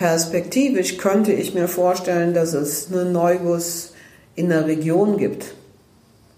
[0.00, 3.92] Perspektivisch könnte ich mir vorstellen, dass es einen Neuguss
[4.34, 5.52] in der Region gibt,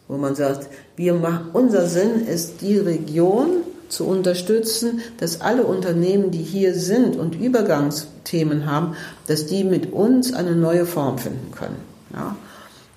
[0.09, 0.67] wo man sagt,
[0.97, 3.59] wir machen, unser Sinn ist die Region
[3.89, 8.97] zu unterstützen, dass alle Unternehmen, die hier sind und Übergangsthemen haben,
[9.29, 11.79] dass die mit uns eine neue Form finden können.
[12.13, 12.35] Ja.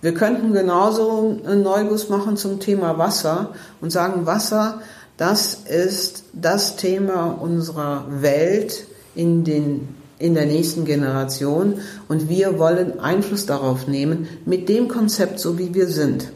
[0.01, 4.81] Wir könnten genauso einen Neuguss machen zum Thema Wasser und sagen, Wasser,
[5.17, 12.99] das ist das Thema unserer Welt in, den, in der nächsten Generation und wir wollen
[12.99, 16.31] Einfluss darauf nehmen mit dem Konzept, so wie wir sind.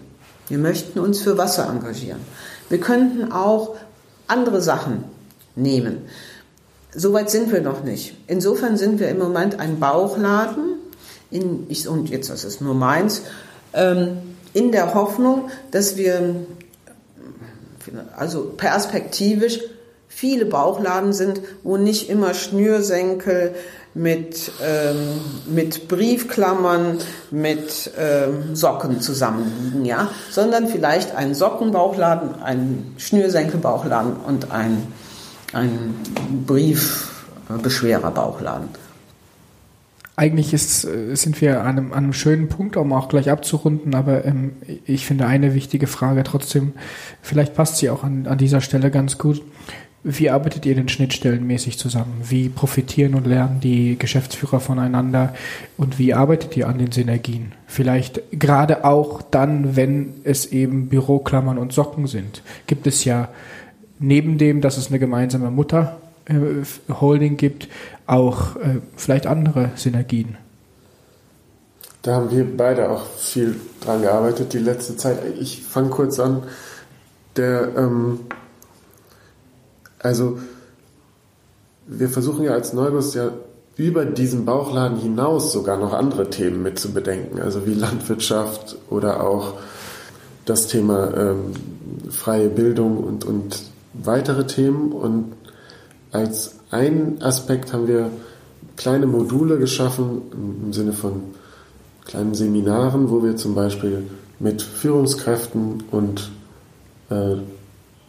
[0.47, 2.19] Wir möchten uns für Wasser engagieren.
[2.69, 3.76] Wir könnten auch
[4.27, 5.03] andere Sachen
[5.56, 5.99] nehmen.
[6.93, 8.15] Soweit sind wir noch nicht.
[8.27, 10.76] Insofern sind wir im Moment ein Bauchladen,
[11.31, 13.22] in, ich, und jetzt das ist nur meins,
[13.73, 14.18] ähm,
[14.53, 16.47] in der Hoffnung, dass wir
[18.18, 19.60] also perspektivisch
[20.20, 23.56] viele Bauchladen sind, wo nicht immer Schnürsenkel
[23.94, 24.98] mit, ähm,
[25.48, 26.98] mit Briefklammern,
[27.32, 34.88] mit ähm, Socken zusammenliegen, ja, sondern vielleicht ein Sockenbauchladen, ein Schnürsenkelbauchladen und ein,
[35.54, 35.96] ein
[36.46, 38.68] Briefbeschwererbauchladen.
[40.18, 44.26] Eigentlich ist, sind wir an einem, an einem schönen Punkt, um auch gleich abzurunden, aber
[44.26, 46.74] ähm, ich finde eine wichtige Frage trotzdem,
[47.22, 49.41] vielleicht passt sie auch an, an dieser Stelle ganz gut.
[50.03, 52.21] Wie arbeitet ihr denn schnittstellenmäßig zusammen?
[52.23, 55.34] Wie profitieren und lernen die Geschäftsführer voneinander?
[55.77, 57.51] Und wie arbeitet ihr an den Synergien?
[57.67, 62.43] Vielleicht gerade auch dann, wenn es eben Büroklammern und Socken sind.
[62.65, 63.27] Gibt es ja
[63.99, 67.67] neben dem, dass es eine gemeinsame Mutterholding gibt,
[68.07, 70.38] auch äh, vielleicht andere Synergien?
[72.03, 75.17] Da haben wir beide auch viel dran gearbeitet die letzte Zeit.
[75.41, 76.43] Ich fange kurz an.
[77.35, 78.21] Der ähm
[79.99, 80.39] also
[81.88, 83.31] wir versuchen ja als Neubus ja
[83.76, 89.23] über diesen Bauchladen hinaus sogar noch andere Themen mit zu bedenken, also wie Landwirtschaft oder
[89.23, 89.53] auch
[90.45, 91.53] das Thema ähm,
[92.09, 93.63] freie Bildung und, und
[93.93, 94.91] weitere Themen.
[94.91, 95.34] Und
[96.11, 98.11] als ein Aspekt haben wir
[98.76, 100.23] kleine Module geschaffen
[100.65, 101.21] im Sinne von
[102.05, 104.03] kleinen Seminaren, wo wir zum Beispiel
[104.39, 106.31] mit Führungskräften und
[107.09, 107.35] äh,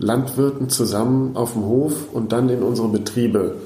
[0.00, 3.56] Landwirten zusammen auf dem Hof und dann in unsere Betriebe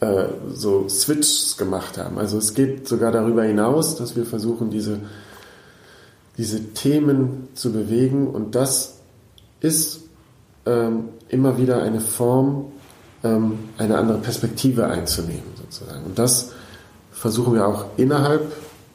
[0.00, 2.18] äh, so Switches gemacht haben.
[2.18, 5.00] Also es geht sogar darüber hinaus, dass wir versuchen, diese,
[6.38, 8.98] diese Themen zu bewegen und das
[9.60, 10.02] ist
[10.66, 12.66] ähm, immer wieder eine Form,
[13.24, 16.04] ähm, eine andere Perspektive einzunehmen sozusagen.
[16.04, 16.52] Und das
[17.10, 18.52] versuchen wir auch innerhalb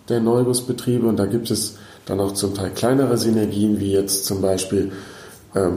[0.07, 4.41] der Neubusbetriebe und da gibt es dann auch zum Teil kleinere Synergien, wie jetzt zum
[4.41, 4.93] Beispiel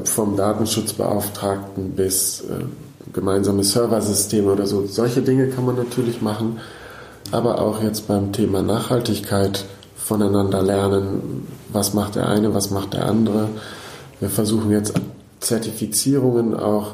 [0.04, 2.64] vom Datenschutzbeauftragten bis äh,
[3.12, 4.86] gemeinsame Serversysteme oder so.
[4.86, 6.60] Solche Dinge kann man natürlich machen,
[7.32, 9.64] aber auch jetzt beim Thema Nachhaltigkeit
[9.96, 13.48] voneinander lernen, was macht der eine, was macht der andere.
[14.20, 14.94] Wir versuchen jetzt
[15.40, 16.92] Zertifizierungen auch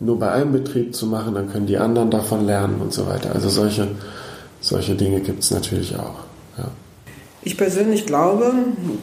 [0.00, 3.34] nur bei einem Betrieb zu machen, dann können die anderen davon lernen und so weiter.
[3.34, 3.88] Also solche,
[4.60, 6.27] solche Dinge gibt es natürlich auch.
[7.42, 8.52] Ich persönlich glaube,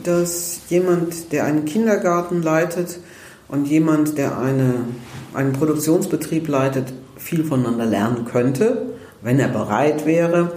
[0.03, 2.99] dass jemand, der einen Kindergarten leitet
[3.47, 4.85] und jemand, der eine,
[5.33, 8.87] einen Produktionsbetrieb leitet, viel voneinander lernen könnte,
[9.21, 10.51] wenn er bereit wäre,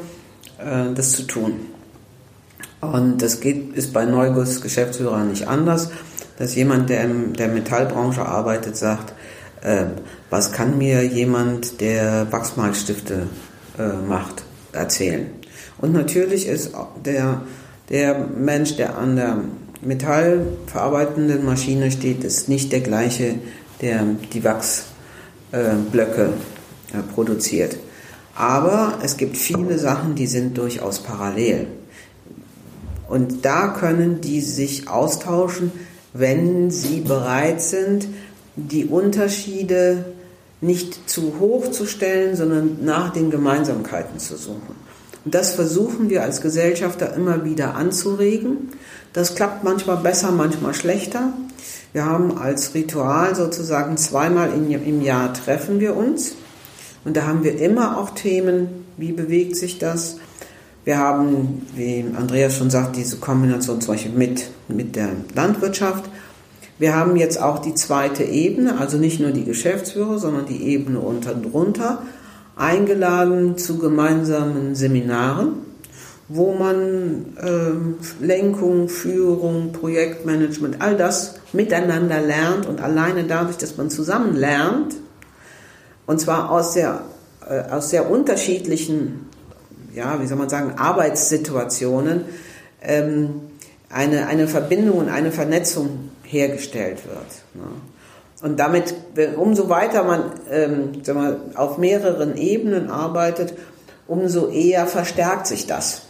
[0.59, 1.55] äh, das zu tun.
[2.81, 5.91] Und das geht, ist bei Neuguss Geschäftsführern nicht anders,
[6.39, 9.13] dass jemand, der in der Metallbranche arbeitet, sagt,
[9.63, 9.87] äh,
[10.31, 13.27] was kann mir jemand, der Wachsmalstifte
[13.79, 14.43] äh, macht,
[14.73, 15.27] erzählen?
[15.79, 16.73] Und natürlich ist
[17.05, 17.43] der
[17.91, 19.39] der Mensch, der an der
[19.81, 23.37] metallverarbeitenden Maschine steht, ist nicht der gleiche,
[23.81, 26.33] der die Wachsblöcke
[26.93, 27.77] äh, produziert.
[28.35, 31.67] Aber es gibt viele Sachen, die sind durchaus parallel.
[33.09, 35.73] Und da können die sich austauschen,
[36.13, 38.07] wenn sie bereit sind,
[38.55, 40.05] die Unterschiede
[40.61, 44.88] nicht zu hoch zu stellen, sondern nach den Gemeinsamkeiten zu suchen.
[45.25, 48.71] Und das versuchen wir als Gesellschafter immer wieder anzuregen.
[49.13, 51.33] Das klappt manchmal besser, manchmal schlechter.
[51.93, 56.35] Wir haben als Ritual sozusagen zweimal im Jahr treffen wir uns.
[57.05, 60.17] Und da haben wir immer auch Themen, wie bewegt sich das?
[60.85, 66.05] Wir haben, wie Andreas schon sagt, diese Kombination zum Beispiel mit, mit der Landwirtschaft.
[66.79, 71.01] Wir haben jetzt auch die zweite Ebene, also nicht nur die Geschäftsführer, sondern die Ebene
[71.01, 72.03] unter und drunter,
[72.59, 75.67] eingeladen zu gemeinsamen Seminaren,
[76.29, 83.91] wo man äh, Lenkung, Führung, Projektmanagement, all das miteinander lernt und alleine dadurch, dass man
[83.91, 84.97] zusammen lernt,
[86.05, 87.03] und zwar aus sehr,
[87.49, 89.27] äh, aus sehr unterschiedlichen,
[89.95, 92.25] ja, wie soll man sagen, Arbeitssituationen,
[92.83, 93.41] ähm,
[93.89, 97.27] eine, eine Verbindung und eine Vernetzung hergestellt wird.
[97.55, 97.71] Ne?
[98.41, 98.95] Und damit,
[99.37, 103.55] umso weiter man ähm, sag mal, auf mehreren Ebenen arbeitet,
[104.07, 106.03] umso eher verstärkt sich das.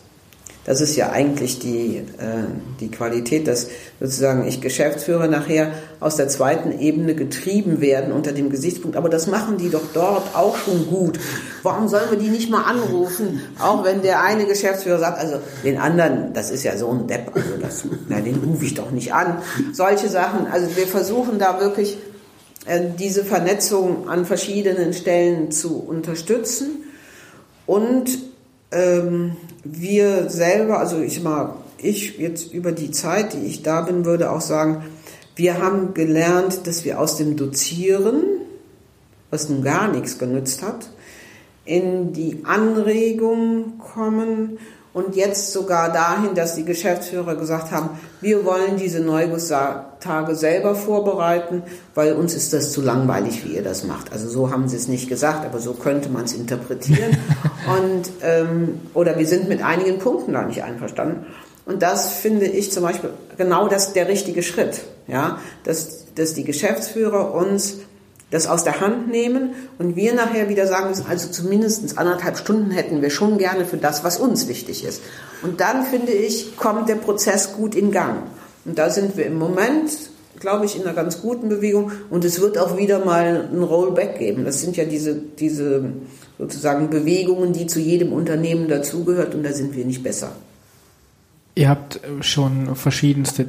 [0.68, 2.44] Das ist ja eigentlich die, äh,
[2.78, 3.68] die Qualität, dass
[4.00, 8.94] sozusagen ich Geschäftsführer nachher aus der zweiten Ebene getrieben werden unter dem Gesichtspunkt.
[8.94, 11.18] Aber das machen die doch dort auch schon gut.
[11.62, 13.40] Warum sollen wir die nicht mal anrufen?
[13.58, 17.34] Auch wenn der eine Geschäftsführer sagt, also den anderen, das ist ja so ein Depp,
[17.34, 19.38] also das, na, den rufe ich doch nicht an.
[19.72, 20.48] Solche Sachen.
[20.48, 21.96] Also wir versuchen da wirklich
[22.98, 26.84] diese Vernetzung an verschiedenen Stellen zu unterstützen.
[27.66, 28.18] Und
[28.70, 34.04] ähm, wir selber, also ich mal, ich jetzt über die Zeit, die ich da bin,
[34.04, 34.84] würde auch sagen,
[35.36, 38.22] wir haben gelernt, dass wir aus dem Dozieren,
[39.30, 40.90] was nun gar nichts genützt hat,
[41.64, 44.58] in die Anregung kommen,
[44.98, 51.62] und jetzt sogar dahin, dass die Geschäftsführer gesagt haben, wir wollen diese Neugustage selber vorbereiten,
[51.94, 54.12] weil uns ist das zu langweilig, wie ihr das macht.
[54.12, 57.16] Also so haben sie es nicht gesagt, aber so könnte man es interpretieren.
[57.80, 61.26] Und, ähm, oder wir sind mit einigen Punkten da nicht einverstanden.
[61.64, 66.42] Und das finde ich zum Beispiel genau das der richtige Schritt, ja, dass, dass die
[66.42, 67.76] Geschäftsführer uns
[68.30, 72.70] das aus der Hand nehmen und wir nachher wieder sagen müssen, also zumindest anderthalb Stunden
[72.70, 75.02] hätten wir schon gerne für das, was uns wichtig ist.
[75.42, 78.24] Und dann, finde ich, kommt der Prozess gut in Gang.
[78.64, 79.90] Und da sind wir im Moment,
[80.40, 84.18] glaube ich, in einer ganz guten Bewegung und es wird auch wieder mal ein Rollback
[84.18, 84.44] geben.
[84.44, 85.84] Das sind ja diese, diese
[86.38, 90.32] sozusagen Bewegungen, die zu jedem Unternehmen dazugehört und da sind wir nicht besser.
[91.54, 93.46] Ihr habt schon verschiedenste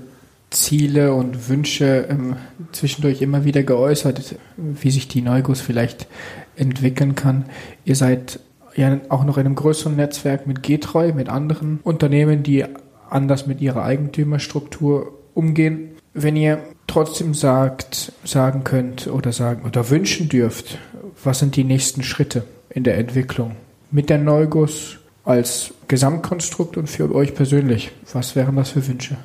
[0.50, 2.36] Ziele und Wünsche ähm,
[2.72, 6.08] zwischendurch immer wieder geäußert, wie sich die Neugus vielleicht
[6.56, 7.46] entwickeln kann.
[7.86, 8.40] Ihr seid
[8.76, 12.66] ja auch noch in einem größeren Netzwerk mit Getreu, mit anderen Unternehmen, die
[13.10, 15.92] anders mit ihrer Eigentümerstruktur umgehen.
[16.14, 20.78] Wenn ihr trotzdem sagt, sagen könnt oder sagen oder wünschen dürft,
[21.24, 23.56] was sind die nächsten Schritte in der Entwicklung
[23.92, 27.92] mit der Neugus als Gesamtkonstrukt und für euch persönlich?
[28.14, 29.18] Was wären das für Wünsche?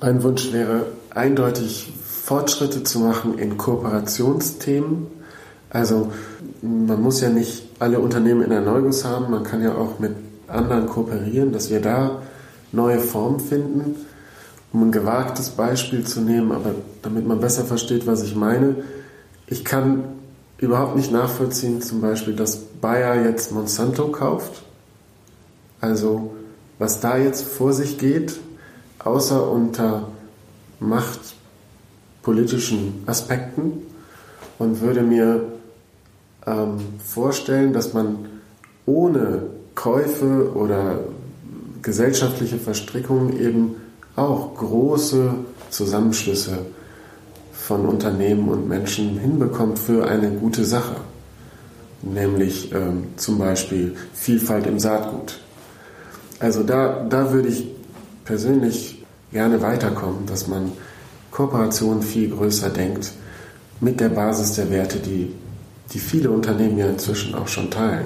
[0.00, 5.08] Mein Wunsch wäre eindeutig Fortschritte zu machen in Kooperationsthemen.
[5.70, 6.12] Also
[6.62, 10.12] man muss ja nicht alle Unternehmen in der haben, man kann ja auch mit
[10.46, 12.22] anderen kooperieren, dass wir da
[12.70, 13.96] neue Formen finden.
[14.72, 18.76] Um ein gewagtes Beispiel zu nehmen, aber damit man besser versteht, was ich meine,
[19.46, 20.04] ich kann
[20.58, 24.62] überhaupt nicht nachvollziehen, zum Beispiel, dass Bayer jetzt Monsanto kauft.
[25.80, 26.34] Also
[26.78, 28.38] was da jetzt vor sich geht,
[29.04, 30.08] außer unter
[30.80, 33.82] machtpolitischen Aspekten
[34.58, 35.44] und würde mir
[36.46, 38.28] ähm, vorstellen, dass man
[38.86, 39.42] ohne
[39.74, 41.00] Käufe oder
[41.82, 43.76] gesellschaftliche Verstrickungen eben
[44.16, 45.34] auch große
[45.70, 46.58] Zusammenschlüsse
[47.52, 50.96] von Unternehmen und Menschen hinbekommt für eine gute Sache,
[52.02, 55.38] nämlich ähm, zum Beispiel Vielfalt im Saatgut.
[56.40, 57.77] Also da, da würde ich
[58.28, 59.02] persönlich
[59.32, 60.70] gerne weiterkommen, dass man
[61.30, 63.12] Kooperation viel größer denkt
[63.80, 65.34] mit der Basis der Werte, die,
[65.92, 68.04] die viele Unternehmen ja inzwischen auch schon teilen.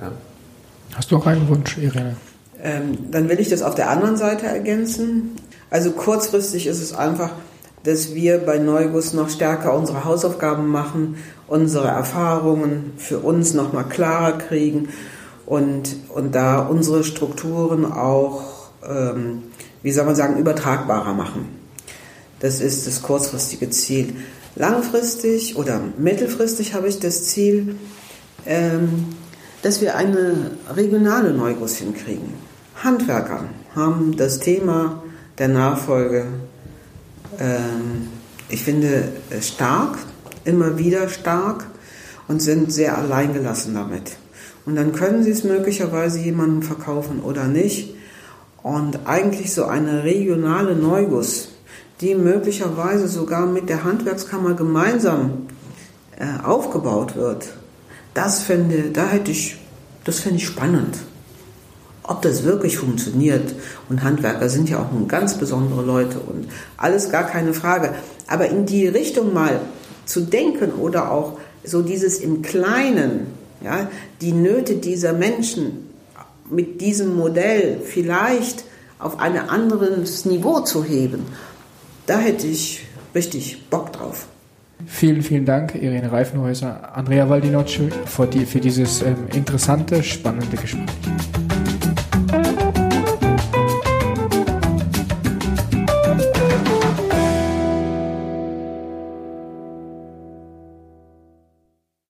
[0.00, 0.12] Ja.
[0.94, 2.14] Hast du auch einen Wunsch, Irene?
[2.62, 5.32] Ähm, dann will ich das auf der anderen Seite ergänzen.
[5.68, 7.32] Also kurzfristig ist es einfach,
[7.82, 11.16] dass wir bei Neugus noch stärker unsere Hausaufgaben machen,
[11.48, 14.90] unsere Erfahrungen für uns noch mal klarer kriegen
[15.44, 19.42] und, und da unsere Strukturen auch ähm,
[19.82, 21.48] wie soll man sagen, übertragbarer machen.
[22.40, 24.14] Das ist das kurzfristige Ziel.
[24.54, 27.76] Langfristig oder mittelfristig habe ich das Ziel,
[28.46, 29.06] ähm,
[29.62, 32.34] dass wir eine regionale Neugus hinkriegen.
[32.82, 33.44] Handwerker
[33.74, 35.02] haben das Thema
[35.38, 36.26] der Nachfolge,
[37.38, 38.08] ähm,
[38.48, 39.98] ich finde, stark,
[40.44, 41.66] immer wieder stark
[42.28, 44.16] und sind sehr alleingelassen damit.
[44.64, 47.94] Und dann können sie es möglicherweise jemandem verkaufen oder nicht.
[48.62, 51.48] Und eigentlich so eine regionale Neugus,
[52.00, 55.46] die möglicherweise sogar mit der Handwerkskammer gemeinsam
[56.16, 57.48] äh, aufgebaut wird,
[58.14, 59.58] das finde, da hätte ich,
[60.04, 60.96] das finde ich spannend.
[62.08, 63.54] ob das wirklich funktioniert.
[63.88, 67.94] Und Handwerker sind ja auch ganz besondere Leute und alles gar keine Frage.
[68.26, 69.60] Aber in die Richtung mal
[70.06, 73.26] zu denken oder auch so dieses im Kleinen,
[73.62, 73.88] ja,
[74.20, 75.87] die Nöte dieser Menschen
[76.50, 78.64] mit diesem Modell vielleicht
[78.98, 81.26] auf ein anderes Niveau zu heben,
[82.06, 82.84] da hätte ich
[83.14, 84.26] richtig Bock drauf.
[84.86, 90.86] Vielen, vielen Dank, Irene Reifenhäuser, Andrea Valdinocci, für, die, für dieses ähm, interessante, spannende Gespräch.